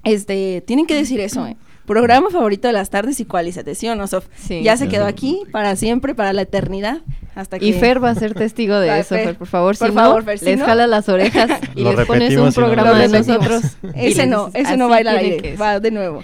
este, 0.03 0.63
tienen 0.65 0.85
que 0.85 0.95
decir 0.95 1.19
eso, 1.19 1.47
¿eh? 1.47 1.55
Programa 1.91 2.29
favorito 2.29 2.69
de 2.69 2.73
las 2.73 2.89
tardes 2.89 3.19
y 3.19 3.25
cualízate, 3.25 3.75
¿sí 3.75 3.89
o 3.89 3.95
no, 3.95 4.07
Sof? 4.07 4.25
Sí. 4.37 4.63
Ya 4.63 4.77
se 4.77 4.87
quedó 4.87 5.05
aquí 5.05 5.43
para 5.51 5.75
siempre, 5.75 6.15
para 6.15 6.31
la 6.31 6.43
eternidad. 6.43 7.01
Hasta 7.35 7.59
que... 7.59 7.65
Y 7.65 7.73
Fer 7.73 8.01
va 8.01 8.11
a 8.11 8.15
ser 8.15 8.33
testigo 8.33 8.79
de 8.79 8.87
eso, 8.99 9.15
Fer, 9.15 9.35
por 9.35 9.47
favor. 9.47 9.77
Por 9.77 9.89
si 9.89 9.93
favor, 9.93 10.23
Fer, 10.23 10.41
les 10.41 10.61
jala 10.61 10.87
las 10.87 11.09
orejas 11.09 11.49
y 11.75 11.83
les 11.83 12.05
pones 12.05 12.37
un 12.37 12.53
programa 12.53 12.97
de 12.97 13.09
nosotros. 13.09 13.63
Ese 13.95 14.25
no, 14.25 14.51
ese 14.53 14.77
no 14.77 14.87
va 14.87 14.97
a 14.97 15.01
ir 15.01 15.09
al 15.09 15.17
aire, 15.17 15.57
va 15.57 15.81
de 15.81 15.91
nuevo. 15.91 16.23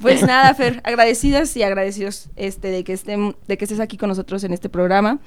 Pues 0.00 0.22
nada, 0.22 0.54
Fer, 0.54 0.80
agradecidas 0.84 1.56
y 1.56 1.64
agradecidos 1.64 2.30
este, 2.36 2.68
de, 2.68 2.84
que 2.84 2.92
estén, 2.92 3.36
de 3.48 3.58
que 3.58 3.64
estés 3.64 3.80
aquí 3.80 3.96
con 3.98 4.08
nosotros 4.08 4.44
en 4.44 4.52
este 4.52 4.68
programa. 4.68 5.18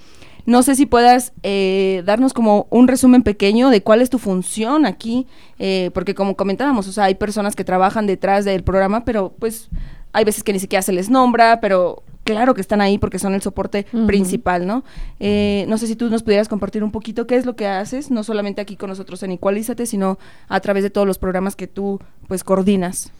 No 0.46 0.62
sé 0.62 0.76
si 0.76 0.86
puedas 0.86 1.34
eh, 1.44 2.04
darnos 2.06 2.34
como 2.34 2.68
un 2.70 2.88
resumen 2.88 3.24
pequeño 3.24 3.70
de 3.70 3.82
cuál 3.82 4.02
es 4.02 4.10
tu 4.10 4.20
función 4.20 4.86
aquí, 4.86 5.26
eh, 5.58 5.90
porque 5.94 6.16
como 6.16 6.36
comentábamos, 6.36 6.88
o 6.88 6.92
sea, 6.92 7.06
hay 7.06 7.16
personas 7.16 7.56
que 7.56 7.64
trabajan 7.64 8.08
detrás 8.08 8.44
del 8.44 8.64
programa, 8.64 9.06
pero 9.06 9.34
pues 9.40 9.70
hay 10.12 10.26
veces 10.26 10.44
que 10.44 10.54
ni 10.54 10.60
siquiera 10.60 10.82
se 10.82 10.92
les 10.92 11.10
nombra, 11.10 11.62
pero 11.62 12.04
claro 12.24 12.54
que 12.54 12.62
están 12.62 12.82
ahí 12.82 12.98
porque 12.98 13.20
son 13.20 13.34
el 13.34 13.42
soporte 13.42 13.86
principal, 14.06 14.68
¿no? 14.68 14.84
Eh, 15.20 15.66
no 15.68 15.78
sé 15.78 15.88
si 15.88 15.96
tú 15.96 16.10
nos 16.10 16.24
pudieras 16.24 16.50
compartir 16.50 16.84
un 16.84 16.92
poquito 16.92 17.26
qué 17.26 17.36
es 17.36 17.46
lo 17.46 17.56
que 17.56 17.68
haces, 17.68 18.12
no 18.12 18.24
solamente 18.24 18.62
aquí 18.62 18.76
con 18.76 18.90
nosotros 18.90 19.24
en 19.24 19.32
Igualízate, 19.32 19.86
sino 19.86 20.20
a 20.50 20.60
través 20.60 20.84
de 20.84 20.90
todos 20.90 21.08
los 21.08 21.18
programas 21.18 21.56
que 21.56 21.68
tú 21.68 22.00
pues 22.28 22.44
coordinas. 22.44 23.12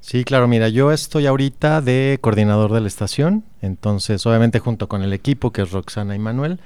Sí, 0.00 0.24
claro, 0.24 0.48
mira, 0.48 0.68
yo 0.68 0.90
estoy 0.92 1.26
ahorita 1.26 1.80
de 1.80 2.18
coordinador 2.20 2.72
de 2.72 2.80
la 2.80 2.88
estación, 2.88 3.44
entonces 3.60 4.24
obviamente 4.26 4.58
junto 4.58 4.88
con 4.88 5.02
el 5.02 5.12
equipo 5.12 5.52
que 5.52 5.62
es 5.62 5.70
Roxana 5.70 6.14
y 6.14 6.18
Manuel, 6.18 6.58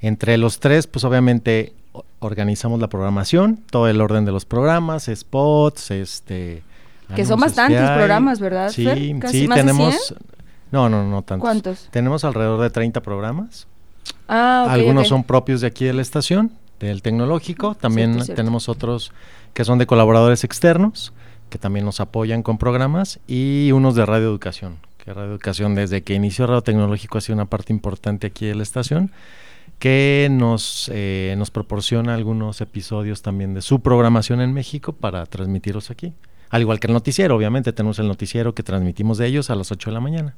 entre 0.00 0.38
los 0.38 0.58
tres 0.58 0.86
pues 0.86 1.04
obviamente 1.04 1.74
organizamos 2.18 2.80
la 2.80 2.88
programación, 2.88 3.60
todo 3.70 3.88
el 3.88 4.00
orden 4.00 4.24
de 4.24 4.32
los 4.32 4.44
programas, 4.44 5.10
spots, 5.14 5.90
este... 5.90 6.62
Que 7.14 7.26
son 7.26 7.40
bastantes 7.40 7.90
programas, 7.90 8.40
¿verdad? 8.40 8.70
Sí, 8.70 8.86
sí, 9.30 9.48
tenemos... 9.48 10.14
No, 10.70 10.88
no, 10.88 11.06
no 11.06 11.20
tantos. 11.20 11.42
¿Cuántos? 11.42 11.88
Tenemos 11.90 12.24
alrededor 12.24 12.58
de 12.62 12.70
30 12.70 13.02
programas. 13.02 13.66
Ah, 14.26 14.66
Algunos 14.70 15.08
son 15.08 15.24
propios 15.24 15.60
de 15.60 15.66
aquí 15.66 15.84
de 15.84 15.92
la 15.92 16.00
estación, 16.00 16.52
del 16.80 17.02
tecnológico. 17.02 17.74
También 17.74 18.24
tenemos 18.34 18.70
otros 18.70 19.12
que 19.52 19.66
son 19.66 19.78
de 19.78 19.86
colaboradores 19.86 20.44
externos 20.44 21.12
que 21.52 21.58
también 21.58 21.84
nos 21.84 22.00
apoyan 22.00 22.42
con 22.42 22.56
programas, 22.56 23.20
y 23.28 23.70
unos 23.72 23.94
de 23.94 24.06
Radio 24.06 24.26
Educación, 24.26 24.78
que 25.04 25.12
Radio 25.12 25.30
Educación 25.30 25.74
desde 25.74 26.02
que 26.02 26.14
inició 26.14 26.46
Radio 26.46 26.62
Tecnológico 26.62 27.18
ha 27.18 27.20
sido 27.20 27.34
una 27.34 27.44
parte 27.44 27.74
importante 27.74 28.26
aquí 28.26 28.46
de 28.46 28.54
la 28.54 28.62
estación, 28.62 29.12
que 29.78 30.28
nos, 30.30 30.90
eh, 30.94 31.34
nos 31.36 31.50
proporciona 31.50 32.14
algunos 32.14 32.62
episodios 32.62 33.20
también 33.20 33.52
de 33.52 33.60
su 33.60 33.80
programación 33.80 34.40
en 34.40 34.54
México 34.54 34.94
para 34.94 35.26
transmitirlos 35.26 35.90
aquí. 35.90 36.14
Al 36.48 36.62
igual 36.62 36.80
que 36.80 36.86
el 36.86 36.94
noticiero, 36.94 37.36
obviamente 37.36 37.72
tenemos 37.74 37.98
el 37.98 38.08
noticiero 38.08 38.54
que 38.54 38.62
transmitimos 38.62 39.18
de 39.18 39.26
ellos 39.26 39.50
a 39.50 39.54
las 39.54 39.70
8 39.70 39.90
de 39.90 39.94
la 39.94 40.00
mañana. 40.00 40.36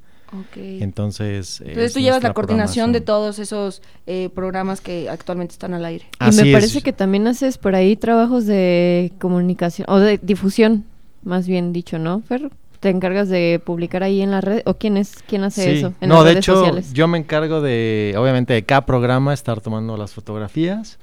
Entonces, 0.57 1.61
Entonces 1.61 1.93
tú 1.93 2.01
llevas 2.01 2.23
la 2.23 2.33
coordinación 2.33 2.91
de 2.91 3.01
todos 3.01 3.39
esos 3.39 3.83
eh, 4.07 4.31
programas 4.35 4.81
que 4.81 5.09
actualmente 5.09 5.53
están 5.53 5.75
al 5.75 5.85
aire. 5.85 6.07
y 6.21 6.35
me 6.35 6.53
parece 6.53 6.83
que 6.83 6.93
también 6.93 7.29
haces 7.29 7.57
por 7.57 7.77
ahí 7.77 7.95
trabajos 7.95 8.47
de 8.47 9.13
comunicación 9.21 9.87
o 9.89 10.01
de 10.01 10.19
difusión 10.19 10.85
más 11.25 11.47
bien 11.47 11.73
dicho, 11.73 11.99
¿no, 11.99 12.21
Fer? 12.21 12.51
¿Te 12.81 12.91
encargas 12.91 13.31
de 13.31 13.63
publicar 13.65 14.03
ahí 14.03 14.21
en 14.21 14.31
la 14.31 14.43
red? 14.43 14.61
¿O 14.67 14.75
quién 14.75 14.99
es 14.99 15.15
quién 15.27 15.43
hace 15.43 15.79
eso? 15.79 15.95
En 16.03 16.11
no, 16.11 16.23
de 16.23 16.33
hecho, 16.33 16.79
yo 16.93 17.09
me 17.09 17.17
encargo 17.17 17.63
de, 17.63 18.15
obviamente, 18.19 18.53
de 18.53 18.63
cada 18.65 18.85
programa 18.85 19.33
estar 19.33 19.63
tomando 19.63 19.97
las 19.97 20.13
fotografías, 20.13 20.99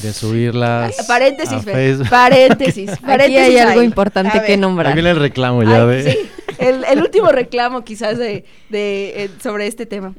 de 0.00 0.12
subirlas. 0.12 0.94
paréntesis, 1.08 1.64
Fer, 1.64 2.08
paréntesis, 2.08 2.90
paréntesis. 2.90 2.90
Aquí 3.02 3.36
hay 3.36 3.58
algo 3.58 3.82
importante 3.82 4.42
que 4.46 4.56
nombrar. 4.56 4.88
Ahí 4.88 4.94
viene 4.94 5.10
el 5.10 5.18
reclamo 5.18 5.64
ya, 5.64 5.84
ve. 5.84 6.12
Sí, 6.12 6.18
el, 6.60 7.02
último 7.02 7.32
reclamo 7.32 7.82
quizás 7.82 8.16
de, 8.16 8.44
de 8.68 9.24
eh, 9.24 9.30
sobre 9.42 9.66
este 9.66 9.86
tema. 9.86 10.14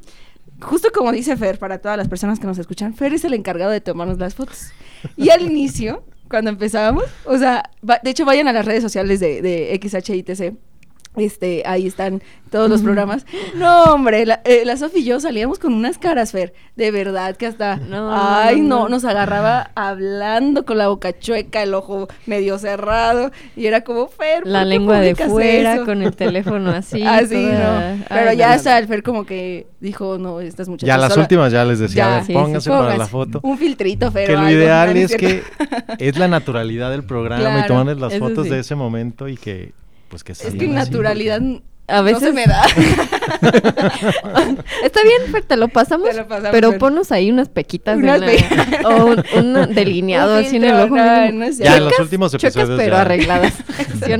Justo 0.60 0.90
como 0.92 1.12
dice 1.12 1.36
Fer, 1.36 1.58
para 1.58 1.78
todas 1.78 1.96
las 1.96 2.08
personas 2.08 2.38
que 2.38 2.46
nos 2.46 2.58
escuchan, 2.58 2.94
Fer 2.94 3.14
es 3.14 3.24
el 3.24 3.32
encargado 3.32 3.70
de 3.70 3.80
tomarnos 3.80 4.18
las 4.18 4.34
fotos. 4.34 4.68
Y 5.16 5.30
al 5.30 5.42
inicio 5.42 6.04
cuando 6.28 6.50
empezábamos. 6.50 7.04
O 7.24 7.38
sea, 7.38 7.70
de 7.82 8.10
hecho 8.10 8.24
vayan 8.24 8.48
a 8.48 8.52
las 8.52 8.64
redes 8.64 8.82
sociales 8.82 9.20
de, 9.20 9.42
de 9.42 9.80
XHITC 9.82 10.54
este, 11.16 11.62
ahí 11.66 11.86
están 11.86 12.22
todos 12.50 12.70
los 12.70 12.82
programas. 12.82 13.26
No, 13.54 13.84
hombre, 13.84 14.24
la, 14.24 14.40
eh, 14.44 14.62
la 14.64 14.76
Sofi 14.76 15.00
y 15.00 15.04
yo 15.04 15.20
salíamos 15.20 15.58
con 15.58 15.74
unas 15.74 15.98
caras, 15.98 16.32
Fer, 16.32 16.54
de 16.76 16.90
verdad 16.90 17.36
que 17.36 17.46
hasta, 17.46 17.76
no, 17.76 18.10
ay, 18.12 18.60
no, 18.60 18.88
nos 18.88 19.04
agarraba 19.04 19.70
hablando 19.74 20.64
con 20.64 20.78
la 20.78 20.88
boca 20.88 21.18
chueca, 21.18 21.62
el 21.62 21.74
ojo 21.74 22.08
medio 22.26 22.58
cerrado, 22.58 23.30
y 23.56 23.66
era 23.66 23.82
como, 23.82 24.08
Fer, 24.08 24.46
La 24.46 24.64
lengua 24.64 25.00
de 25.00 25.14
fuera, 25.14 25.84
con 25.84 26.02
el 26.02 26.14
teléfono 26.14 26.70
así. 26.70 27.02
así, 27.06 27.34
no. 27.34 28.04
Pero 28.08 28.32
ya 28.32 28.52
hasta 28.52 28.78
el 28.78 28.86
Fer 28.86 29.02
como 29.02 29.24
que 29.24 29.66
dijo, 29.80 30.18
no, 30.18 30.40
estas 30.40 30.68
muchachas. 30.68 30.86
Ya 30.86 30.98
las 30.98 31.16
últimas 31.16 31.52
ya 31.52 31.64
les 31.64 31.78
decía, 31.78 32.22
pónganse 32.32 32.70
para 32.70 32.96
la 32.96 33.06
foto. 33.06 33.40
Un 33.42 33.58
filtrito, 33.58 34.10
Fer. 34.10 34.28
Que 34.28 34.36
lo 34.36 34.48
ideal 34.48 34.96
es 34.96 35.16
que 35.16 35.42
es 35.98 36.18
la 36.18 36.28
naturalidad 36.28 36.90
del 36.90 37.04
programa 37.04 37.60
y 37.60 37.66
tomarles 37.66 37.98
las 37.98 38.18
fotos 38.18 38.48
de 38.48 38.60
ese 38.60 38.74
momento 38.74 39.28
y 39.28 39.36
que 39.36 39.72
pues 40.08 40.24
que 40.24 40.32
Es 40.32 40.40
que 40.40 40.68
naturalidad 40.68 41.40
a 41.88 42.02
veces 42.02 42.22
no 42.22 42.28
se 42.28 42.32
me 42.32 42.46
da. 42.46 42.64
Está 44.84 45.00
bien, 45.02 45.44
te 45.46 45.56
lo 45.56 45.68
pasamos, 45.68 46.08
pero 46.50 46.78
ponos 46.78 47.12
ahí 47.12 47.30
unas 47.30 47.48
pequitas 47.48 48.00
de 48.00 48.82
o 48.84 49.14
un, 49.38 49.52
delineado 49.74 50.34
así 50.34 50.56
en 50.56 50.64
el 50.64 50.74
ojo. 50.74 50.96
ya 50.96 51.28
en 51.28 51.84
los 51.84 51.98
últimos 52.00 52.34
episodios 52.34 52.76
pero 52.76 52.96
arregladas. 52.96 53.54
Ya 54.06 54.14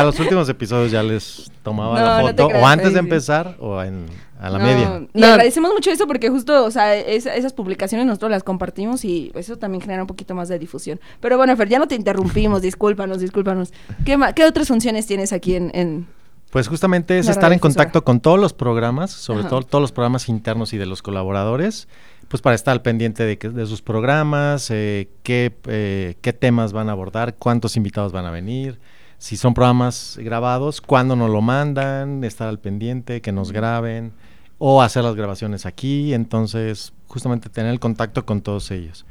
en 0.00 0.06
los 0.06 0.20
últimos 0.20 0.48
episodios 0.48 0.92
ya 0.92 1.02
les 1.02 1.50
tomaba 1.62 2.00
la 2.00 2.20
foto 2.28 2.48
o 2.48 2.66
antes 2.66 2.92
de 2.92 2.98
empezar 2.98 3.56
o 3.58 3.82
en 3.82 4.06
a 4.38 4.50
la 4.50 4.58
media. 4.58 5.06
Y 5.14 5.22
agradecemos 5.22 5.72
mucho 5.72 5.90
eso 5.90 6.06
porque 6.06 6.28
justo, 6.28 6.64
o 6.64 6.70
sea, 6.70 6.94
esas 6.94 7.52
publicaciones 7.52 8.06
nosotros 8.06 8.30
las 8.30 8.42
compartimos 8.42 9.04
y 9.04 9.32
eso 9.34 9.56
también 9.56 9.80
genera 9.80 10.02
un 10.02 10.06
poquito 10.06 10.34
más 10.34 10.48
de 10.48 10.58
difusión. 10.58 11.00
Pero 11.20 11.36
bueno, 11.36 11.56
Fer, 11.56 11.68
ya 11.68 11.78
no 11.78 11.88
te 11.88 11.94
interrumpimos, 11.94 12.62
discúlpanos, 12.62 13.20
discúlpanos. 13.20 13.72
¿Qué, 14.04 14.18
¿Qué 14.34 14.44
otras 14.44 14.68
funciones 14.68 15.06
tienes 15.06 15.32
aquí 15.32 15.56
en, 15.56 16.06
pues 16.50 16.68
justamente 16.68 17.18
es 17.18 17.28
estar 17.28 17.52
en 17.52 17.58
contacto 17.58 18.04
con 18.04 18.20
todos 18.20 18.38
los 18.38 18.52
programas, 18.52 19.10
sobre 19.10 19.44
todo 19.44 19.62
todos 19.62 19.82
los 19.82 19.92
programas 19.92 20.28
internos 20.28 20.72
y 20.72 20.78
de 20.78 20.86
los 20.86 21.02
colaboradores, 21.02 21.88
pues 22.28 22.40
para 22.40 22.54
estar 22.54 22.72
al 22.72 22.82
pendiente 22.82 23.24
de, 23.24 23.36
de 23.36 23.66
sus 23.66 23.82
programas, 23.82 24.70
eh, 24.70 25.10
qué, 25.22 25.54
eh, 25.66 26.14
qué 26.20 26.32
temas 26.32 26.72
van 26.72 26.88
a 26.88 26.92
abordar, 26.92 27.34
cuántos 27.34 27.76
invitados 27.76 28.12
van 28.12 28.26
a 28.26 28.30
venir, 28.30 28.78
si 29.18 29.36
son 29.36 29.54
programas 29.54 30.18
grabados, 30.20 30.80
cuándo 30.80 31.16
nos 31.16 31.30
lo 31.30 31.40
mandan, 31.40 32.22
estar 32.24 32.48
al 32.48 32.58
pendiente, 32.58 33.20
que 33.20 33.32
nos 33.32 33.52
graben 33.52 34.12
o 34.58 34.82
hacer 34.82 35.04
las 35.04 35.14
grabaciones 35.14 35.66
aquí, 35.66 36.14
entonces 36.14 36.92
justamente 37.06 37.48
tener 37.48 37.72
el 37.72 37.80
contacto 37.80 38.24
con 38.26 38.40
todos 38.40 38.70
ellos. 38.70 39.06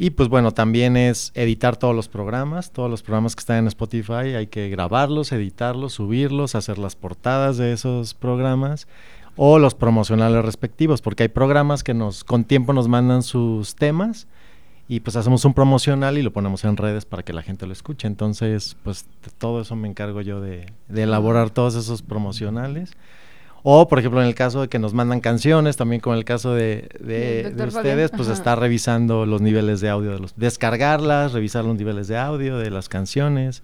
Y 0.00 0.10
pues 0.10 0.28
bueno, 0.28 0.52
también 0.52 0.96
es 0.96 1.32
editar 1.34 1.76
todos 1.76 1.94
los 1.94 2.08
programas, 2.08 2.70
todos 2.70 2.88
los 2.88 3.02
programas 3.02 3.34
que 3.34 3.40
están 3.40 3.58
en 3.58 3.66
Spotify, 3.66 4.36
hay 4.36 4.46
que 4.46 4.68
grabarlos, 4.68 5.32
editarlos, 5.32 5.94
subirlos, 5.94 6.54
hacer 6.54 6.78
las 6.78 6.94
portadas 6.94 7.56
de 7.56 7.72
esos 7.72 8.14
programas 8.14 8.86
o 9.34 9.58
los 9.58 9.74
promocionales 9.74 10.44
respectivos, 10.44 11.02
porque 11.02 11.24
hay 11.24 11.28
programas 11.28 11.82
que 11.82 11.94
nos 11.94 12.22
con 12.22 12.44
tiempo 12.44 12.72
nos 12.72 12.86
mandan 12.86 13.24
sus 13.24 13.74
temas 13.74 14.28
y 14.88 15.00
pues 15.00 15.16
hacemos 15.16 15.44
un 15.44 15.52
promocional 15.52 16.16
y 16.16 16.22
lo 16.22 16.32
ponemos 16.32 16.64
en 16.64 16.78
redes 16.78 17.04
para 17.04 17.22
que 17.22 17.34
la 17.34 17.42
gente 17.42 17.66
lo 17.66 17.74
escuche. 17.74 18.06
Entonces, 18.06 18.74
pues 18.82 19.04
todo 19.36 19.60
eso 19.60 19.76
me 19.76 19.86
encargo 19.86 20.22
yo 20.22 20.40
de, 20.40 20.72
de 20.88 21.02
elaborar 21.02 21.50
todos 21.50 21.74
esos 21.74 22.00
promocionales. 22.00 22.92
O, 23.62 23.86
por 23.86 23.98
ejemplo, 23.98 24.22
en 24.22 24.28
el 24.28 24.34
caso 24.34 24.62
de 24.62 24.68
que 24.68 24.78
nos 24.78 24.94
mandan 24.94 25.20
canciones, 25.20 25.76
también 25.76 26.00
con 26.00 26.16
el 26.16 26.24
caso 26.24 26.54
de, 26.54 26.88
de, 27.00 27.52
ustedes, 27.66 28.10
pues 28.12 28.28
está 28.28 28.56
revisando 28.56 29.26
los 29.26 29.42
niveles 29.42 29.80
de 29.82 29.90
audio, 29.90 30.12
de 30.12 30.20
los, 30.20 30.34
descargarlas, 30.36 31.32
revisar 31.32 31.66
los 31.66 31.76
niveles 31.76 32.08
de 32.08 32.16
audio 32.16 32.56
de 32.56 32.70
las 32.70 32.88
canciones 32.88 33.62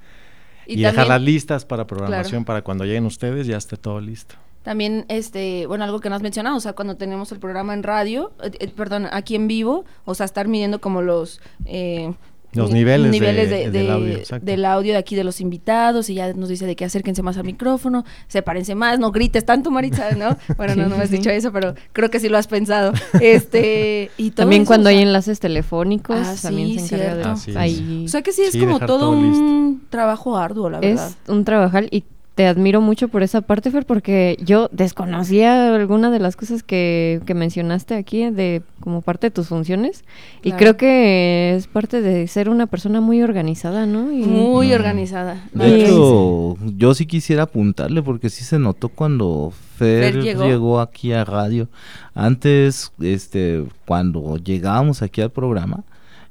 y, 0.66 0.82
dejar 0.82 1.06
las 1.06 1.22
listas 1.22 1.64
para 1.64 1.86
programación 1.86 2.44
para 2.44 2.62
cuando 2.62 2.84
lleguen 2.84 3.06
ustedes 3.06 3.46
ya 3.46 3.56
esté 3.56 3.78
todo 3.78 3.98
listo. 4.00 4.34
También, 4.64 5.04
este, 5.08 5.66
bueno, 5.66 5.84
algo 5.84 6.00
que 6.00 6.08
no 6.08 6.16
has 6.16 6.22
mencionado, 6.22 6.56
o 6.56 6.60
sea, 6.60 6.72
cuando 6.72 6.96
tenemos 6.96 7.30
el 7.32 7.38
programa 7.38 7.74
en 7.74 7.82
radio, 7.82 8.32
eh, 8.42 8.50
eh, 8.58 8.68
perdón, 8.74 9.06
aquí 9.12 9.34
en 9.34 9.46
vivo, 9.46 9.84
o 10.06 10.14
sea, 10.14 10.24
estar 10.24 10.48
midiendo 10.48 10.80
como 10.80 11.02
los... 11.02 11.40
Eh, 11.66 12.12
los 12.54 12.70
niveles, 12.70 13.10
niveles 13.10 13.50
de, 13.50 13.68
del, 13.70 13.90
audio, 13.90 14.18
del, 14.40 14.64
audio, 14.64 14.92
de 14.92 14.98
aquí 14.98 15.16
de 15.16 15.24
los 15.24 15.40
invitados 15.40 16.08
y 16.08 16.14
ya 16.14 16.32
nos 16.34 16.48
dice 16.48 16.66
de 16.66 16.76
que 16.76 16.84
acérquense 16.84 17.20
más 17.20 17.36
al 17.36 17.42
micrófono, 17.42 18.04
sepárense 18.28 18.76
más, 18.76 19.00
no 19.00 19.10
grites 19.10 19.44
tanto, 19.44 19.72
Maritza, 19.72 20.12
¿no? 20.12 20.36
Bueno, 20.56 20.76
no, 20.76 20.88
no 20.88 20.96
me 20.96 21.02
has 21.02 21.10
dicho 21.10 21.30
eso, 21.30 21.52
pero 21.52 21.74
creo 21.92 22.10
que 22.10 22.20
sí 22.20 22.28
lo 22.28 22.38
has 22.38 22.46
pensado. 22.46 22.92
Este, 23.20 24.12
y 24.16 24.30
también 24.30 24.64
cuando 24.66 24.88
hay 24.88 24.98
enlaces 24.98 25.40
telefónicos, 25.40 26.16
ah, 26.16 26.36
también 26.40 26.78
se 26.78 26.94
encarga 26.94 27.34
de 27.34 27.58
ahí. 27.58 28.04
O 28.06 28.08
sea 28.08 28.22
que 28.22 28.30
sí 28.30 28.42
es 28.42 28.56
como 28.56 28.78
todo, 28.78 29.10
un 29.10 29.82
trabajo 29.90 30.36
arduo, 30.36 30.70
la 30.70 30.78
verdad. 30.78 31.08
Es 31.08 31.28
un 31.28 31.44
trabajar 31.44 31.88
y 31.90 32.04
te 32.34 32.46
admiro 32.46 32.80
mucho 32.80 33.08
por 33.08 33.22
esa 33.22 33.42
parte, 33.42 33.70
Fer, 33.70 33.86
porque 33.86 34.36
yo 34.40 34.68
desconocía 34.72 35.74
alguna 35.74 36.10
de 36.10 36.18
las 36.18 36.34
cosas 36.34 36.62
que, 36.62 37.20
que 37.26 37.34
mencionaste 37.34 37.94
aquí 37.94 38.28
de 38.30 38.62
como 38.80 39.02
parte 39.02 39.28
de 39.28 39.30
tus 39.30 39.48
funciones 39.48 40.04
y 40.42 40.52
creo 40.52 40.76
que 40.76 41.54
es 41.54 41.68
parte 41.68 42.02
de 42.02 42.26
ser 42.26 42.48
una 42.48 42.66
persona 42.66 43.00
muy 43.00 43.22
organizada, 43.22 43.86
¿no? 43.86 44.02
muy 44.02 44.72
organizada. 44.72 45.44
De 45.52 45.84
hecho, 45.84 46.56
yo 46.76 46.94
sí 46.94 47.06
quisiera 47.06 47.44
apuntarle 47.44 48.02
porque 48.02 48.30
sí 48.30 48.44
se 48.44 48.58
notó 48.58 48.88
cuando 48.88 49.52
Fer, 49.76 50.20
llegó. 50.20 50.44
llegó. 50.44 50.80
aquí 50.80 51.12
a 51.12 51.24
radio. 51.24 51.68
Antes, 52.14 52.92
este, 53.00 53.64
cuando 53.86 54.36
llegábamos 54.36 55.02
aquí 55.02 55.20
al 55.20 55.30
programa, 55.30 55.84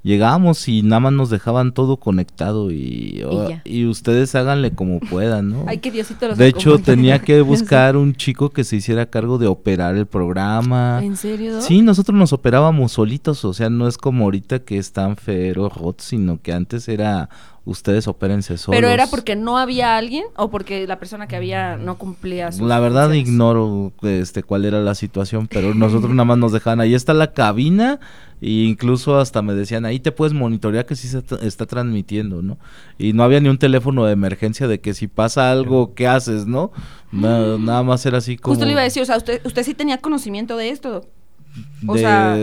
llegábamos 0.04 0.68
y 0.68 0.84
nada 0.84 1.00
más 1.00 1.14
nos 1.14 1.30
dejaban 1.30 1.74
todo 1.74 1.98
conectado 1.98 2.72
y, 2.72 3.24
y, 3.64 3.86
ustedes 3.86 4.36
háganle 4.36 4.72
como 4.72 5.00
puedan, 5.00 5.50
¿no? 5.50 5.64
Ay, 5.68 5.78
que 5.78 5.92
Diosito 5.92 6.28
los 6.28 6.38
De 6.38 6.48
hecho, 6.48 6.78
tenía 6.78 7.20
que 7.20 7.42
buscar 7.42 7.96
un 7.96 8.14
chico 8.14 8.50
que 8.50 8.66
se 8.66 8.76
hiciera 8.76 9.06
cargo 9.06 9.38
de 9.38 9.48
operar 9.48 9.96
el 9.96 10.06
programa. 10.06 11.00
¿En 11.02 11.16
serio? 11.16 11.62
Sí, 11.62 11.82
nosotros 11.82 12.18
nos 12.18 12.34
operábamos 12.34 12.92
solitos, 12.92 13.44
o 13.46 13.54
sea, 13.54 13.70
no 13.70 13.88
es 13.88 13.98
como 13.98 14.26
ahorita 14.26 14.60
que 14.60 14.78
están 14.78 15.16
Fero 15.16 15.70
Hot, 15.70 16.02
sino 16.02 16.42
que 16.42 16.52
antes 16.52 16.90
era 16.90 17.30
ustedes 17.66 18.08
opérense 18.08 18.58
solos. 18.58 18.78
¿Pero 18.78 18.90
era 18.90 19.08
porque 19.08 19.36
no 19.36 19.58
había 19.58 19.96
alguien 19.96 20.26
o 20.36 20.50
porque 20.50 20.86
la 20.86 21.00
persona 21.00 21.28
que 21.28 21.36
había 21.36 21.78
no 21.78 21.98
cumplía 21.98 22.52
su 22.52 22.66
La 22.66 22.80
verdad 22.80 23.12
ignoro 23.14 23.94
este 24.02 24.44
cuál 24.44 24.66
era 24.66 24.82
la 24.82 24.96
situación, 24.96 25.48
pero 25.48 25.74
nosotros 25.74 26.12
nada 26.12 26.26
más 26.26 26.38
nos 26.38 26.52
dejaban 26.52 26.82
ahí 26.82 26.94
está 26.94 27.14
la 27.14 27.32
cabina 27.32 28.00
e 28.44 28.66
incluso 28.66 29.18
hasta 29.18 29.42
me 29.42 29.54
decían, 29.54 29.86
ahí 29.86 30.02
te 30.02 30.12
puedes 30.12 30.34
monitorear 30.34 30.86
que 30.86 30.98
sí 30.98 31.08
se 31.08 31.24
está 31.48 31.66
transmitiendo, 31.66 32.42
¿no? 32.42 32.58
Y 32.98 33.14
no 33.14 33.24
había 33.24 33.40
ni 33.40 33.48
un 33.48 33.58
teléfono 33.58 34.04
de 34.04 34.12
emergencia 34.12 34.68
de 34.68 34.82
que 34.82 34.94
si 34.94 35.08
pasa 35.08 35.50
algo, 35.50 35.94
¿qué 35.94 36.08
haces, 36.08 36.46
no? 36.46 36.74
Nada, 37.14 37.84
más 37.84 38.06
era 38.06 38.18
así 38.18 38.36
como... 38.36 38.54
Justo 38.54 38.66
le 38.66 38.74
iba 38.74 38.82
a 38.82 38.84
decir, 38.84 39.02
o 39.02 39.06
sea, 39.06 39.16
usted, 39.16 39.40
usted 39.46 39.64
sí 39.64 39.74
tenía 39.74 39.98
conocimiento 40.00 40.58
de 40.58 40.70
esto. 40.70 41.08
O, 41.88 41.98
sea, 41.98 42.38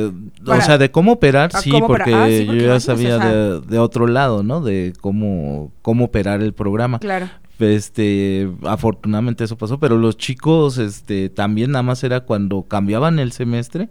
o 0.47 0.61
sea, 0.63 0.79
de 0.79 0.91
cómo 0.91 1.13
operar, 1.13 1.53
sí, 1.61 1.71
porque, 1.87 2.15
ah, 2.15 2.31
yo 2.31 2.55
ya 2.55 2.81
sabía 2.81 3.19
de, 3.19 3.61
de, 3.61 3.79
otro 3.79 4.07
lado, 4.07 4.43
¿no? 4.43 4.63
De 4.63 4.95
cómo, 5.03 5.71
cómo 5.83 6.07
operar 6.07 6.41
el 6.41 6.55
programa. 6.55 6.99
Claro. 6.99 7.29
Este, 7.59 8.51
afortunadamente 8.63 9.45
eso 9.45 9.59
pasó, 9.59 9.79
pero 9.79 9.99
los 9.99 10.17
chicos, 10.17 10.79
este, 10.79 11.29
también 11.29 11.73
nada 11.73 11.83
más 11.83 12.03
era 12.05 12.21
cuando 12.21 12.63
cambiaban 12.63 13.19
el 13.19 13.33
semestre, 13.33 13.91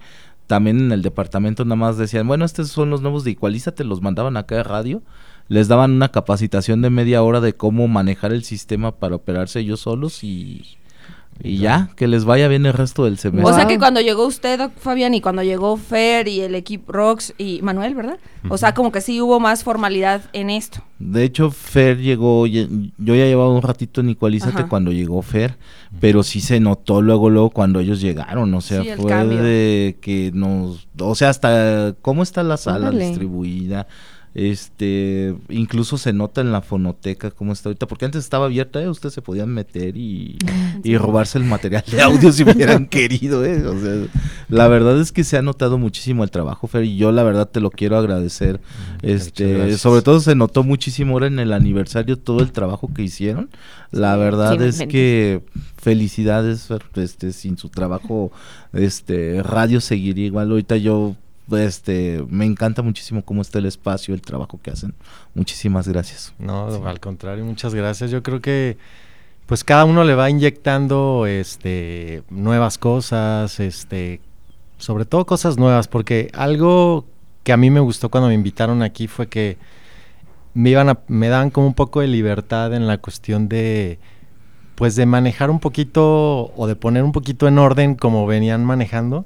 también 0.50 0.80
en 0.80 0.92
el 0.92 1.04
departamento 1.04 1.64
nada 1.64 1.76
más 1.76 1.98
decían, 2.00 2.28
bueno, 2.28 2.44
estos 2.44 2.70
son 2.70 2.90
los 2.90 3.04
nuevos 3.04 3.24
de 3.24 3.30
Igualízate, 3.30 3.84
los 3.84 4.02
mandaban 4.02 4.36
acá 4.36 4.60
a 4.60 4.64
radio, 4.64 5.04
les 5.48 5.68
daban 5.68 5.92
una 5.92 6.10
capacitación 6.10 6.82
de 6.82 6.90
media 6.90 7.22
hora 7.22 7.40
de 7.40 7.54
cómo 7.54 7.88
manejar 7.88 8.34
el 8.34 8.44
sistema 8.44 8.98
para 8.98 9.18
operarse 9.18 9.60
ellos 9.60 9.82
solos 9.82 10.24
y, 10.24 10.80
y 11.42 11.58
ya, 11.58 11.90
que 11.96 12.08
les 12.08 12.26
vaya 12.26 12.48
bien 12.48 12.66
el 12.66 12.74
resto 12.74 13.06
del 13.06 13.18
semestre. 13.18 13.50
O 13.50 13.56
sea 13.56 13.66
que 13.66 13.80
cuando 13.80 14.02
llegó 14.02 14.26
usted, 14.26 14.70
Fabián, 14.78 15.14
y 15.14 15.22
cuando 15.22 15.42
llegó 15.42 15.78
Fer 15.78 16.28
y 16.28 16.42
el 16.42 16.54
equipo 16.54 16.92
Rox 16.92 17.34
y 17.38 17.62
Manuel, 17.62 17.96
¿verdad? 17.96 18.18
O 18.50 18.58
sea, 18.58 18.74
como 18.74 18.92
que 18.92 19.00
sí 19.00 19.22
hubo 19.22 19.40
más 19.40 19.64
formalidad 19.64 20.24
en 20.34 20.50
esto. 20.50 20.84
De 21.00 21.24
hecho, 21.24 21.50
Fer 21.50 21.98
llegó, 21.98 22.46
yo 22.46 22.66
ya 22.98 23.26
llevaba 23.26 23.54
un 23.54 23.62
ratito 23.62 24.02
en 24.02 24.10
Igualízate 24.10 24.68
cuando 24.68 24.92
llegó 24.92 25.22
Fer, 25.22 25.58
pero 26.02 26.24
sí 26.24 26.42
se 26.42 26.60
notó 26.60 27.02
luego, 27.02 27.30
luego 27.30 27.52
cuando 27.52 27.80
ellos 27.80 28.02
llegaron, 28.02 28.54
o 28.54 28.62
sea, 28.62 28.84
fue 28.98 29.14
de 29.14 29.98
que 30.02 30.32
nos, 30.34 30.88
o 31.00 31.16
sea, 31.16 31.30
hasta 31.30 31.96
cómo 32.02 32.24
está 32.24 32.44
la 32.44 32.58
sala 32.58 32.92
distribuida 32.92 33.88
este, 34.36 35.36
incluso 35.50 35.98
se 35.98 36.14
nota 36.14 36.42
en 36.42 36.52
la 36.52 36.62
fonoteca 36.62 37.32
cómo 37.32 37.52
está 37.52 37.70
ahorita, 37.70 37.88
porque 37.88 38.06
antes 38.06 38.24
estaba 38.24 38.46
abierta, 38.46 38.82
¿eh? 38.82 38.88
ustedes 38.88 39.14
se 39.14 39.22
podían 39.22 39.50
meter 39.50 39.98
y, 39.98 40.38
y, 40.84 40.98
robarse 40.98 41.38
el 41.38 41.46
material 41.46 41.84
de 41.90 42.02
audio 42.02 42.32
si 42.32 42.44
hubieran 42.44 42.86
querido, 42.90 43.44
¿eh? 43.44 43.66
O 43.66 43.80
sea, 43.80 44.08
la 44.50 44.68
verdad 44.68 45.00
es 45.00 45.12
que 45.12 45.24
se 45.24 45.38
ha 45.38 45.42
notado 45.42 45.78
muchísimo 45.78 46.24
el 46.24 46.32
trabajo, 46.32 46.68
Fer, 46.68 46.84
y 46.84 46.98
yo 46.98 47.12
la 47.12 47.24
verdad 47.24 47.50
te 47.50 47.60
lo 47.60 47.72
quiero 47.72 47.98
agradecer. 47.98 48.60
Este, 49.02 49.78
sobre 49.78 50.02
todo 50.02 50.20
se 50.20 50.36
notó 50.36 50.64
muchísimo 50.64 51.14
ahora 51.14 51.28
en 51.28 51.40
el 51.40 51.54
aniversario 51.54 52.18
todo 52.18 52.42
el 52.42 52.52
trabajo 52.52 52.92
que 52.94 53.04
hicieron. 53.04 53.50
La 53.92 54.16
verdad 54.16 54.62
es 54.62 54.84
que 54.88 55.42
felicidades, 55.78 56.64
Fer, 56.64 56.84
este, 56.96 57.34
sin 57.34 57.58
su 57.58 57.70
trabajo, 57.70 58.32
este, 58.74 59.42
radio 59.42 59.82
seguiría 59.82 60.28
igual. 60.28 60.52
Ahorita 60.52 60.78
yo 60.78 61.16
este, 61.58 62.26
me 62.30 62.46
encanta 62.46 62.82
muchísimo 62.82 63.24
cómo 63.24 63.42
está 63.42 63.60
el 63.60 63.66
espacio, 63.66 64.14
el 64.14 64.22
trabajo 64.22 64.60
que 64.62 64.72
hacen. 64.72 64.94
Muchísimas 65.34 65.88
gracias. 65.88 66.34
No, 66.40 66.68
al 66.86 67.00
contrario, 67.00 67.46
muchas 67.46 67.74
gracias. 67.74 68.12
Yo 68.12 68.24
creo 68.24 68.42
que 68.42 68.78
pues 69.46 69.64
cada 69.64 69.86
uno 69.86 70.04
le 70.04 70.14
va 70.14 70.30
inyectando 70.30 71.26
este 71.26 72.24
nuevas 72.30 72.78
cosas, 72.78 73.60
este 73.60 74.22
sobre 74.78 75.06
todo 75.06 75.26
cosas 75.26 75.58
nuevas, 75.58 75.88
porque 75.88 76.30
algo 76.34 77.06
que 77.44 77.52
a 77.52 77.58
mí 77.58 77.70
me 77.70 77.80
gustó 77.80 78.10
cuando 78.10 78.30
me 78.30 78.36
invitaron 78.36 78.84
aquí 78.84 79.08
fue 79.08 79.28
que 79.28 79.58
me 80.54 80.70
iban 80.70 80.90
a, 80.90 81.00
me 81.08 81.30
daban 81.30 81.50
como 81.50 81.68
un 81.68 81.74
poco 81.74 82.02
de 82.02 82.08
libertad 82.08 82.74
en 82.74 82.88
la 82.88 82.98
cuestión 83.00 83.50
de 83.50 84.00
pues 84.76 84.96
de 84.96 85.06
manejar 85.06 85.50
un 85.50 85.60
poquito 85.60 86.54
o 86.56 86.68
de 86.68 86.76
poner 86.76 87.04
un 87.04 87.12
poquito 87.12 87.48
en 87.48 87.58
orden 87.58 87.96
como 87.96 88.26
venían 88.26 88.64
manejando. 88.64 89.26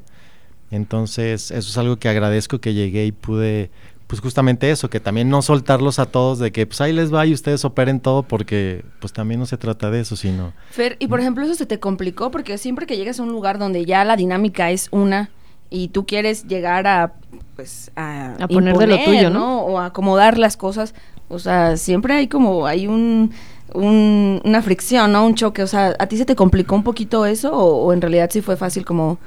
Entonces, 0.73 1.51
eso 1.51 1.69
es 1.69 1.77
algo 1.77 1.97
que 1.97 2.09
agradezco 2.09 2.57
que 2.57 2.73
llegué 2.73 3.05
y 3.05 3.11
pude 3.11 3.69
pues 4.07 4.21
justamente 4.21 4.71
eso, 4.71 4.89
que 4.89 4.99
también 4.99 5.29
no 5.29 5.43
soltarlos 5.43 5.99
a 5.99 6.07
todos 6.07 6.39
de 6.39 6.51
que 6.51 6.65
pues 6.65 6.81
ahí 6.81 6.93
les 6.93 7.13
va 7.13 7.25
y 7.25 7.33
ustedes 7.33 7.63
operen 7.63 7.99
todo 7.99 8.23
porque 8.23 8.83
pues 8.99 9.13
también 9.13 9.39
no 9.39 9.45
se 9.45 9.57
trata 9.57 9.91
de 9.91 10.01
eso, 10.01 10.15
sino... 10.15 10.51
Fer, 10.71 10.97
y 10.99 11.07
por 11.07 11.19
ejemplo 11.19 11.43
eso 11.45 11.53
se 11.53 11.67
te 11.67 11.79
complicó 11.79 12.31
porque 12.31 12.57
siempre 12.57 12.87
que 12.87 12.97
llegas 12.97 13.19
a 13.19 13.23
un 13.23 13.29
lugar 13.29 13.59
donde 13.59 13.85
ya 13.85 14.03
la 14.03 14.15
dinámica 14.15 14.71
es 14.71 14.87
una 14.89 15.29
y 15.69 15.89
tú 15.89 16.07
quieres 16.07 16.47
llegar 16.47 16.87
a 16.87 17.13
pues 17.55 17.91
a, 17.95 18.35
poner 18.51 18.75
de 18.77 18.87
lo 18.87 19.03
tuyo, 19.03 19.29
¿no? 19.29 19.61
O 19.61 19.79
a 19.79 19.85
acomodar 19.87 20.39
las 20.39 20.57
cosas, 20.57 20.95
o 21.29 21.37
sea, 21.37 21.77
siempre 21.77 22.15
hay 22.15 22.27
como 22.27 22.65
hay 22.65 22.87
un, 22.87 23.31
una 23.73 24.61
fricción, 24.63 25.11
¿no? 25.11 25.25
Un 25.25 25.35
choque, 25.35 25.61
o 25.61 25.67
sea, 25.67 25.95
¿a 25.99 26.07
ti 26.07 26.17
se 26.17 26.25
te 26.25 26.35
complicó 26.35 26.75
un 26.75 26.83
poquito 26.83 27.27
eso 27.27 27.51
o, 27.53 27.85
o 27.85 27.93
en 27.93 28.01
realidad 28.01 28.29
sí 28.31 28.41
fue 28.41 28.57
fácil 28.57 28.85
como 28.85 29.19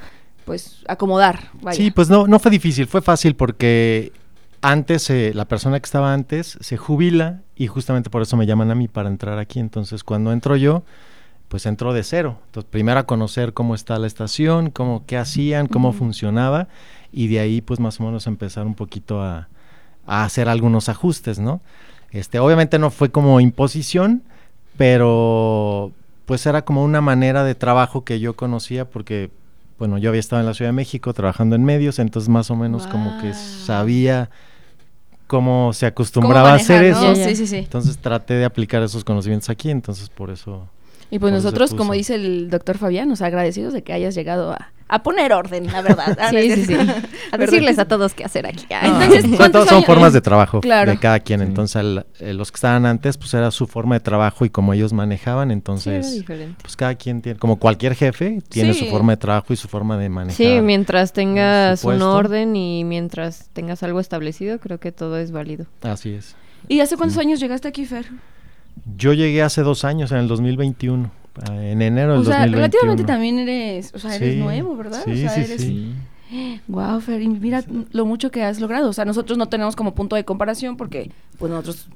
pues 0.47 0.83
acomodar? 0.89 1.51
Vaya? 1.61 1.77
Sí, 1.77 1.91
pues 1.91 2.09
no 2.09 2.27
no 2.27 2.39
fue 2.39 2.51
difícil, 2.51 2.87
fue 2.87 3.03
fácil 3.03 3.37
porque 3.37 4.13
antes, 4.63 5.11
eh, 5.11 5.33
la 5.35 5.45
persona 5.45 5.79
que 5.79 5.85
estaba 5.85 6.13
antes 6.13 6.59
se 6.61 6.77
jubila 6.77 7.43
y 7.55 7.67
justamente 7.67 8.11
por 8.11 8.23
eso 8.23 8.37
me 8.37 8.47
llaman 8.47 8.71
a 8.71 8.75
mí 8.75 8.89
para 8.89 9.09
entrar 9.09 9.39
aquí. 9.39 9.61
Entonces, 9.61 10.03
cuando 10.03 10.33
entro 10.33 10.57
yo, 10.57 10.83
pues 11.49 11.67
entro 11.67 11.93
de 11.93 12.03
cero. 12.03 12.39
Entonces, 12.47 12.69
primero 12.71 12.99
a 12.99 13.07
conocer 13.07 13.53
cómo 13.53 13.75
está 13.75 13.99
la 13.99 14.07
estación, 14.07 14.71
cómo, 14.71 15.05
qué 15.07 15.19
hacían, 15.19 15.69
cómo 15.69 15.93
funcionaba 15.93 16.69
y 17.13 17.29
de 17.29 17.41
ahí, 17.41 17.61
pues 17.61 17.79
más 17.81 18.01
o 18.01 18.05
menos 18.05 18.27
empezar 18.27 18.67
un 18.67 18.75
poquito 18.75 19.23
a, 19.23 19.49
a, 20.07 20.25
hacer 20.25 20.49
algunos 20.49 20.89
ajustes, 20.89 21.39
¿no? 21.39 21.61
Este, 22.11 22.39
obviamente 22.41 22.79
no 22.79 22.91
fue 22.91 23.11
como 23.11 23.41
imposición, 23.41 24.23
pero 24.77 25.93
pues 26.25 26.45
era 26.47 26.65
como 26.65 26.83
una 26.83 27.01
manera 27.01 27.45
de 27.45 27.55
trabajo 27.55 28.05
que 28.05 28.19
yo 28.19 28.35
conocía 28.35 28.85
porque 28.85 29.31
bueno, 29.79 29.99
yo 29.99 30.09
había 30.09 30.21
estado 30.21 30.41
en 30.41 30.47
la 30.47 30.55
Ciudad 30.55 30.71
de 30.71 30.75
México 30.75 31.13
trabajando 31.13 31.57
en 31.57 31.65
medios, 31.65 31.99
entonces 31.99 32.29
más 32.29 32.51
o 32.51 32.57
menos 32.57 32.87
como 32.87 33.21
que 33.21 33.35
sabía 33.35 34.31
cómo 35.27 35.73
se 35.73 35.87
acostumbraba 35.87 36.53
a 36.53 36.55
hacer 36.55 36.85
eso. 36.85 37.15
Sí, 37.15 37.37
sí, 37.37 37.47
sí. 37.47 37.57
Entonces 37.57 37.99
traté 37.99 38.35
de 38.35 38.45
aplicar 38.45 38.83
esos 38.83 39.05
conocimientos 39.05 39.51
aquí, 39.51 39.71
entonces 39.71 40.09
por 40.09 40.31
eso... 40.31 40.69
Y 41.11 41.19
pues 41.19 41.33
nosotros, 41.33 41.73
como 41.75 41.93
dice 41.93 42.17
el 42.17 42.51
doctor 42.51 42.79
Fabián, 42.79 43.09
nos 43.09 43.23
agradecidos 43.23 43.73
de 43.73 43.83
que 43.83 43.93
hayas 43.93 44.15
llegado 44.15 44.51
a, 44.51 44.73
a 44.89 45.03
poner 45.03 45.33
orden, 45.33 45.67
la 45.67 45.83
verdad. 45.83 46.17
sí, 46.31 46.51
sí, 46.53 46.65
sí. 46.67 46.75
A 47.33 47.39
decirles 47.39 47.79
a 47.79 47.87
todos 47.87 48.15
qué 48.15 48.25
hacer 48.25 48.47
aquí. 48.47 48.67
Entonces, 48.71 49.69
son 49.69 49.83
formas 49.83 50.13
de 50.13 50.21
trabajo 50.21 50.61
de 50.61 50.99
cada 51.01 51.19
quien. 51.21 51.41
Entonces, 51.43 52.05
eh, 52.21 52.33
los 52.33 52.53
que 52.53 52.57
estaban 52.57 52.87
antes, 52.87 53.19
pues 53.19 53.35
era 53.35 53.51
su 53.51 53.67
forma 53.67 53.97
de 53.97 54.01
trabajo 54.01 54.45
y 54.45 54.51
como 54.51 54.73
ellos 54.73 54.93
manejaban, 54.93 55.51
entonces, 55.51 56.25
pues 56.63 56.77
cada 56.77 56.95
quien 56.95 57.21
tiene, 57.21 57.39
como 57.39 57.57
cualquier 57.57 57.95
jefe, 57.95 58.41
tiene 58.49 58.75
su 58.75 58.87
forma 58.87 59.13
de 59.13 59.17
trabajo 59.17 59.53
y 59.53 59.57
su 59.57 59.69
forma 59.69 59.97
de 59.99 60.09
manejar. 60.09 60.37
Sí, 60.37 60.61
mientras 60.61 61.13
tengas 61.13 61.83
un 61.85 62.01
orden 62.03 62.55
y 62.55 62.85
mientras 62.85 63.49
tengas 63.53 63.83
algo 63.83 64.01
establecido, 64.01 64.59
creo 64.61 64.79
que 64.79 64.93
todo 64.93 65.19
es 65.19 65.33
válido. 65.33 65.67
Así 65.83 66.15
es. 66.15 66.37
¿Y 66.69 66.81
hace 66.81 66.97
cuántos 66.97 67.19
años 67.19 67.41
llegaste 67.41 67.69
aquí, 67.69 67.85
Fer? 67.87 68.07
Yo 68.97 69.13
llegué 69.13 69.43
hace 69.43 69.63
dos 69.63 69.85
años, 69.85 70.13
en 70.13 70.19
el 70.19 70.29
2021. 70.29 71.11
En 71.51 71.83
enero 71.83 72.13
del 72.13 72.23
o 72.23 72.25
sea, 72.25 72.47
relativamente 72.47 73.05
también 73.05 73.39
eres, 73.39 73.93
o 73.95 73.99
sea, 73.99 74.17
eres 74.17 74.37
nuevo, 74.37 74.77
¿verdad? 74.77 75.03
Sí, 75.05 75.13
o 75.13 75.17
sea, 75.17 75.45
sí, 75.45 75.59
sí. 75.59 75.95
Wow, 76.67 77.01
Fer, 77.01 77.23
y 77.23 77.29
mira 77.29 77.63
lo 77.93 78.07
mucho 78.07 78.31
que 78.31 78.43
has 78.43 78.61
logrado. 78.61 78.89
O 78.89 78.93
sea, 78.93 79.05
nosotros 79.05 79.39
no 79.39 79.49
tenemos 79.49 79.77
como 79.77 79.95
punto 79.95 80.17
de 80.17 80.25
comparación 80.25 80.77
porque 80.77 81.11
pues 81.39 81.51
nosotros 81.51 81.89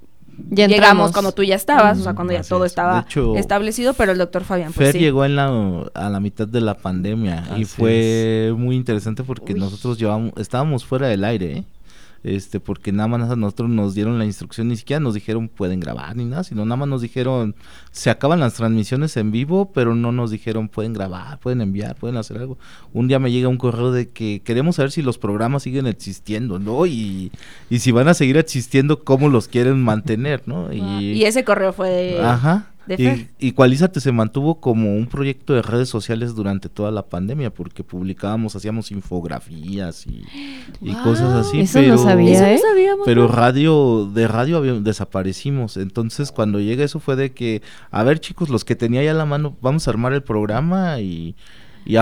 ya 0.49 0.67
llegamos 0.67 1.13
cuando 1.13 1.33
tú 1.33 1.43
ya 1.43 1.55
estabas, 1.55 1.99
o 1.99 2.03
sea, 2.03 2.15
cuando 2.15 2.33
ya 2.33 2.43
todo 2.43 2.65
estaba 2.65 3.07
establecido, 3.37 3.95
pero 3.95 4.13
el 4.13 4.19
doctor 4.19 4.45
Fabián 4.45 4.73
pues, 4.73 4.93
Fer 4.93 5.01
llegó 5.01 5.25
en 5.25 5.37
la, 5.37 5.87
a 5.95 6.09
la 6.09 6.21
mitad 6.21 6.47
de 6.47 6.61
la 6.61 6.75
pandemia 6.75 7.45
y 7.57 7.65
fue 7.65 8.55
muy 8.57 8.77
interesante 8.77 9.23
porque 9.25 9.55
nosotros 9.55 9.99
llevamos, 9.99 10.33
estábamos 10.37 10.85
fuera 10.85 11.09
del 11.09 11.25
aire, 11.25 11.59
¿eh? 11.59 11.65
Este 12.23 12.61
porque 12.61 12.93
nada 12.93 13.09
más 13.09 13.31
a 13.31 13.37
nosotros 13.37 13.71
nos 13.71 13.95
dieron 13.95 14.19
la 14.19 14.25
instrucción, 14.25 14.69
ni 14.69 14.77
siquiera 14.77 15.01
nos 15.01 15.15
dijeron 15.15 15.49
pueden 15.49 15.81
grabar 15.81 16.17
ni 16.17 16.25
nada, 16.25 16.45
sino 16.45 16.65
nada 16.65 16.77
más 16.77 16.89
nos 16.89 17.03
dijeron 17.03 17.55
se 17.93 18.11
acaban 18.11 18.41
las 18.41 18.55
transmisiones 18.55 19.17
en 19.17 19.31
vivo, 19.31 19.73
pero 19.73 19.95
no 19.95 20.13
nos 20.13 20.31
dijeron 20.31 20.69
pueden 20.69 20.93
grabar, 20.93 21.39
pueden 21.41 21.61
enviar, 21.61 21.97
pueden 21.97 22.17
hacer 22.17 22.39
algo. 22.39 22.59
Un 22.93 23.09
día 23.09 23.19
me 23.19 23.33
llega 23.33 23.49
un 23.49 23.57
correo 23.57 23.93
de 23.93 24.11
que 24.11 24.43
queremos 24.45 24.77
saber 24.77 24.91
si 24.91 25.03
los 25.03 25.19
programas 25.19 25.63
siguen 25.63 25.87
existiendo, 25.87 26.59
¿no? 26.59 26.87
Y, 26.87 27.33
y 27.69 27.79
si 27.79 27.93
van 27.93 28.09
a 28.09 28.15
seguir 28.15 28.37
existiendo, 28.37 29.05
cómo 29.05 29.29
los 29.29 29.49
quieren 29.49 29.83
mantener, 29.83 30.43
¿no? 30.47 30.73
Y, 30.73 31.13
y 31.13 31.25
ese 31.25 31.45
correo 31.45 31.73
fue 31.73 31.89
de... 31.91 32.21
Ajá. 32.21 32.67
Y, 32.99 33.29
Igualízate 33.39 34.01
se 34.01 34.13
mantuvo 34.13 34.61
como 34.61 34.95
un 34.95 35.07
proyecto 35.07 35.55
de 35.55 35.63
redes 35.63 35.89
sociales 35.89 36.35
durante 36.35 36.69
toda 36.69 36.91
la 36.91 37.03
pandemia, 37.07 37.51
porque 37.51 37.85
publicábamos, 37.85 38.57
hacíamos 38.57 38.91
infografías 38.91 40.07
y, 40.07 40.25
cosas 41.03 41.47
así. 41.47 41.61
Eso 41.61 41.79
pero, 41.81 41.95
no 41.95 41.99
sabía, 42.03 42.55
¿eh? 42.55 42.61
Pero 43.05 43.29
radio, 43.29 44.11
de 44.13 44.29
radio 44.29 44.81
desaparecimos. 44.81 45.77
Entonces, 45.77 46.33
cuando 46.33 46.61
llega 46.61 46.85
eso 46.85 47.01
fue 47.01 47.17
de 47.17 47.33
que, 47.33 47.63
a 47.91 48.03
ver 48.03 48.21
chicos, 48.21 48.49
los 48.49 48.65
que 48.65 48.77
tenía 48.77 49.03
ya 49.03 49.15
la 49.15 49.25
mano, 49.25 49.57
vamos 49.61 49.87
a 49.87 49.91
armar 49.91 50.13
el 50.13 50.23
programa 50.23 51.01
y 51.01 51.35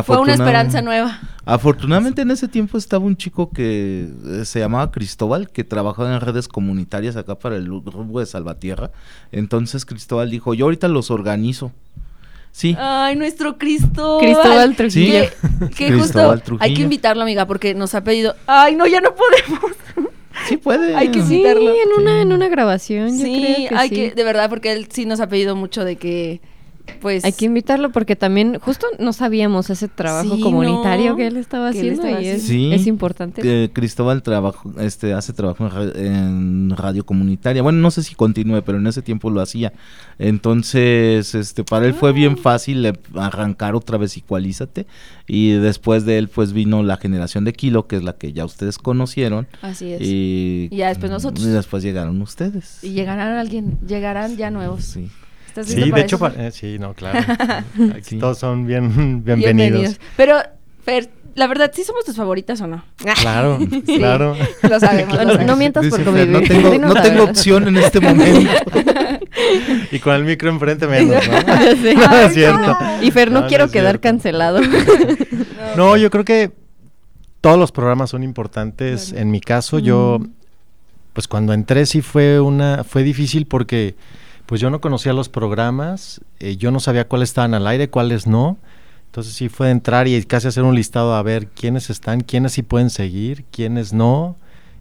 fue 0.05 0.19
una 0.19 0.35
esperanza 0.35 0.83
nueva. 0.83 1.21
Afortunadamente 1.45 2.23
en 2.23 2.31
ese 2.31 2.49
tiempo 2.49 2.77
estaba 2.77 3.05
un 3.05 3.17
chico 3.17 3.51
que 3.51 4.09
eh, 4.27 4.45
se 4.45 4.61
llamaba 4.61 4.91
Cristóbal, 4.91 5.51
que 5.51 5.65
trabajaba 5.65 6.15
en 6.15 6.21
redes 6.21 6.49
comunitarias 6.49 7.17
acá 7.17 7.39
para 7.39 7.57
el 7.57 7.65
grupo 7.65 8.21
de 8.21 8.27
Salvatierra. 8.27 8.91
Entonces 9.33 9.85
Cristóbal 9.85 10.31
dijo, 10.31 10.55
yo 10.55 10.67
ahorita 10.67 10.89
los 10.89 11.11
organizo. 11.11 11.73
Sí. 12.53 12.77
Ay, 12.79 13.17
nuestro 13.17 13.57
Cristóbal. 13.57 14.27
Cristóbal 14.27 14.77
Trujillo. 14.77 15.25
Que, 15.77 15.93
justo 15.93 16.35
hay 16.59 16.75
que 16.75 16.83
invitarlo, 16.83 17.23
amiga, 17.23 17.47
porque 17.47 17.75
nos 17.75 17.95
ha 17.95 18.03
pedido. 18.03 18.35
Ay, 18.47 18.75
no, 18.75 18.87
ya 18.87 19.01
no 19.01 19.15
podemos. 19.15 19.73
Sí 20.47 20.57
puede. 20.57 20.95
hay 20.97 21.09
que 21.11 21.19
invitarlo. 21.19 21.73
Sí, 21.73 21.79
en 21.85 22.03
una, 22.03 22.23
en 22.23 22.33
una 22.33 22.49
grabación. 22.49 23.17
Sí, 23.17 23.69
yo 23.71 23.77
hay 23.79 23.91
que, 23.91 24.11
de 24.13 24.25
verdad, 24.25 24.49
porque 24.49 24.73
él 24.73 24.89
sí 24.91 25.05
nos 25.07 25.21
ha 25.21 25.29
pedido 25.29 25.57
mucho 25.57 25.85
de 25.85 25.97
que 25.97 26.41
pues 27.01 27.25
hay 27.25 27.33
que 27.33 27.45
invitarlo 27.45 27.91
porque 27.91 28.17
también 28.17 28.59
justo 28.59 28.87
no 28.99 29.13
sabíamos 29.13 29.71
ese 29.71 29.89
trabajo 29.89 30.39
comunitario 30.41 31.17
que 31.17 31.27
él 31.27 31.37
estaba 31.37 31.69
haciendo 31.69 32.09
y 32.09 32.27
es, 32.27 32.87
importante. 32.87 33.71
Cristóbal 33.73 34.23
trabajo, 34.23 34.73
este, 34.79 35.13
hace 35.13 35.33
trabajo 35.33 35.69
en, 35.95 36.71
radio 36.77 37.05
comunitaria. 37.05 37.63
Bueno, 37.63 37.79
no 37.79 37.91
sé 37.91 38.03
si 38.03 38.15
continúe, 38.15 38.63
pero 38.63 38.79
en 38.79 38.87
ese 38.87 39.03
tiempo 39.03 39.31
lo 39.31 39.41
hacía. 39.41 39.73
Entonces, 40.19 41.35
este, 41.35 41.65
para 41.65 41.87
él 41.87 41.95
fue 41.95 42.13
bien 42.13 42.37
ah. 42.39 42.43
fácil 42.43 42.93
arrancar 43.15 43.75
otra 43.75 43.99
vez 43.99 44.17
Igualízate 44.17 44.87
y 45.27 45.53
después 45.53 46.05
de 46.05 46.19
él 46.19 46.29
pues 46.29 46.53
vino 46.53 46.83
la 46.83 46.97
generación 46.97 47.45
de 47.45 47.53
Kilo, 47.53 47.87
que 47.87 47.97
es 47.97 48.03
la 48.03 48.15
que 48.15 48.33
ya 48.33 48.45
ustedes 48.45 48.79
conocieron. 48.79 49.47
Así 49.63 49.93
es. 49.93 50.01
Y, 50.03 50.69
ya 50.73 50.89
después 50.89 51.11
nosotros. 51.11 51.47
Y 51.47 51.51
después 51.51 51.83
llegaron 51.83 52.21
ustedes. 52.21 52.83
Y 52.83 52.91
llegarán 52.91 53.37
alguien, 53.37 53.79
llegarán 53.87 54.37
ya 54.37 54.51
nuevos. 54.51 54.85
Sí 54.85 55.09
sí, 55.65 55.91
de 55.91 56.01
hecho, 56.01 56.19
eh, 56.37 56.51
sí, 56.53 56.79
no, 56.79 56.95
claro. 56.95 57.19
Aquí 57.97 58.17
todos 58.19 58.39
son 58.39 58.67
bien 58.67 59.23
bienvenidos. 59.25 59.99
Pero, 60.17 60.39
Fer, 60.85 61.11
la 61.35 61.47
verdad, 61.47 61.71
¿sí 61.75 61.85
somos 61.85 62.05
tus 62.05 62.17
favoritas 62.17 62.61
o 62.61 62.67
no? 62.67 62.85
Claro, 63.21 63.59
claro. 63.87 64.37
Lo 64.69 64.81
sabemos. 64.81 65.17
No, 65.47 65.57
mientas 65.57 65.87
por 65.87 66.03
convivir. 66.03 66.29
No 66.29 66.41
tengo, 66.41 66.75
no 66.79 66.95
tengo 66.95 67.25
opción 67.25 67.69
en 67.69 67.77
este 67.77 68.01
momento. 68.01 68.51
y 69.93 69.99
con 70.01 70.15
el 70.15 70.25
micro 70.25 70.51
enfrente 70.51 70.87
menos, 70.87 71.23
¿no? 71.29 71.39
Sí. 71.83 71.95
No, 71.95 72.17
es 72.17 72.35
cierto. 72.35 72.77
Y 73.03 73.11
Fer, 73.11 73.31
no, 73.31 73.47
quiero 73.47 73.71
quedar 73.71 74.01
cancelado. 74.01 74.61
no, 75.77 75.97
yo 75.97 76.11
creo 76.11 76.25
que 76.25 76.53
todos 77.41 77.59
los 77.59 77.73
programas 77.73 78.11
son 78.11 78.23
importantes. 78.23 79.13
En 79.13 79.31
mi 79.31 79.41
caso, 79.41 79.79
yo, 79.79 80.19
mm. 80.21 80.31
pues 81.13 81.29
cuando 81.29 81.53
entré 81.53 81.87
sí 81.87 82.03
fue 82.03 82.41
una, 82.41 82.85
fue 82.85 83.03
difícil 83.03 83.47
porque 83.47 83.95
pues 84.49 84.63
yo 84.63 84.71
no 84.71 84.81
conocía 84.81 85.13
los 85.13 85.29
programas, 85.29 86.23
eh, 86.41 86.57
yo 86.57 86.71
no 86.71 86.81
sabía 86.81 87.07
cuáles 87.07 87.29
estaban 87.29 87.53
al 87.53 87.67
aire, 87.67 87.91
cuáles 87.91 88.27
no. 88.27 88.57
Entonces 89.05 89.35
sí 89.35 89.51
fue 89.51 89.71
entrar 89.71 90.09
y 90.09 90.25
casi 90.25 90.49
hacer 90.49 90.65
un 90.65 90.75
listado 90.75 91.15
a 91.15 91.23
ver 91.23 91.49
quiénes 91.49 91.91
están, 91.91 92.23
quiénes 92.23 92.53
sí 92.53 92.63
pueden 92.63 92.89
seguir, 92.89 93.45
quiénes 93.51 93.93
no. 93.93 94.37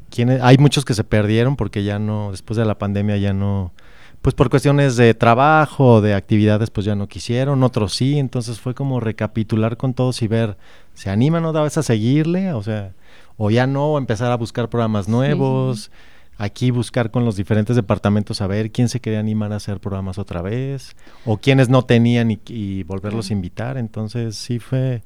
Quiénes, 0.09 0.41
hay 0.41 0.57
muchos 0.57 0.85
que 0.85 0.93
se 0.93 1.03
perdieron 1.03 1.57
porque 1.57 1.83
ya 1.83 1.99
no, 1.99 2.31
después 2.31 2.55
de 2.55 2.63
la 2.63 2.77
pandemia 2.77 3.17
ya 3.17 3.33
no, 3.33 3.73
pues 4.21 4.33
por 4.35 4.49
cuestiones 4.49 4.95
de 4.95 5.13
trabajo, 5.13 5.99
de 5.99 6.13
actividades, 6.13 6.69
pues 6.69 6.85
ya 6.85 6.95
no 6.95 7.09
quisieron, 7.09 7.61
otros 7.61 7.93
sí. 7.93 8.19
Entonces 8.19 8.61
fue 8.61 8.73
como 8.73 9.01
recapitular 9.01 9.75
con 9.75 9.93
todos 9.93 10.21
y 10.21 10.29
ver, 10.29 10.55
¿se 10.93 11.09
animan 11.09 11.43
otra 11.43 11.63
vez 11.63 11.77
a 11.77 11.83
seguirle? 11.83 12.53
O 12.53 12.63
sea, 12.63 12.93
o 13.35 13.51
ya 13.51 13.67
no, 13.67 13.87
o 13.87 13.97
empezar 13.97 14.31
a 14.31 14.37
buscar 14.37 14.69
programas 14.69 15.09
nuevos. 15.09 15.91
Aquí 16.39 16.69
buscar 16.69 17.09
con 17.09 17.25
los 17.25 17.35
diferentes 17.35 17.75
departamentos 17.75 18.41
a 18.41 18.47
ver 18.47 18.71
quién 18.71 18.89
se 18.89 18.99
quería 18.99 19.19
animar 19.19 19.51
a 19.53 19.55
hacer 19.55 19.79
programas 19.79 20.19
otra 20.19 20.43
vez, 20.43 20.95
o 21.25 21.37
quienes 21.37 21.67
no 21.67 21.83
tenían 21.83 22.29
y, 22.45 22.83
volverlos 22.83 23.29
a 23.29 23.33
invitar. 23.33 23.77
Entonces 23.77 24.35
sí 24.35 24.59
fue 24.59 25.01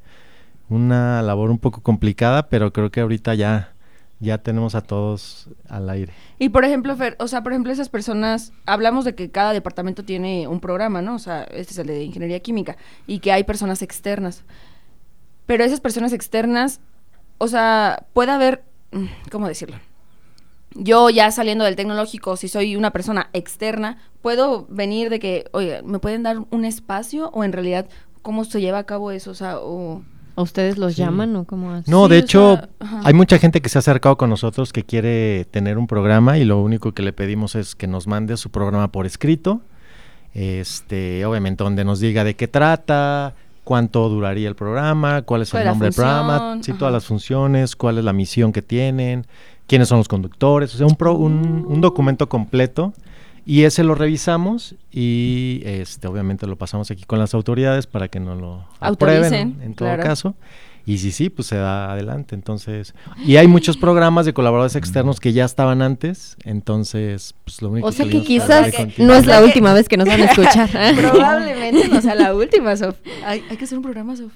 una 0.68 1.22
labor 1.22 1.50
un 1.50 1.58
poco 1.58 1.82
complicada, 1.82 2.50
pero 2.50 2.74
creo 2.74 2.92
que 2.92 3.00
ahorita 3.00 3.34
ya, 3.36 3.74
ya 4.20 4.40
tenemos 4.40 4.76
a 4.76 4.82
todos 4.82 5.48
al 5.70 5.90
aire. 5.90 6.12
Y 6.38 6.50
por 6.50 6.66
ejemplo, 6.66 6.96
Fer, 6.98 7.16
o 7.18 7.30
sea, 7.30 7.44
por 7.44 7.54
ejemplo, 7.54 7.72
esas 7.72 7.88
personas, 7.88 8.52
hablamos 8.66 9.06
de 9.06 9.16
que 9.16 9.32
cada 9.32 9.54
departamento 9.54 10.04
tiene 10.04 10.50
un 10.50 10.60
programa, 10.60 11.02
¿no? 11.02 11.16
O 11.16 11.20
sea, 11.20 11.44
este 11.44 11.72
es 11.72 11.78
el 11.80 11.88
de 11.88 12.04
ingeniería 12.04 12.42
química, 12.42 12.76
y 13.08 13.20
que 13.20 13.32
hay 13.32 13.46
personas 13.46 13.82
externas. 13.82 14.44
Pero 15.46 15.64
esas 15.64 15.80
personas 15.80 16.12
externas, 16.12 16.82
o 17.38 17.48
sea, 17.48 18.06
puede 18.14 18.32
haber, 18.32 18.64
¿cómo 19.32 19.48
decirlo? 19.48 19.78
Yo 20.76 21.10
ya 21.10 21.32
saliendo 21.32 21.66
del 21.66 21.76
tecnológico, 21.76 22.38
si 22.38 22.48
soy 22.48 22.76
una 22.76 22.92
persona 22.92 23.30
externa, 23.34 23.98
puedo 24.22 24.66
venir 24.70 25.10
de 25.10 25.20
que, 25.20 25.46
oye, 25.52 25.82
¿me 25.84 26.00
pueden 26.00 26.24
dar 26.24 26.38
un 26.50 26.66
espacio 26.66 27.30
o 27.34 27.44
en 27.44 27.52
realidad 27.52 27.88
cómo 28.22 28.46
se 28.46 28.62
lleva 28.62 28.80
a 28.80 28.86
cabo 28.86 29.12
eso? 29.12 29.32
O 29.32 29.36
sea, 29.36 29.58
o... 29.60 30.04
¿A 30.38 30.42
ustedes 30.44 30.78
los 30.78 30.96
llaman 30.96 31.36
o 31.36 31.44
cómo 31.44 31.82
No, 31.88 32.08
de 32.08 32.18
hecho, 32.18 32.58
hay 33.04 33.14
mucha 33.14 33.38
gente 33.38 33.62
que 33.62 33.68
se 33.68 33.78
ha 33.78 33.80
acercado 33.80 34.18
con 34.18 34.30
nosotros 34.30 34.72
que 34.72 34.84
quiere 34.84 35.46
tener 35.52 35.78
un 35.78 35.88
programa 35.88 36.38
y 36.38 36.46
lo 36.46 36.62
único 36.62 36.94
que 36.94 37.04
le 37.04 37.12
pedimos 37.12 37.56
es 37.56 37.76
que 37.76 37.86
nos 37.86 38.08
mande 38.08 38.38
su 38.38 38.50
programa 38.50 38.92
por 38.94 39.06
escrito. 39.06 39.62
Este, 40.34 41.26
obviamente 41.26 41.66
donde 41.66 41.84
nos 41.84 42.00
diga 42.00 42.24
de 42.24 42.38
qué 42.38 42.48
trata, 42.48 43.36
cuánto 43.66 44.08
duraría 44.08 44.48
el 44.48 44.56
programa, 44.56 45.22
cuál 45.24 45.42
es 45.42 45.54
el 45.54 45.66
nombre 45.66 45.88
del 45.88 45.96
programa, 45.96 46.60
sí, 46.62 46.74
todas 46.74 46.94
las 46.94 47.06
funciones, 47.06 47.76
cuál 47.76 47.98
es 47.98 48.06
la 48.06 48.14
misión 48.14 48.54
que 48.54 48.62
tienen, 48.62 49.28
quiénes 49.72 49.88
son 49.88 50.00
los 50.00 50.10
conductores, 50.10 50.76
o 50.76 50.78
sea, 50.78 50.86
un, 50.86 51.66
un, 51.66 51.80
documento 51.80 52.28
completo 52.28 52.92
y 53.46 53.64
ese 53.64 53.86
lo 53.86 53.96
revisamos 53.96 54.76
y 54.92 55.62
este 55.64 56.10
obviamente 56.10 56.46
lo 56.46 56.58
pasamos 56.58 56.92
aquí 56.92 57.06
con 57.06 57.20
las 57.20 57.34
autoridades 57.34 57.88
para 57.88 58.10
que 58.10 58.20
nos 58.20 58.38
lo 58.38 58.66
aprueben 58.82 59.62
en 59.64 59.74
todo 59.74 59.96
caso. 59.96 60.36
Y 60.86 60.98
si 60.98 61.14
sí, 61.14 61.30
pues 61.30 61.48
se 61.48 61.56
da 61.56 61.94
adelante. 61.94 62.36
Entonces, 62.36 62.96
y 63.26 63.38
hay 63.38 63.48
muchos 63.48 63.78
programas 63.78 64.26
de 64.26 64.34
colaboradores 64.34 64.76
externos 64.76 65.22
que 65.22 65.32
ya 65.32 65.46
estaban 65.46 65.82
antes, 65.82 66.36
entonces, 66.44 67.34
pues 67.46 67.62
lo 67.62 67.70
único 67.70 67.88
o 67.88 67.92
sea 67.94 68.10
que, 68.10 68.24
quizás 68.24 68.74
no 68.98 69.14
es 69.14 69.26
la 69.26 69.42
última 69.42 69.74
vez 69.74 69.88
que 69.88 69.96
nos 69.96 70.06
van 70.06 70.20
a 70.20 70.26
escuchar. 70.26 70.70
Probablemente 70.98 71.88
no 71.88 72.02
sea 72.02 72.16
la 72.16 72.36
última, 72.36 72.76
Sof. 72.76 72.98
Hay, 73.24 73.42
hay 73.50 73.56
que 73.56 73.64
hacer 73.64 73.78
un 73.78 73.86
programa, 73.86 74.18
Sof. 74.18 74.34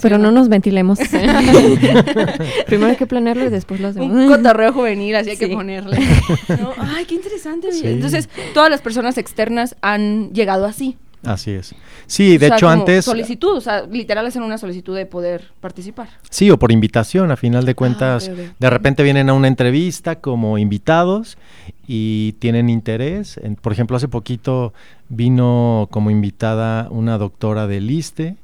Pero 0.00 0.18
no 0.18 0.30
nos 0.30 0.48
ventilemos. 0.48 0.98
Primero 2.66 2.90
hay 2.90 2.96
que 2.96 3.06
planearlo 3.06 3.46
y 3.46 3.50
después 3.50 3.80
lo 3.80 3.88
hacemos. 3.88 4.10
Un 4.10 4.28
cotorreo 4.28 4.72
juvenil, 4.72 5.14
así 5.16 5.30
hay 5.30 5.36
que 5.36 5.48
ponerle. 5.48 5.98
ay, 6.78 7.04
qué 7.04 7.14
interesante. 7.14 7.68
Entonces, 7.82 8.28
todas 8.54 8.70
las 8.70 8.80
personas 8.80 9.18
externas 9.18 9.76
han 9.82 10.32
llegado 10.32 10.64
así. 10.64 10.96
Así 11.24 11.52
es. 11.52 11.74
Sí, 12.06 12.36
de 12.36 12.48
hecho 12.48 12.68
antes... 12.68 13.04
Solicitud, 13.04 13.56
o 13.56 13.60
sea, 13.60 13.86
literal 13.86 14.26
hacen 14.26 14.42
una 14.42 14.58
solicitud 14.58 14.96
de 14.96 15.06
poder 15.06 15.52
participar. 15.60 16.08
Sí, 16.28 16.50
o 16.50 16.58
por 16.58 16.72
invitación, 16.72 17.30
a 17.30 17.36
final 17.36 17.64
de 17.64 17.72
ah, 17.72 17.76
cuentas, 17.76 18.28
de 18.58 18.70
repente 18.70 19.04
vienen 19.04 19.28
a 19.28 19.32
una 19.32 19.46
entrevista 19.46 20.16
como 20.16 20.58
invitados 20.58 21.38
y 21.86 22.32
tienen 22.40 22.68
interés. 22.68 23.40
por 23.60 23.72
ejemplo, 23.72 23.96
hace 23.96 24.08
poquito 24.08 24.72
vino 25.08 25.88
como 25.92 26.10
invitada 26.10 26.88
una 26.90 27.18
doctora 27.18 27.68
de 27.68 27.80
Liste, 27.80 28.36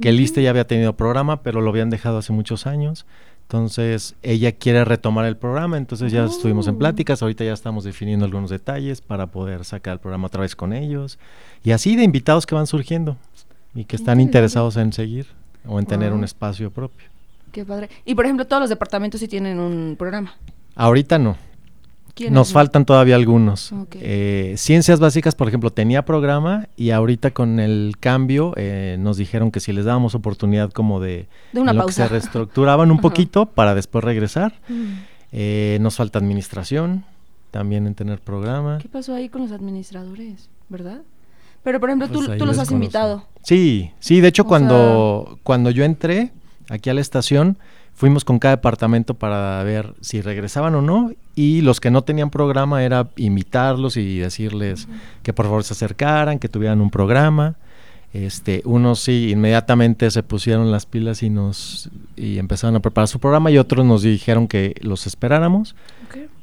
que 0.00 0.08
el 0.08 0.20
ISTE 0.20 0.42
ya 0.42 0.50
había 0.50 0.66
tenido 0.66 0.94
programa, 0.94 1.42
pero 1.42 1.60
lo 1.60 1.70
habían 1.70 1.90
dejado 1.90 2.18
hace 2.18 2.32
muchos 2.32 2.66
años. 2.66 3.06
Entonces, 3.42 4.14
ella 4.22 4.52
quiere 4.52 4.84
retomar 4.84 5.26
el 5.26 5.36
programa, 5.36 5.76
entonces 5.76 6.10
ya 6.10 6.24
estuvimos 6.24 6.68
en 6.68 6.76
oh. 6.76 6.78
pláticas, 6.78 7.20
ahorita 7.20 7.44
ya 7.44 7.52
estamos 7.52 7.84
definiendo 7.84 8.24
algunos 8.24 8.48
detalles 8.48 9.02
para 9.02 9.26
poder 9.26 9.64
sacar 9.64 9.94
el 9.94 9.98
programa 9.98 10.28
otra 10.28 10.40
vez 10.40 10.56
con 10.56 10.72
ellos. 10.72 11.18
Y 11.62 11.72
así 11.72 11.94
de 11.96 12.02
invitados 12.02 12.46
que 12.46 12.54
van 12.54 12.66
surgiendo 12.66 13.16
y 13.74 13.84
que 13.84 13.96
están 13.96 14.20
interesados 14.20 14.76
en 14.76 14.92
seguir 14.92 15.26
o 15.66 15.78
en 15.78 15.86
tener 15.86 16.12
un 16.12 16.24
espacio 16.24 16.70
propio. 16.70 17.08
Qué 17.52 17.64
padre. 17.64 17.90
Y 18.06 18.14
por 18.14 18.24
ejemplo, 18.24 18.46
todos 18.46 18.60
los 18.60 18.70
departamentos 18.70 19.20
sí 19.20 19.28
tienen 19.28 19.58
un 19.58 19.96
programa. 19.98 20.34
Ahorita 20.74 21.18
no. 21.18 21.36
Nos 22.30 22.52
faltan 22.52 22.84
todavía 22.84 23.16
algunos. 23.16 23.72
Eh, 23.94 24.54
ciencias 24.58 25.00
básicas, 25.00 25.34
por 25.34 25.48
ejemplo, 25.48 25.70
tenía 25.70 26.04
programa 26.04 26.68
y 26.76 26.90
ahorita 26.90 27.30
con 27.30 27.58
el 27.58 27.94
cambio 27.98 28.52
eh, 28.56 28.96
nos 28.98 29.16
dijeron 29.16 29.50
que 29.50 29.60
si 29.60 29.72
les 29.72 29.86
dábamos 29.86 30.14
oportunidad 30.14 30.70
como 30.70 31.00
de, 31.00 31.26
de 31.52 31.60
una 31.60 31.72
pausa. 31.72 31.86
que 31.86 31.92
se 31.92 32.08
reestructuraban 32.08 32.90
un 32.90 32.98
poquito 33.00 33.46
para 33.46 33.74
después 33.74 34.04
regresar. 34.04 34.60
Mm. 34.68 34.92
Eh, 35.32 35.78
nos 35.80 35.96
falta 35.96 36.18
administración, 36.18 37.04
también 37.50 37.86
en 37.86 37.94
tener 37.94 38.20
programa. 38.20 38.78
¿Qué 38.78 38.88
pasó 38.88 39.14
ahí 39.14 39.30
con 39.30 39.42
los 39.42 39.52
administradores, 39.52 40.50
verdad? 40.68 41.00
Pero 41.62 41.80
por 41.80 41.88
ejemplo, 41.88 42.08
tú, 42.08 42.24
pues 42.24 42.38
tú 42.38 42.44
los 42.44 42.58
has 42.58 42.70
invitado. 42.70 43.24
Sí, 43.42 43.92
sí, 44.00 44.20
de 44.20 44.28
hecho 44.28 44.44
cuando, 44.44 45.38
cuando 45.42 45.70
yo 45.70 45.84
entré 45.84 46.32
aquí 46.68 46.90
a 46.90 46.94
la 46.94 47.00
estación, 47.00 47.56
fuimos 47.94 48.24
con 48.24 48.38
cada 48.38 48.56
departamento 48.56 49.14
para 49.14 49.62
ver 49.62 49.94
si 50.00 50.20
regresaban 50.20 50.74
o 50.74 50.82
no 50.82 51.12
y 51.34 51.60
los 51.60 51.80
que 51.80 51.90
no 51.90 52.02
tenían 52.02 52.30
programa 52.30 52.82
era 52.82 53.08
invitarlos 53.16 53.96
y 53.96 54.18
decirles 54.18 54.88
que 55.22 55.32
por 55.32 55.46
favor 55.46 55.64
se 55.64 55.74
acercaran, 55.74 56.38
que 56.38 56.48
tuvieran 56.48 56.80
un 56.80 56.90
programa. 56.90 57.56
Este, 58.12 58.60
unos 58.66 59.00
sí 59.00 59.30
inmediatamente 59.30 60.10
se 60.10 60.22
pusieron 60.22 60.70
las 60.70 60.84
pilas 60.84 61.22
y 61.22 61.30
nos 61.30 61.88
y 62.14 62.38
empezaron 62.38 62.76
a 62.76 62.80
preparar 62.80 63.08
su 63.08 63.18
programa 63.18 63.50
y 63.50 63.56
otros 63.56 63.86
nos 63.86 64.02
dijeron 64.02 64.48
que 64.48 64.74
los 64.82 65.06
esperáramos 65.06 65.74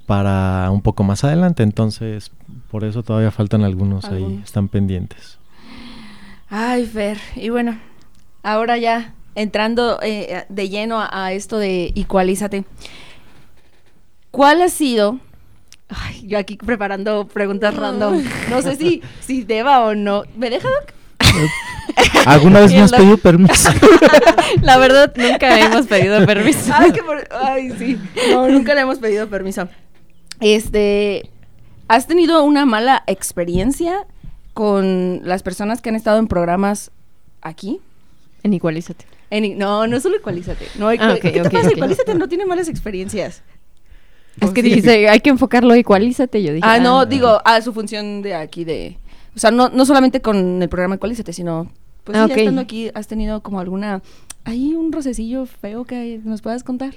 para 0.08 0.72
un 0.72 0.82
poco 0.82 1.04
más 1.04 1.24
adelante. 1.24 1.62
Entonces, 1.62 2.32
por 2.72 2.84
eso 2.84 3.04
todavía 3.04 3.30
faltan 3.30 3.64
algunos, 3.64 4.06
ahí, 4.06 4.41
están 4.43 4.68
pendientes. 4.68 5.38
Ay, 6.50 6.88
Fer, 6.88 7.20
y 7.36 7.50
bueno, 7.50 7.78
ahora 8.41 8.78
ya 8.78 9.14
entrando 9.39 9.99
eh, 10.01 10.43
de 10.49 10.69
lleno 10.69 10.99
a, 10.99 11.31
esto 11.31 11.57
de 11.57 11.91
Igualízate, 11.95 12.65
¿cuál 14.31 14.61
ha 14.61 14.67
sido? 14.67 15.17
Ay, 15.87 16.27
yo 16.27 16.37
aquí 16.37 16.57
preparando 16.57 17.25
preguntas 17.25 17.73
random. 17.73 18.21
No 18.49 18.61
sé 18.61 18.75
si, 18.75 19.01
si 19.21 19.43
deba 19.43 19.85
o 19.85 19.95
no. 19.95 20.23
¿Me 20.35 20.49
deja, 20.49 20.67
Doc? 20.67 20.93
¿Alguna 22.25 22.59
vez 22.59 22.71
me 22.73 22.81
has 22.81 22.91
pedido 22.91 23.17
permiso? 23.17 23.69
La 24.61 24.77
verdad, 24.77 25.13
nunca 25.15 25.57
hemos 25.59 25.87
pedido 25.87 26.25
permiso. 26.25 26.73
Ay, 26.75 26.91
Ay, 27.31 27.71
sí. 27.79 27.97
No, 28.31 28.47
nunca 28.49 28.75
le 28.75 28.81
hemos 28.81 28.99
pedido 28.99 29.29
permiso. 29.29 29.69
Este, 30.41 31.29
¿has 31.87 32.07
tenido 32.07 32.43
una 32.43 32.65
mala 32.65 33.03
experiencia 33.07 34.05
con 34.53 35.21
las 35.23 35.43
personas 35.43 35.81
que 35.81 35.89
han 35.89 35.95
estado 35.95 36.19
en 36.19 36.27
programas 36.27 36.91
aquí? 37.41 37.79
En 38.43 38.53
Igualízate 38.53 39.18
no, 39.55 39.88
no 39.88 39.99
solo 39.99 40.17
Ecualízate. 40.17 40.65
No, 40.77 40.89
ah, 40.89 41.17
¿Qué 41.21 41.32
te 41.32 41.49
pasa? 41.49 41.69
Ecualízate 41.69 42.15
no 42.15 42.27
tiene 42.27 42.45
malas 42.45 42.67
experiencias. 42.67 43.43
Es 44.39 44.51
que 44.51 44.63
dice, 44.63 45.09
hay 45.09 45.19
que 45.19 45.30
enfocarlo, 45.30 45.73
Ecualízate. 45.73 46.41
Yo 46.41 46.53
dije, 46.53 46.67
ah, 46.67 46.80
no, 46.80 47.01
ah, 47.01 47.05
digo, 47.05 47.41
a 47.43 47.61
su 47.61 47.73
función 47.73 48.21
de 48.21 48.36
aquí 48.36 48.63
de... 48.63 48.97
O 49.36 49.39
sea, 49.39 49.51
no, 49.51 49.69
no 49.69 49.86
solamente 49.86 50.21
con 50.21 50.61
el 50.61 50.69
programa 50.69 50.95
Ecualízate, 50.95 51.34
sino... 51.34 51.71
Pues 52.03 52.17
ah, 52.17 52.27
ya 52.27 52.36
estando 52.36 52.61
aquí, 52.61 52.89
¿has 52.93 53.07
tenido 53.07 53.41
como 53.41 53.59
alguna... 53.59 54.01
Hay 54.45 54.73
un 54.73 54.91
rocecillo 54.91 55.45
feo 55.45 55.84
que 55.86 56.19
nos 56.23 56.41
puedas 56.41 56.63
contar? 56.63 56.95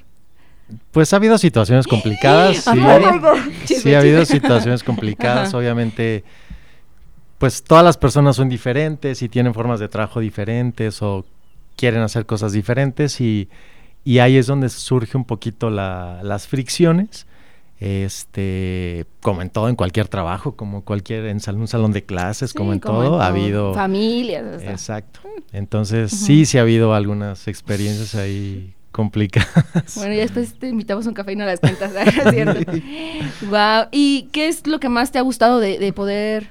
Pues 0.90 1.12
ha 1.12 1.16
habido 1.16 1.36
situaciones 1.38 1.86
complicadas. 1.86 2.64
sí, 3.64 3.74
sí 3.74 3.94
ha 3.94 3.98
habido 3.98 4.24
situaciones 4.24 4.82
complicadas. 4.82 5.52
Obviamente, 5.54 6.24
pues 7.38 7.62
todas 7.62 7.84
las 7.84 7.96
personas 7.96 8.36
son 8.36 8.48
diferentes 8.48 9.20
y 9.22 9.28
tienen 9.28 9.52
formas 9.52 9.80
de 9.80 9.88
trabajo 9.88 10.20
diferentes 10.20 11.02
o 11.02 11.24
quieren 11.82 12.02
hacer 12.02 12.26
cosas 12.26 12.52
diferentes 12.52 13.20
y, 13.20 13.48
ahí 14.20 14.36
es 14.36 14.46
donde 14.46 14.68
surge 14.68 15.16
un 15.16 15.24
poquito 15.24 15.68
las 15.68 16.46
fricciones. 16.46 17.26
Este, 17.80 19.06
como 19.20 19.42
en 19.42 19.50
todo, 19.50 19.68
en 19.68 19.74
cualquier 19.74 20.06
trabajo, 20.06 20.54
como 20.54 20.84
cualquier, 20.84 21.26
en 21.26 21.40
un 21.56 21.66
salón 21.66 21.90
de 21.90 22.04
clases, 22.04 22.54
como 22.54 22.72
en 22.72 22.78
todo, 22.78 23.20
ha 23.20 23.26
habido... 23.26 23.74
Familias. 23.74 24.62
Exacto. 24.62 25.18
Entonces, 25.52 26.12
sí, 26.12 26.46
sí 26.46 26.58
ha 26.58 26.60
habido 26.60 26.94
algunas 26.94 27.48
experiencias 27.48 28.14
ahí 28.14 28.72
complicadas. 28.92 29.96
Bueno, 29.96 30.14
y 30.14 30.18
después 30.18 30.54
te 30.56 30.68
invitamos 30.68 31.04
a 31.06 31.08
un 31.08 31.16
café 31.16 31.32
y 31.32 31.36
no 31.36 31.44
las 31.44 31.58
cuentas, 31.58 31.90
¿cierto? 32.30 32.60
wow. 33.50 33.88
¿Y 33.90 34.28
qué 34.30 34.46
es 34.46 34.68
lo 34.68 34.78
que 34.78 34.88
más 34.88 35.10
te 35.10 35.18
ha 35.18 35.22
gustado 35.22 35.58
de, 35.58 35.92
poder, 35.92 36.50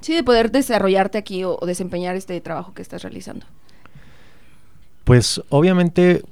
sí, 0.00 0.14
de 0.14 0.22
poder 0.22 0.52
desarrollarte 0.52 1.18
aquí 1.18 1.42
o, 1.42 1.58
desempeñar 1.66 2.14
este 2.14 2.40
trabajo 2.40 2.72
que 2.72 2.82
estás 2.82 3.02
realizando? 3.02 3.44
Pues 5.08 5.42
obviamente 5.48 6.22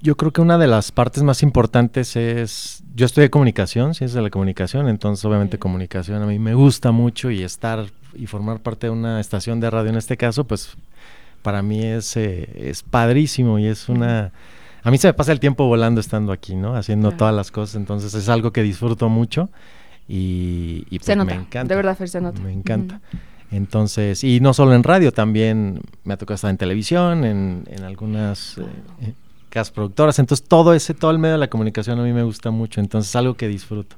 yo 0.00 0.16
creo 0.16 0.32
que 0.32 0.40
una 0.40 0.56
de 0.56 0.66
las 0.66 0.90
partes 0.90 1.22
más 1.22 1.42
importantes 1.42 2.16
es, 2.16 2.82
yo 2.94 3.04
estudié 3.04 3.28
comunicación, 3.28 3.94
ciencias 3.94 4.14
de 4.14 4.22
la 4.22 4.30
comunicación, 4.30 4.88
entonces 4.88 5.22
obviamente 5.26 5.58
comunicación 5.58 6.22
a 6.22 6.26
mí 6.26 6.38
me 6.38 6.54
gusta 6.54 6.92
mucho 6.92 7.30
y 7.30 7.42
estar 7.42 7.84
y 8.14 8.26
formar 8.26 8.60
parte 8.60 8.86
de 8.86 8.92
una 8.92 9.20
estación 9.20 9.60
de 9.60 9.68
radio 9.68 9.90
en 9.90 9.96
este 9.96 10.16
caso, 10.16 10.44
pues 10.44 10.78
para 11.42 11.60
mí 11.60 11.84
es, 11.84 12.16
eh, 12.16 12.48
es 12.54 12.82
padrísimo 12.82 13.58
y 13.58 13.66
es 13.66 13.90
una 13.90 14.32
a 14.82 14.90
mí 14.90 14.96
se 14.96 15.08
me 15.08 15.12
pasa 15.12 15.32
el 15.32 15.40
tiempo 15.40 15.66
volando 15.66 16.00
estando 16.00 16.32
aquí, 16.32 16.54
¿no? 16.54 16.76
Haciendo 16.76 17.12
todas 17.12 17.34
las 17.34 17.50
cosas, 17.50 17.76
entonces 17.76 18.14
es 18.14 18.30
algo 18.30 18.50
que 18.50 18.62
disfruto 18.62 19.10
mucho 19.10 19.50
y, 20.08 20.86
pues 20.88 21.04
se 21.04 21.16
nota, 21.16 21.34
me 21.34 21.42
encanta. 21.42 21.68
De 21.68 21.76
verdad, 21.76 21.98
Fer, 21.98 22.08
se 22.08 22.22
nota. 22.22 22.40
Me 22.40 22.50
encanta. 22.50 23.02
Entonces, 23.50 24.22
y 24.22 24.40
no 24.40 24.54
solo 24.54 24.74
en 24.74 24.84
radio, 24.84 25.12
también 25.12 25.80
me 26.04 26.14
ha 26.14 26.16
tocado 26.16 26.36
estar 26.36 26.50
en 26.50 26.56
televisión, 26.56 27.24
en, 27.24 27.64
en 27.68 27.82
algunas 27.82 28.58
eh, 28.58 29.14
casas 29.48 29.72
productoras, 29.72 30.18
entonces 30.20 30.46
todo 30.46 30.72
ese, 30.72 30.94
todo 30.94 31.10
el 31.10 31.18
medio 31.18 31.32
de 31.32 31.38
la 31.40 31.50
comunicación 31.50 31.98
a 31.98 32.04
mí 32.04 32.12
me 32.12 32.22
gusta 32.22 32.50
mucho, 32.52 32.80
entonces 32.80 33.10
es 33.10 33.16
algo 33.16 33.34
que 33.34 33.48
disfruto. 33.48 33.96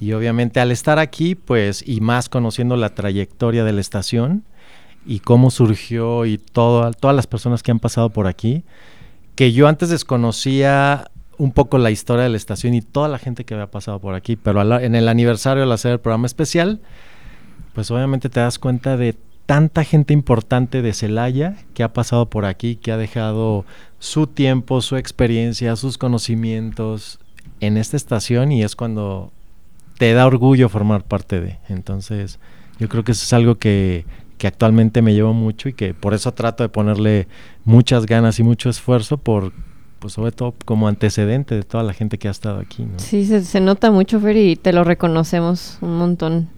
Y 0.00 0.12
obviamente 0.12 0.60
al 0.60 0.70
estar 0.70 0.98
aquí, 0.98 1.34
pues, 1.34 1.86
y 1.86 2.00
más 2.00 2.28
conociendo 2.28 2.76
la 2.76 2.94
trayectoria 2.94 3.64
de 3.64 3.72
la 3.72 3.80
estación 3.80 4.44
y 5.06 5.20
cómo 5.20 5.50
surgió 5.50 6.26
y 6.26 6.38
todo, 6.38 6.90
todas 6.92 7.16
las 7.16 7.26
personas 7.26 7.62
que 7.62 7.70
han 7.70 7.80
pasado 7.80 8.10
por 8.10 8.26
aquí, 8.26 8.64
que 9.34 9.52
yo 9.52 9.68
antes 9.68 9.88
desconocía 9.88 11.10
un 11.36 11.52
poco 11.52 11.78
la 11.78 11.90
historia 11.90 12.24
de 12.24 12.28
la 12.28 12.36
estación 12.36 12.74
y 12.74 12.82
toda 12.82 13.08
la 13.08 13.18
gente 13.18 13.44
que 13.44 13.54
había 13.54 13.70
pasado 13.70 14.00
por 14.00 14.14
aquí, 14.14 14.36
pero 14.36 14.60
en 14.80 14.94
el 14.96 15.08
aniversario 15.08 15.62
al 15.62 15.72
hacer 15.72 15.92
el 15.92 16.00
programa 16.00 16.26
especial, 16.26 16.80
pues 17.74 17.90
obviamente 17.90 18.28
te 18.28 18.40
das 18.40 18.58
cuenta 18.58 18.96
de 18.96 19.14
tanta 19.46 19.84
gente 19.84 20.12
importante 20.12 20.82
de 20.82 20.92
Celaya 20.92 21.56
que 21.74 21.82
ha 21.82 21.92
pasado 21.92 22.28
por 22.28 22.44
aquí, 22.44 22.76
que 22.76 22.92
ha 22.92 22.96
dejado 22.96 23.64
su 23.98 24.26
tiempo, 24.26 24.82
su 24.82 24.96
experiencia, 24.96 25.76
sus 25.76 25.96
conocimientos 25.96 27.18
en 27.60 27.76
esta 27.76 27.96
estación 27.96 28.52
y 28.52 28.62
es 28.62 28.76
cuando 28.76 29.32
te 29.96 30.12
da 30.12 30.26
orgullo 30.26 30.68
formar 30.68 31.04
parte 31.04 31.40
de. 31.40 31.58
Entonces, 31.68 32.38
yo 32.78 32.88
creo 32.88 33.04
que 33.04 33.12
eso 33.12 33.24
es 33.24 33.32
algo 33.32 33.56
que, 33.56 34.04
que 34.38 34.46
actualmente 34.46 35.02
me 35.02 35.14
llevo 35.14 35.34
mucho 35.34 35.68
y 35.68 35.72
que 35.72 35.94
por 35.94 36.14
eso 36.14 36.32
trato 36.32 36.62
de 36.62 36.68
ponerle 36.68 37.26
muchas 37.64 38.06
ganas 38.06 38.38
y 38.38 38.42
mucho 38.42 38.70
esfuerzo 38.70 39.18
por 39.18 39.52
pues 39.98 40.12
sobre 40.12 40.32
todo 40.32 40.54
como 40.64 40.88
antecedente 40.88 41.54
de 41.54 41.62
toda 41.62 41.82
la 41.82 41.92
gente 41.92 42.18
que 42.18 42.28
ha 42.28 42.30
estado 42.30 42.60
aquí. 42.60 42.84
¿no? 42.84 42.98
Sí, 42.98 43.24
se, 43.26 43.60
nota 43.60 43.90
mucho, 43.90 44.20
Fer, 44.20 44.36
y 44.36 44.56
te 44.56 44.72
lo 44.72 44.84
reconocemos 44.84 45.78
un 45.80 45.98
montón, 45.98 46.48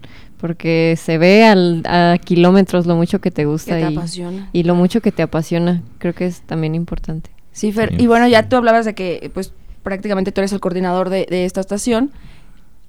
porque 0.40 0.98
se 1.00 1.18
ve 1.18 1.44
al, 1.44 1.82
a 1.86 2.18
kilómetros 2.24 2.86
lo 2.86 2.96
mucho 2.96 3.20
que 3.20 3.30
te 3.30 3.44
gusta 3.44 3.74
te 3.74 3.80
y, 3.82 3.96
apasiona. 3.96 4.48
y 4.52 4.62
lo 4.62 4.74
mucho 4.74 5.00
que 5.00 5.12
te 5.12 5.22
apasiona. 5.22 5.82
Creo 5.98 6.14
que 6.14 6.26
es 6.26 6.40
también 6.42 6.74
importante. 6.74 7.30
Sí, 7.52 7.72
Fer, 7.72 8.00
y 8.00 8.06
bueno, 8.06 8.26
ya 8.28 8.48
tú 8.48 8.56
hablabas 8.56 8.84
de 8.84 8.94
que 8.94 9.30
pues 9.34 9.52
prácticamente 9.82 10.32
tú 10.32 10.40
eres 10.40 10.52
el 10.52 10.60
coordinador 10.60 11.10
de, 11.10 11.26
de 11.28 11.44
esta 11.44 11.60
estación 11.60 12.12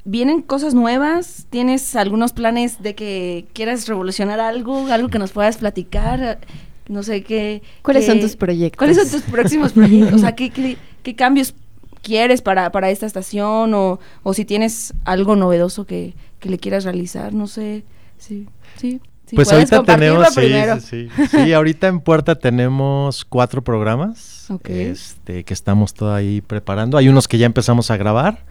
¿Vienen 0.03 0.41
cosas 0.41 0.73
nuevas? 0.73 1.45
¿Tienes 1.51 1.95
algunos 1.95 2.33
planes 2.33 2.81
de 2.81 2.95
que 2.95 3.45
quieras 3.53 3.87
revolucionar 3.87 4.39
algo? 4.39 4.87
¿Algo 4.87 5.09
que 5.09 5.19
nos 5.19 5.31
puedas 5.31 5.57
platicar? 5.57 6.39
No 6.87 7.03
sé 7.03 7.23
qué... 7.23 7.61
¿Cuáles 7.83 8.07
son 8.07 8.19
tus 8.19 8.35
proyectos? 8.35 8.77
¿Cuáles 8.79 8.97
son 8.97 9.09
tus 9.09 9.29
próximos 9.29 9.73
proyectos? 9.73 10.15
O 10.15 10.17
sea, 10.17 10.33
¿qué, 10.35 10.77
qué, 11.03 11.15
cambios 11.15 11.53
quieres 12.01 12.41
para, 12.41 12.71
para 12.71 12.89
esta 12.89 13.05
estación? 13.05 13.75
O, 13.75 13.99
o 14.23 14.33
si 14.33 14.43
tienes 14.43 14.95
algo 15.05 15.35
novedoso 15.35 15.85
que, 15.85 16.15
que 16.41 16.49
le 16.49 16.57
quieras 16.57 16.83
realizar, 16.83 17.33
no 17.33 17.47
sé. 17.47 17.85
Sí, 18.17 18.47
sí. 18.75 18.99
pues 19.33 19.51
ahorita 19.51 19.83
tenemos, 19.83 20.27
sí, 20.33 20.51
sí, 20.81 21.27
sí, 21.29 21.53
ahorita 21.53 21.87
en 21.87 22.01
puerta 22.01 22.35
tenemos 22.35 23.23
cuatro 23.23 23.63
programas 23.63 24.47
este, 24.65 25.43
que 25.45 25.53
estamos 25.53 25.93
todo 25.93 26.13
ahí 26.13 26.41
preparando. 26.41 26.97
Hay 26.97 27.07
unos 27.07 27.29
que 27.29 27.37
ya 27.37 27.45
empezamos 27.45 27.89
a 27.89 27.97
grabar 27.97 28.43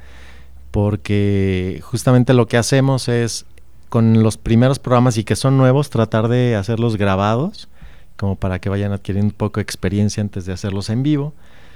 porque 0.70 1.80
justamente 1.82 2.32
lo 2.32 2.46
que 2.46 2.56
hacemos 2.56 3.08
es 3.08 3.44
con 3.88 4.22
los 4.22 4.38
primeros 4.38 4.78
programas 4.78 5.18
y 5.18 5.24
que 5.24 5.36
son 5.36 5.58
nuevos, 5.58 5.90
tratar 5.90 6.28
de 6.28 6.54
hacerlos 6.54 6.96
grabados, 6.96 7.68
como 8.16 8.36
para 8.36 8.60
que 8.60 8.68
vayan 8.68 8.92
adquiriendo 8.92 9.32
un 9.32 9.36
poco 9.36 9.58
de 9.58 9.62
experiencia 9.62 10.20
antes 10.20 10.46
de 10.46 10.52
hacerlos 10.52 10.90
en 10.90 11.02
vivo. 11.02 11.34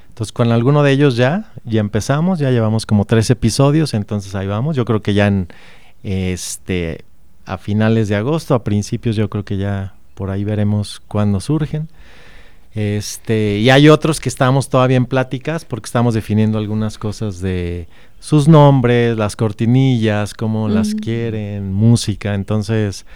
Entonces 0.09 0.33
con 0.33 0.53
alguno 0.53 0.85
de 0.85 0.93
ellos 0.93 1.17
ya, 1.17 1.51
ya 1.65 1.81
empezamos, 1.81 2.39
ya 2.39 2.53
llevamos 2.53 2.87
como 2.87 3.05
tres 3.05 3.31
episodios, 3.31 3.95
entonces 3.95 4.35
ahí 4.37 4.47
vamos. 4.47 4.77
Yo 4.77 4.85
creo 4.85 5.03
que 5.03 5.13
ya 5.13 5.27
en 5.27 5.49
este 6.05 7.05
a 7.47 7.59
finales 7.59 8.09
de 8.09 8.17
agosto, 8.17 8.55
a 8.55 8.65
principios 8.65 9.17
yo 9.17 9.29
creo 9.29 9.45
que 9.45 9.57
ya 9.57 9.95
por 10.15 10.31
ahí 10.31 10.45
veremos 10.45 11.03
cuándo 11.09 11.41
surgen. 11.41 11.89
Este, 12.75 13.59
y 13.59 13.71
hay 13.71 13.89
otros 13.89 14.19
que 14.19 14.29
estamos 14.29 14.69
todavía 14.69 14.97
en 14.97 15.07
pláticas 15.07 15.65
porque 15.65 15.87
estamos 15.87 16.15
definiendo 16.15 16.59
algunas 16.59 16.99
cosas 16.99 17.41
de 17.41 17.87
sus 18.19 18.49
nombres, 18.49 19.17
las 19.17 19.37
cortinillas, 19.37 20.35
cómo 20.35 20.69
las 20.69 20.95
quieren, 20.95 21.73
música, 21.73 22.35
entonces, 22.35 23.07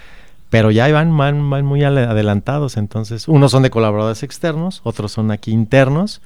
pero 0.48 0.70
ya 0.70 0.86
van, 0.92 1.16
van, 1.16 1.50
van 1.50 1.64
muy 1.64 1.82
adelantados, 1.82 2.76
entonces, 2.76 3.26
unos 3.26 3.50
son 3.50 3.64
de 3.64 3.70
colaboradores 3.70 4.22
externos, 4.22 4.80
otros 4.84 5.10
son 5.10 5.32
aquí 5.32 5.50
internos, 5.50 6.20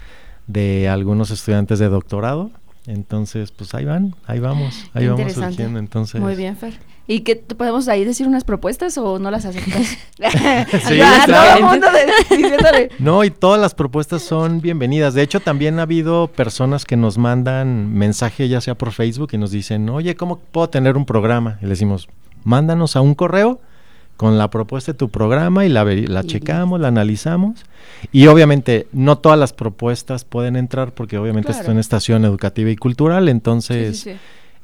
de 0.46 0.88
algunos 0.88 1.30
estudiantes 1.30 1.78
de 1.78 1.88
doctorado, 1.88 2.50
entonces, 2.86 3.52
pues 3.52 3.74
ahí 3.74 3.84
van, 3.84 4.14
ahí 4.26 4.40
vamos, 4.40 4.90
ahí 4.92 5.06
vamos 5.06 5.32
surgiendo, 5.32 5.78
entonces. 5.78 6.20
Muy 6.20 6.34
bien, 6.34 6.56
Fer. 6.56 6.74
¿Y 7.06 7.20
qué 7.20 7.36
podemos 7.36 7.88
ahí 7.88 8.04
decir 8.04 8.28
unas 8.28 8.44
propuestas 8.44 8.96
o 8.96 9.18
no 9.18 9.30
las 9.30 9.44
aceptas? 9.44 9.98
sí, 10.88 11.00
No, 12.98 13.24
y 13.24 13.30
todas 13.30 13.60
las 13.60 13.74
propuestas 13.74 14.22
son 14.22 14.60
bienvenidas. 14.60 15.14
De 15.14 15.22
hecho, 15.22 15.40
también 15.40 15.78
ha 15.78 15.82
habido 15.82 16.28
personas 16.28 16.84
que 16.84 16.96
nos 16.96 17.18
mandan 17.18 17.92
mensaje 17.92 18.48
ya 18.48 18.60
sea 18.60 18.76
por 18.76 18.92
Facebook 18.92 19.30
y 19.32 19.38
nos 19.38 19.50
dicen, 19.50 19.88
oye, 19.88 20.14
¿cómo 20.14 20.38
puedo 20.38 20.68
tener 20.68 20.96
un 20.96 21.04
programa? 21.04 21.58
Y 21.60 21.64
le 21.64 21.70
decimos, 21.70 22.08
mándanos 22.44 22.96
a 22.96 23.00
un 23.00 23.14
correo 23.14 23.60
con 24.16 24.38
la 24.38 24.50
propuesta 24.50 24.92
de 24.92 24.98
tu 24.98 25.08
programa 25.08 25.64
y 25.64 25.68
la, 25.68 25.84
la 25.84 26.24
checamos, 26.24 26.80
la 26.80 26.88
analizamos. 26.88 27.64
Y 28.12 28.26
obviamente 28.26 28.86
no 28.92 29.18
todas 29.18 29.38
las 29.38 29.52
propuestas 29.52 30.24
pueden 30.24 30.56
entrar 30.56 30.92
porque 30.92 31.18
obviamente 31.18 31.52
es 31.52 31.66
una 31.68 31.80
estación 31.80 32.24
educativa 32.24 32.70
y 32.70 32.76
cultural, 32.76 33.28
entonces... 33.28 34.08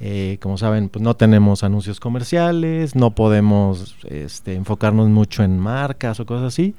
Eh, 0.01 0.38
como 0.40 0.57
saben, 0.59 0.88
pues 0.90 1.03
no 1.03 1.16
tenemos 1.16 1.64
anuncios 1.64 1.99
comerciales, 1.99 2.94
no 2.94 3.16
podemos 3.16 3.96
este, 4.05 4.55
enfocarnos 4.55 5.09
mucho 5.09 5.42
en 5.42 5.59
marcas 5.59 6.20
o 6.20 6.24
cosas 6.24 6.46
así. 6.46 6.76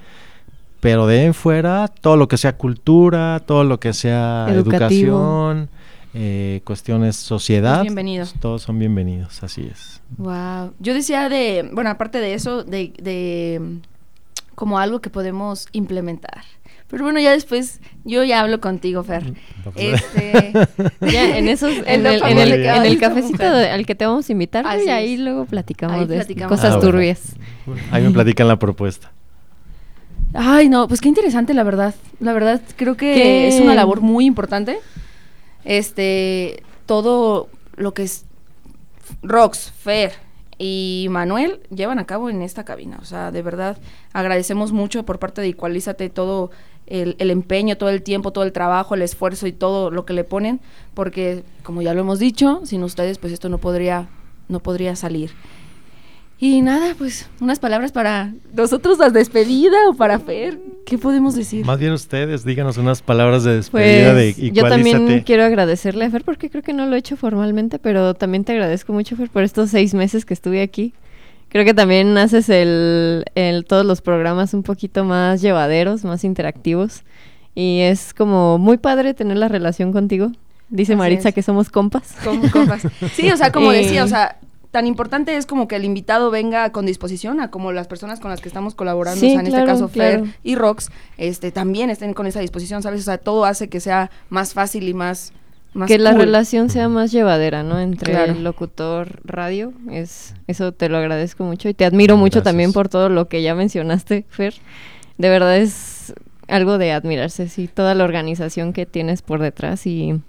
Pero 0.80 1.06
de 1.08 1.26
en 1.26 1.34
fuera, 1.34 1.90
todo 1.90 2.16
lo 2.16 2.30
que 2.30 2.38
sea 2.38 2.56
cultura, 2.56 3.42
todo 3.46 3.66
lo 3.66 3.80
que 3.80 3.92
sea 3.92 4.48
educación, 4.50 5.68
eh, 6.14 6.62
cuestiones 6.64 7.16
sociedad, 7.16 7.82
bienvenidos. 7.84 8.34
todos 8.40 8.64
son 8.64 8.80
bienvenidos, 8.80 9.44
así 9.44 9.70
es. 9.72 10.02
Wow. 10.18 10.74
Yo 10.80 10.94
decía 10.94 11.30
de, 11.30 11.70
bueno, 11.72 11.90
aparte 11.90 12.20
de 12.20 12.34
eso, 12.34 12.64
de, 12.64 12.94
de 13.02 13.80
como 14.56 14.80
algo 14.80 15.02
que 15.02 15.10
podemos 15.10 15.68
implementar. 15.72 16.44
Pero 16.90 17.04
bueno, 17.04 17.20
ya 17.20 17.32
después 17.32 17.80
yo 18.04 18.24
ya 18.24 18.42
hablo 18.42 18.60
contigo, 18.60 19.04
Fer. 19.04 19.24
Mm, 19.24 19.36
este, 19.76 20.54
ya 21.02 21.38
en 21.38 21.48
esos, 21.48 21.72
en, 21.86 22.06
el, 22.06 22.24
en, 22.24 22.38
el, 22.40 22.54
en 22.66 22.86
el, 22.86 23.00
cafecito 23.00 23.44
al 23.44 23.86
que 23.86 23.94
te 23.94 24.08
vamos 24.08 24.28
a 24.28 24.32
invitar, 24.32 24.66
y 24.84 24.90
ahí 24.90 25.18
luego 25.18 25.46
platicamos 25.46 26.08
de 26.08 26.26
cosas 26.48 26.76
ah, 26.76 26.80
turbias. 26.80 27.36
Ahí 27.92 28.04
me 28.04 28.10
platican 28.10 28.48
la 28.48 28.58
propuesta. 28.58 29.12
Ay, 30.34 30.70
no, 30.70 30.88
pues 30.88 31.02
qué 31.02 31.10
interesante, 31.10 31.54
la 31.54 31.64
verdad. 31.64 31.94
La 32.20 32.34
verdad, 32.34 32.62
creo 32.76 32.98
que 32.98 33.48
es 33.48 33.62
una 33.62 33.76
labor 33.76 34.02
muy 34.02 34.26
importante. 34.26 34.80
Este, 35.64 36.64
todo 36.86 37.50
lo 37.76 37.94
que 37.94 38.04
es 38.04 38.26
Rox, 39.22 39.72
Fer, 39.72 40.14
y 40.62 41.08
Manuel 41.10 41.62
llevan 41.74 42.00
a 42.00 42.06
cabo 42.06 42.30
en 42.30 42.42
esta 42.42 42.66
cabina. 42.66 43.00
O 43.02 43.06
sea, 43.06 43.32
de 43.32 43.42
verdad 43.42 43.78
agradecemos 44.12 44.74
mucho 44.74 45.04
por 45.04 45.18
parte 45.18 45.42
de 45.42 45.48
Igualízate 45.48 46.10
todo 46.10 46.52
el, 46.86 47.16
empeño, 47.32 47.78
todo 47.78 47.90
el 47.90 48.04
tiempo, 48.04 48.32
todo 48.32 48.44
el 48.44 48.52
trabajo, 48.52 48.94
el 48.94 49.02
esfuerzo 49.02 49.48
y 49.48 49.54
todo 49.54 49.90
lo 49.90 50.06
que 50.06 50.14
le 50.14 50.26
ponen, 50.26 50.60
porque 50.94 51.44
como 51.64 51.82
ya 51.82 51.94
lo 51.94 52.02
hemos 52.02 52.20
dicho, 52.20 52.62
sin 52.66 52.84
ustedes 52.84 53.18
pues 53.20 53.32
esto 53.32 53.48
no 53.48 53.58
podría, 53.58 54.10
no 54.50 54.60
podría 54.60 54.96
salir. 54.96 55.32
Y 56.40 56.62
nada, 56.62 56.96
pues 56.98 57.30
unas 57.40 57.60
palabras 57.60 57.92
para 57.92 58.34
nosotros 58.54 58.98
la 58.98 59.10
despedida 59.10 59.78
o 59.90 59.94
para 59.94 60.20
Fer. 60.20 60.60
¿Qué 60.90 60.98
podemos 60.98 61.36
decir? 61.36 61.66
Más 61.66 61.78
bien 61.78 61.94
ustedes, 61.94 62.44
díganos 62.44 62.78
unas 62.78 63.04
palabras 63.04 63.44
de 63.44 63.58
despedida 63.58 64.14
pues, 64.14 64.38
de 64.38 64.52
Yo 64.52 64.68
también 64.68 65.22
quiero 65.22 65.44
agradecerle 65.44 66.06
a 66.06 66.10
Fer 66.10 66.24
porque 66.24 66.50
creo 66.50 66.64
que 66.64 66.74
no 66.74 66.88
lo 66.88 66.96
he 66.96 67.00
hecho 67.00 67.16
formalmente, 67.16 67.78
pero 67.78 68.16
también 68.16 68.44
te 68.44 68.54
agradezco 68.54 68.92
mucho 68.92 69.16
Fer 69.16 69.30
por 69.30 69.44
estos 69.44 69.70
seis 69.70 69.94
meses 69.94 70.26
que 70.26 70.34
estuve 70.34 70.64
aquí. 70.64 70.94
Creo 71.50 71.64
que 71.64 71.76
también 71.76 72.18
haces 72.18 72.50
el, 72.50 73.26
el, 73.36 73.66
todos 73.66 73.86
los 73.86 74.02
programas 74.02 74.56
un 74.56 74.64
poquito 74.64 75.04
más 75.04 75.42
llevaderos, 75.42 76.04
más 76.06 76.24
interactivos. 76.24 77.04
Y 77.54 77.82
es 77.82 78.14
como 78.16 78.58
muy 78.58 78.78
padre 78.78 79.14
tener 79.14 79.38
la 79.38 79.48
relación 79.48 79.92
contigo. 79.92 80.32
Dice 80.70 80.96
Maritza 80.96 81.32
que 81.32 81.44
somos 81.44 81.70
compas. 81.70 82.16
compas. 82.52 82.84
Sí, 83.14 83.30
o 83.32 83.38
sea, 83.38 83.52
como 83.52 83.72
decía, 83.72 84.04
o 84.04 84.08
sea, 84.08 84.38
tan 84.72 84.86
importante 84.86 85.36
es 85.36 85.46
como 85.46 85.68
que 85.68 85.76
el 85.76 85.86
invitado 85.86 86.30
venga 86.30 86.72
con 86.72 86.86
disposición 86.86 87.40
a 87.40 87.50
como 87.50 87.72
las 87.72 87.88
personas 87.88 88.20
con 88.20 88.30
las 88.30 88.42
que 88.42 88.50
estamos 88.50 88.76
colaborando, 88.76 89.26
o 89.26 89.30
sea, 89.30 89.40
en 89.40 89.48
este 89.48 89.66
caso 89.66 89.88
Fer 89.88 90.24
y 90.44 90.56
Rox, 90.56 90.90
este, 91.18 91.52
también 91.52 91.90
estén 91.90 92.14
con 92.14 92.28
esa 92.28 92.40
disposición, 92.40 92.84
¿sabes? 92.84 93.02
O 93.02 93.06
sea, 93.06 93.18
todo 93.18 93.46
hace 93.46 93.70
que 93.70 93.80
sea 93.80 94.12
más 94.30 94.54
fácil 94.54 94.88
y 94.88 94.94
más 94.94 95.34
que 95.88 96.00
la 96.00 96.14
relación 96.14 96.70
sea 96.70 96.90
más 96.90 97.12
llevadera, 97.12 97.64
¿no? 97.64 97.80
Entre 97.80 98.24
el 98.24 98.44
locutor 98.44 99.22
radio, 99.24 99.72
es 99.92 100.34
eso 100.48 100.72
te 100.72 100.90
lo 100.90 100.98
agradezco 100.98 101.44
mucho 101.44 101.70
y 101.70 101.74
te 101.74 101.86
admiro 101.86 102.18
mucho 102.18 102.42
también 102.42 102.74
por 102.74 102.90
todo 102.90 103.10
lo 103.10 103.28
que 103.28 103.44
ya 103.44 103.54
mencionaste, 103.54 104.26
Fer. 104.30 104.56
De 105.18 105.30
verdad 105.30 105.58
es 105.58 106.14
algo 106.48 106.80
de 106.80 106.92
admirarse, 106.92 107.48
sí, 107.50 107.70
toda 107.72 107.94
la 107.94 108.04
organización 108.04 108.74
que 108.74 108.88
tienes 108.88 109.22
por 109.22 109.42
detrás 109.42 109.86
y, 109.86 110.20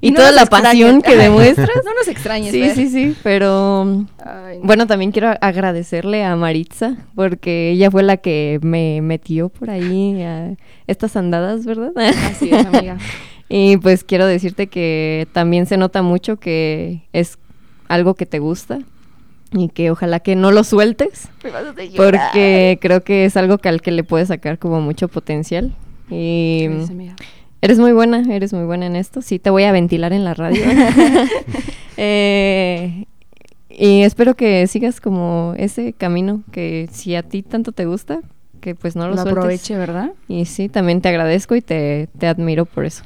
y, 0.00 0.12
toda 0.12 0.32
la 0.32 0.46
pasión 0.46 1.02
que 1.02 1.16
demuestras. 1.16 1.68
no 1.84 1.94
nos 1.94 2.08
extrañes. 2.08 2.52
Sí, 2.52 2.70
sí, 2.74 2.88
sí, 2.88 3.16
pero 3.22 4.06
bueno, 4.62 4.86
también 4.86 5.12
quiero 5.12 5.32
agradecerle 5.40 6.24
a 6.24 6.36
Maritza 6.36 6.96
porque 7.14 7.70
ella 7.70 7.90
fue 7.90 8.02
la 8.02 8.16
que 8.16 8.58
me 8.62 9.00
metió 9.02 9.48
por 9.48 9.70
ahí 9.70 10.22
a 10.22 10.54
estas 10.86 11.16
andadas, 11.16 11.66
¿verdad? 11.66 11.92
Así 11.96 12.50
es, 12.50 12.66
amiga. 12.66 12.98
y 13.48 13.76
pues 13.76 14.04
quiero 14.04 14.26
decirte 14.26 14.68
que 14.68 15.28
también 15.32 15.66
se 15.66 15.76
nota 15.76 16.02
mucho 16.02 16.36
que 16.36 17.02
es 17.12 17.38
algo 17.88 18.14
que 18.14 18.26
te 18.26 18.38
gusta 18.38 18.80
y 19.52 19.68
que 19.68 19.90
ojalá 19.90 20.20
que 20.20 20.36
no 20.36 20.52
lo 20.52 20.62
sueltes 20.62 21.28
porque 21.96 22.78
creo 22.80 23.02
que 23.02 23.24
es 23.24 23.36
algo 23.36 23.58
que 23.58 23.68
al 23.68 23.82
que 23.82 23.90
le 23.90 24.04
puedes 24.04 24.28
sacar 24.28 24.58
como 24.58 24.80
mucho 24.80 25.08
potencial 25.08 25.74
y 26.08 26.68
eres 27.62 27.78
muy 27.78 27.92
buena 27.92 28.22
eres 28.34 28.52
muy 28.52 28.64
buena 28.64 28.86
en 28.86 28.96
esto 28.96 29.22
sí 29.22 29.38
te 29.38 29.50
voy 29.50 29.64
a 29.64 29.72
ventilar 29.72 30.12
en 30.12 30.24
la 30.24 30.34
radio 30.34 30.62
eh, 31.96 33.06
y 33.68 34.02
espero 34.02 34.34
que 34.34 34.66
sigas 34.66 35.00
como 35.00 35.54
ese 35.56 35.92
camino 35.92 36.42
que 36.52 36.88
si 36.92 37.14
a 37.14 37.22
ti 37.22 37.42
tanto 37.42 37.72
te 37.72 37.86
gusta 37.86 38.20
que 38.60 38.74
pues 38.74 38.96
no 38.96 39.08
lo, 39.08 39.14
lo 39.14 39.22
aproveche 39.22 39.76
verdad 39.76 40.12
y 40.28 40.44
sí 40.44 40.68
también 40.68 41.00
te 41.00 41.08
agradezco 41.08 41.54
y 41.56 41.62
te, 41.62 42.08
te 42.18 42.26
admiro 42.26 42.66
por 42.66 42.84
eso 42.84 43.04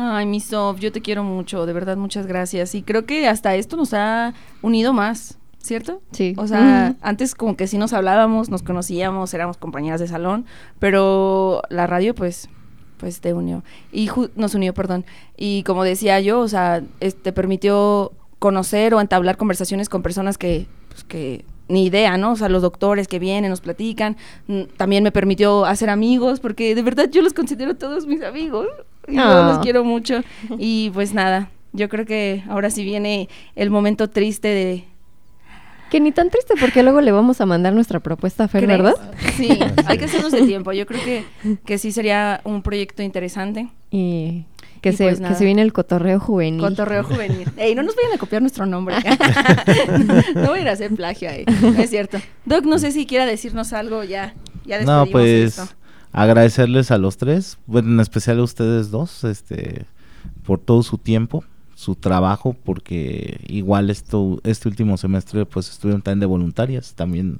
Ay, 0.00 0.26
mi 0.26 0.38
Sof, 0.38 0.78
yo 0.78 0.92
te 0.92 1.02
quiero 1.02 1.24
mucho, 1.24 1.66
de 1.66 1.72
verdad, 1.72 1.96
muchas 1.96 2.24
gracias. 2.24 2.76
Y 2.76 2.82
creo 2.82 3.04
que 3.04 3.26
hasta 3.26 3.56
esto 3.56 3.76
nos 3.76 3.94
ha 3.94 4.32
unido 4.62 4.92
más. 4.92 5.38
¿cierto? 5.60 6.00
Sí. 6.12 6.34
O 6.38 6.46
sea, 6.46 6.94
antes 7.02 7.34
como 7.34 7.56
que 7.56 7.66
sí 7.66 7.78
nos 7.78 7.92
hablábamos, 7.92 8.48
nos 8.48 8.62
conocíamos, 8.62 9.34
éramos 9.34 9.58
compañeras 9.58 10.00
de 10.00 10.08
salón, 10.08 10.46
pero 10.78 11.62
la 11.68 11.86
radio 11.86 12.14
pues 12.14 12.48
pues 12.98 13.20
te 13.20 13.32
unió 13.32 13.64
y 13.92 14.10
nos 14.36 14.54
unió, 14.54 14.74
perdón. 14.74 15.04
Y 15.36 15.62
como 15.62 15.84
decía 15.84 16.20
yo, 16.20 16.40
o 16.40 16.48
sea, 16.48 16.82
te 17.00 17.32
permitió 17.32 18.12
conocer 18.38 18.94
o 18.94 19.00
entablar 19.00 19.36
conversaciones 19.36 19.88
con 19.88 20.02
personas 20.02 20.38
que 20.38 20.66
pues, 20.88 21.04
que 21.04 21.44
ni 21.68 21.86
idea, 21.86 22.16
¿no? 22.16 22.32
O 22.32 22.36
sea, 22.36 22.48
los 22.48 22.62
doctores 22.62 23.08
que 23.08 23.18
vienen, 23.18 23.50
nos 23.50 23.60
platican. 23.60 24.16
Mm, 24.46 24.62
también 24.76 25.04
me 25.04 25.12
permitió 25.12 25.64
hacer 25.64 25.90
amigos, 25.90 26.40
porque 26.40 26.74
de 26.74 26.82
verdad 26.82 27.08
yo 27.10 27.22
los 27.22 27.34
considero 27.34 27.76
todos 27.76 28.06
mis 28.06 28.22
amigos. 28.22 28.66
Y 29.06 29.16
yo 29.16 29.42
los 29.44 29.58
quiero 29.60 29.84
mucho. 29.84 30.22
Y 30.58 30.90
pues 30.90 31.14
nada, 31.14 31.50
yo 31.72 31.88
creo 31.88 32.04
que 32.04 32.42
ahora 32.48 32.70
sí 32.70 32.84
viene 32.84 33.28
el 33.54 33.70
momento 33.70 34.08
triste 34.08 34.48
de, 34.48 34.84
que 35.90 36.00
ni 36.00 36.12
tan 36.12 36.30
triste 36.30 36.54
porque 36.60 36.82
luego 36.82 37.00
le 37.00 37.12
vamos 37.12 37.40
a 37.40 37.46
mandar 37.46 37.72
nuestra 37.72 38.00
propuesta 38.00 38.44
a 38.44 38.48
Fer, 38.48 38.66
¿verdad? 38.66 38.94
Sí, 39.36 39.58
hay 39.86 39.98
que 39.98 40.04
hacernos 40.04 40.32
de 40.32 40.42
tiempo. 40.42 40.72
Yo 40.72 40.86
creo 40.86 41.02
que, 41.02 41.24
que 41.64 41.78
sí 41.78 41.92
sería 41.92 42.40
un 42.44 42.62
proyecto 42.62 43.02
interesante. 43.02 43.68
Y 43.90 44.44
que, 44.80 44.92
se, 44.92 45.04
pues 45.04 45.20
que 45.20 45.34
se 45.34 45.44
viene 45.44 45.62
el 45.62 45.72
cotorreo 45.72 46.20
juvenil. 46.20 46.60
Cotorreo 46.60 47.04
juvenil. 47.04 47.48
Ey, 47.56 47.74
no 47.74 47.82
nos 47.82 47.96
vayan 47.96 48.12
a 48.12 48.18
copiar 48.18 48.42
nuestro 48.42 48.66
nombre. 48.66 48.96
no 50.34 50.48
voy 50.48 50.58
a 50.58 50.62
ir 50.62 50.68
a 50.68 50.72
hacer 50.72 50.94
plagio 50.94 51.30
ahí. 51.30 51.44
es 51.78 51.90
cierto. 51.90 52.18
Doc, 52.44 52.64
no 52.64 52.78
sé 52.78 52.92
si 52.92 53.06
quiera 53.06 53.26
decirnos 53.26 53.72
algo 53.72 54.04
ya. 54.04 54.34
ya 54.64 54.82
no, 54.82 55.06
pues 55.06 55.60
agradecerles 56.12 56.90
a 56.90 56.98
los 56.98 57.16
tres, 57.16 57.58
bueno, 57.66 57.90
en 57.90 58.00
especial 58.00 58.38
a 58.38 58.42
ustedes 58.42 58.90
dos, 58.90 59.24
este, 59.24 59.84
por 60.42 60.58
todo 60.58 60.82
su 60.82 60.96
tiempo 60.98 61.44
su 61.78 61.94
trabajo 61.94 62.56
porque 62.64 63.40
igual 63.46 63.88
esto 63.88 64.40
este 64.42 64.68
último 64.68 64.96
semestre 64.96 65.46
pues 65.46 65.70
estuvieron 65.70 66.02
también 66.02 66.18
de 66.18 66.26
voluntarias 66.26 66.94
también 66.94 67.38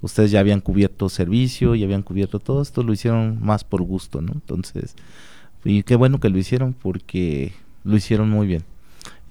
ustedes 0.00 0.30
ya 0.30 0.38
habían 0.38 0.60
cubierto 0.60 1.08
servicio 1.08 1.74
y 1.74 1.82
habían 1.82 2.02
cubierto 2.02 2.38
todo 2.38 2.62
esto 2.62 2.84
lo 2.84 2.92
hicieron 2.92 3.42
más 3.42 3.64
por 3.64 3.82
gusto 3.82 4.20
no 4.20 4.34
entonces 4.34 4.94
y 5.64 5.82
qué 5.82 5.96
bueno 5.96 6.20
que 6.20 6.28
lo 6.28 6.38
hicieron 6.38 6.72
porque 6.72 7.52
lo 7.84 7.96
hicieron 7.96 8.30
muy 8.30 8.46
bien. 8.46 8.64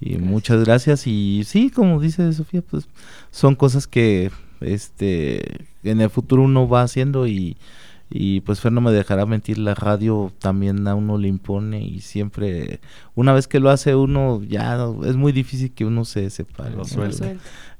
Y 0.00 0.16
muchas 0.16 0.64
gracias. 0.64 1.06
Y 1.06 1.44
sí 1.44 1.70
como 1.70 2.00
dice 2.00 2.32
Sofía 2.32 2.62
pues 2.62 2.88
son 3.30 3.54
cosas 3.54 3.86
que 3.86 4.30
este 4.60 5.66
en 5.82 6.00
el 6.00 6.10
futuro 6.10 6.42
uno 6.42 6.68
va 6.68 6.82
haciendo 6.82 7.26
y 7.26 7.56
y 8.14 8.40
pues 8.40 8.60
Fer 8.60 8.72
no 8.72 8.82
me 8.82 8.92
dejará 8.92 9.24
mentir, 9.24 9.56
la 9.58 9.74
radio 9.74 10.32
también 10.38 10.86
a 10.86 10.94
uno 10.94 11.16
le 11.16 11.28
impone 11.28 11.82
y 11.82 12.00
siempre, 12.00 12.80
una 13.14 13.32
vez 13.32 13.48
que 13.48 13.58
lo 13.58 13.70
hace 13.70 13.94
uno, 13.94 14.42
ya 14.42 14.78
es 15.04 15.16
muy 15.16 15.32
difícil 15.32 15.72
que 15.72 15.86
uno 15.86 16.04
se 16.04 16.28
separe. 16.28 16.74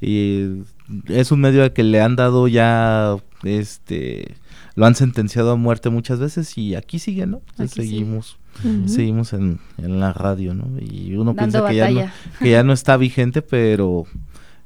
Y 0.00 0.62
es 1.08 1.32
un 1.32 1.40
medio 1.40 1.62
al 1.62 1.74
que 1.74 1.82
le 1.82 2.00
han 2.00 2.16
dado 2.16 2.48
ya, 2.48 3.16
este, 3.42 4.36
lo 4.74 4.86
han 4.86 4.94
sentenciado 4.94 5.52
a 5.52 5.56
muerte 5.56 5.90
muchas 5.90 6.18
veces 6.18 6.56
y 6.56 6.76
aquí 6.76 6.98
sigue, 6.98 7.26
¿no? 7.26 7.42
seguimos. 7.68 8.38
Seguimos 8.84 9.32
en, 9.32 9.60
en, 9.78 9.98
la 9.98 10.12
radio, 10.12 10.52
¿no? 10.52 10.68
Y 10.78 11.14
uno 11.14 11.34
piensa 11.34 11.66
que 11.66 11.74
ya, 11.74 11.90
no, 11.90 12.02
que 12.38 12.50
ya 12.50 12.62
no 12.62 12.74
está 12.74 12.98
vigente, 12.98 13.40
pero 13.40 14.04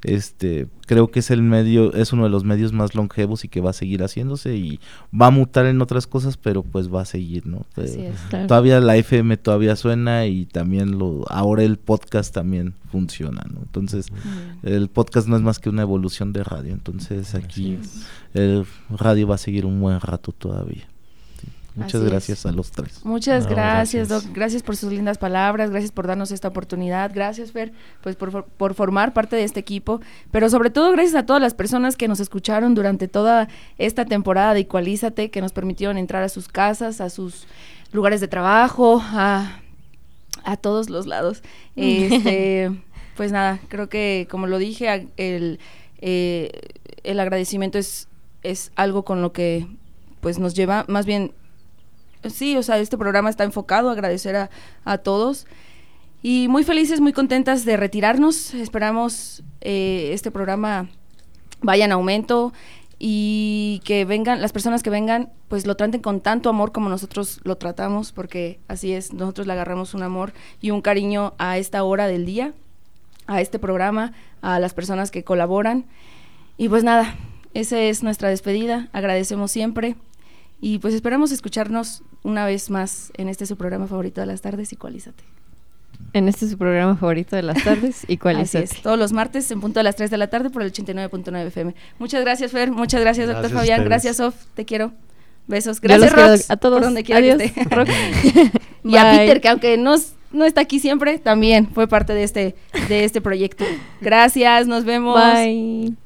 este, 0.02 0.68
creo 0.86 1.10
que 1.10 1.20
es 1.20 1.30
el 1.30 1.42
medio, 1.42 1.92
es 1.94 2.12
uno 2.12 2.24
de 2.24 2.30
los 2.30 2.44
medios 2.44 2.72
más 2.72 2.94
longevos 2.94 3.44
y 3.44 3.48
que 3.48 3.60
va 3.60 3.70
a 3.70 3.72
seguir 3.72 4.02
haciéndose 4.02 4.56
y 4.56 4.80
va 5.12 5.26
a 5.26 5.30
mutar 5.30 5.66
en 5.66 5.80
otras 5.80 6.06
cosas, 6.06 6.36
pero 6.36 6.62
pues 6.62 6.92
va 6.92 7.02
a 7.02 7.04
seguir, 7.04 7.46
¿no? 7.46 7.66
Eh, 7.76 8.12
todavía 8.46 8.80
la 8.80 8.96
FM 8.96 9.36
todavía 9.36 9.74
suena 9.76 10.26
y 10.26 10.46
también 10.46 10.98
lo, 10.98 11.24
ahora 11.28 11.62
el 11.62 11.76
podcast 11.78 12.32
también 12.32 12.74
funciona, 12.90 13.44
¿no? 13.52 13.60
Entonces, 13.60 14.08
el 14.62 14.88
podcast 14.88 15.28
no 15.28 15.36
es 15.36 15.42
más 15.42 15.58
que 15.58 15.70
una 15.70 15.82
evolución 15.82 16.32
de 16.32 16.44
radio, 16.44 16.72
entonces 16.72 17.34
aquí 17.34 17.78
el 18.34 18.64
radio 18.90 19.28
va 19.28 19.36
a 19.36 19.38
seguir 19.38 19.66
un 19.66 19.80
buen 19.80 20.00
rato 20.00 20.32
todavía. 20.32 20.88
Muchas 21.76 22.02
gracias 22.02 22.46
a 22.46 22.52
los 22.52 22.70
tres. 22.70 23.04
Muchas 23.04 23.46
gracias, 23.46 24.08
Doc. 24.08 24.24
Gracias 24.32 24.62
por 24.62 24.76
sus 24.76 24.90
lindas 24.90 25.18
palabras, 25.18 25.70
gracias 25.70 25.92
por 25.92 26.06
darnos 26.06 26.30
esta 26.30 26.48
oportunidad, 26.48 27.12
gracias, 27.14 27.52
Fer, 27.52 27.72
pues 28.00 28.16
por, 28.16 28.46
por, 28.46 28.74
formar 28.74 29.12
parte 29.12 29.36
de 29.36 29.44
este 29.44 29.60
equipo, 29.60 30.00
pero 30.30 30.48
sobre 30.48 30.70
todo 30.70 30.90
gracias 30.92 31.14
a 31.14 31.26
todas 31.26 31.42
las 31.42 31.52
personas 31.52 31.96
que 31.96 32.08
nos 32.08 32.18
escucharon 32.18 32.74
durante 32.74 33.08
toda 33.08 33.48
esta 33.76 34.06
temporada 34.06 34.54
de 34.54 34.60
Igualízate, 34.60 35.30
que 35.30 35.42
nos 35.42 35.52
permitieron 35.52 35.98
entrar 35.98 36.22
a 36.22 36.30
sus 36.30 36.48
casas, 36.48 37.02
a 37.02 37.10
sus 37.10 37.46
lugares 37.92 38.22
de 38.22 38.28
trabajo, 38.28 39.02
a, 39.02 39.60
a 40.44 40.56
todos 40.56 40.88
los 40.88 41.06
lados. 41.06 41.42
Este, 41.76 42.70
pues 43.16 43.32
nada, 43.32 43.60
creo 43.68 43.90
que 43.90 44.26
como 44.30 44.46
lo 44.46 44.56
dije, 44.56 45.08
el, 45.18 45.58
eh, 45.98 46.50
el 47.04 47.20
agradecimiento 47.20 47.78
es, 47.78 48.08
es 48.42 48.72
algo 48.76 49.04
con 49.04 49.20
lo 49.20 49.32
que 49.32 49.66
pues 50.20 50.38
nos 50.38 50.54
lleva, 50.54 50.86
más 50.88 51.04
bien 51.04 51.32
sí, 52.30 52.56
o 52.56 52.62
sea, 52.62 52.78
este 52.78 52.98
programa 52.98 53.30
está 53.30 53.44
enfocado 53.44 53.90
agradecer 53.90 54.36
a, 54.36 54.50
a 54.84 54.98
todos. 54.98 55.46
Y 56.22 56.48
muy 56.48 56.64
felices, 56.64 57.00
muy 57.00 57.12
contentas 57.12 57.64
de 57.64 57.76
retirarnos. 57.76 58.54
Esperamos 58.54 59.44
eh, 59.60 60.10
este 60.12 60.30
programa 60.30 60.88
vaya 61.60 61.84
en 61.84 61.92
aumento 61.92 62.52
y 62.98 63.82
que 63.84 64.04
vengan, 64.04 64.40
las 64.40 64.52
personas 64.52 64.82
que 64.82 64.90
vengan, 64.90 65.30
pues 65.48 65.66
lo 65.66 65.76
traten 65.76 66.00
con 66.00 66.20
tanto 66.20 66.48
amor 66.48 66.72
como 66.72 66.88
nosotros 66.88 67.40
lo 67.44 67.56
tratamos, 67.56 68.12
porque 68.12 68.58
así 68.68 68.92
es, 68.92 69.12
nosotros 69.12 69.46
le 69.46 69.52
agarramos 69.52 69.94
un 69.94 70.02
amor 70.02 70.32
y 70.60 70.70
un 70.70 70.80
cariño 70.80 71.34
a 71.38 71.58
esta 71.58 71.84
hora 71.84 72.06
del 72.06 72.24
día, 72.24 72.54
a 73.26 73.40
este 73.40 73.58
programa, 73.58 74.12
a 74.40 74.58
las 74.58 74.72
personas 74.72 75.10
que 75.10 75.24
colaboran. 75.24 75.84
Y 76.56 76.68
pues 76.68 76.84
nada, 76.84 77.14
esa 77.52 77.78
es 77.80 78.02
nuestra 78.02 78.30
despedida. 78.30 78.88
Agradecemos 78.92 79.50
siempre 79.50 79.96
y 80.60 80.78
pues 80.78 80.94
esperamos 80.94 81.32
escucharnos 81.32 82.02
una 82.22 82.46
vez 82.46 82.70
más 82.70 83.12
en 83.16 83.28
este 83.28 83.46
su 83.46 83.56
programa 83.56 83.86
favorito 83.86 84.20
de 84.20 84.26
las 84.26 84.40
tardes, 84.40 84.72
Igualízate. 84.72 85.24
En 86.12 86.28
este 86.28 86.48
su 86.48 86.58
programa 86.58 86.96
favorito 86.96 87.36
de 87.36 87.42
las 87.42 87.62
tardes, 87.62 88.04
Igualízate. 88.08 88.64
Así 88.64 88.76
es, 88.76 88.82
todos 88.82 88.98
los 88.98 89.12
martes 89.12 89.50
en 89.50 89.60
punto 89.60 89.80
de 89.80 89.84
las 89.84 89.96
3 89.96 90.10
de 90.10 90.16
la 90.18 90.28
tarde 90.28 90.50
por 90.50 90.62
el 90.62 90.72
89.9 90.72 91.46
FM. 91.46 91.74
Muchas 91.98 92.22
gracias, 92.22 92.52
Fer. 92.52 92.70
Muchas 92.70 93.00
gracias, 93.00 93.28
doctor 93.28 93.50
Fabián. 93.50 93.84
Gracias, 93.84 94.16
Sof. 94.16 94.34
Te 94.54 94.64
quiero. 94.64 94.92
Besos. 95.46 95.80
Gracias, 95.80 96.12
Rox. 96.12 96.50
A 96.50 96.56
todos. 96.56 96.78
Por 96.78 96.84
donde 96.84 97.04
quiera 97.04 97.20
que 97.20 97.44
esté. 97.44 97.52
y 98.84 98.96
a 98.96 99.10
Peter, 99.10 99.40
que 99.40 99.48
aunque 99.48 99.76
no, 99.76 99.94
no 100.32 100.44
está 100.44 100.62
aquí 100.62 100.80
siempre, 100.80 101.18
también 101.18 101.68
fue 101.68 101.86
parte 101.86 102.14
de 102.14 102.24
este, 102.24 102.56
de 102.88 103.04
este 103.04 103.20
proyecto. 103.20 103.64
Gracias, 104.00 104.66
nos 104.66 104.84
vemos. 104.84 105.20
Bye. 105.20 106.05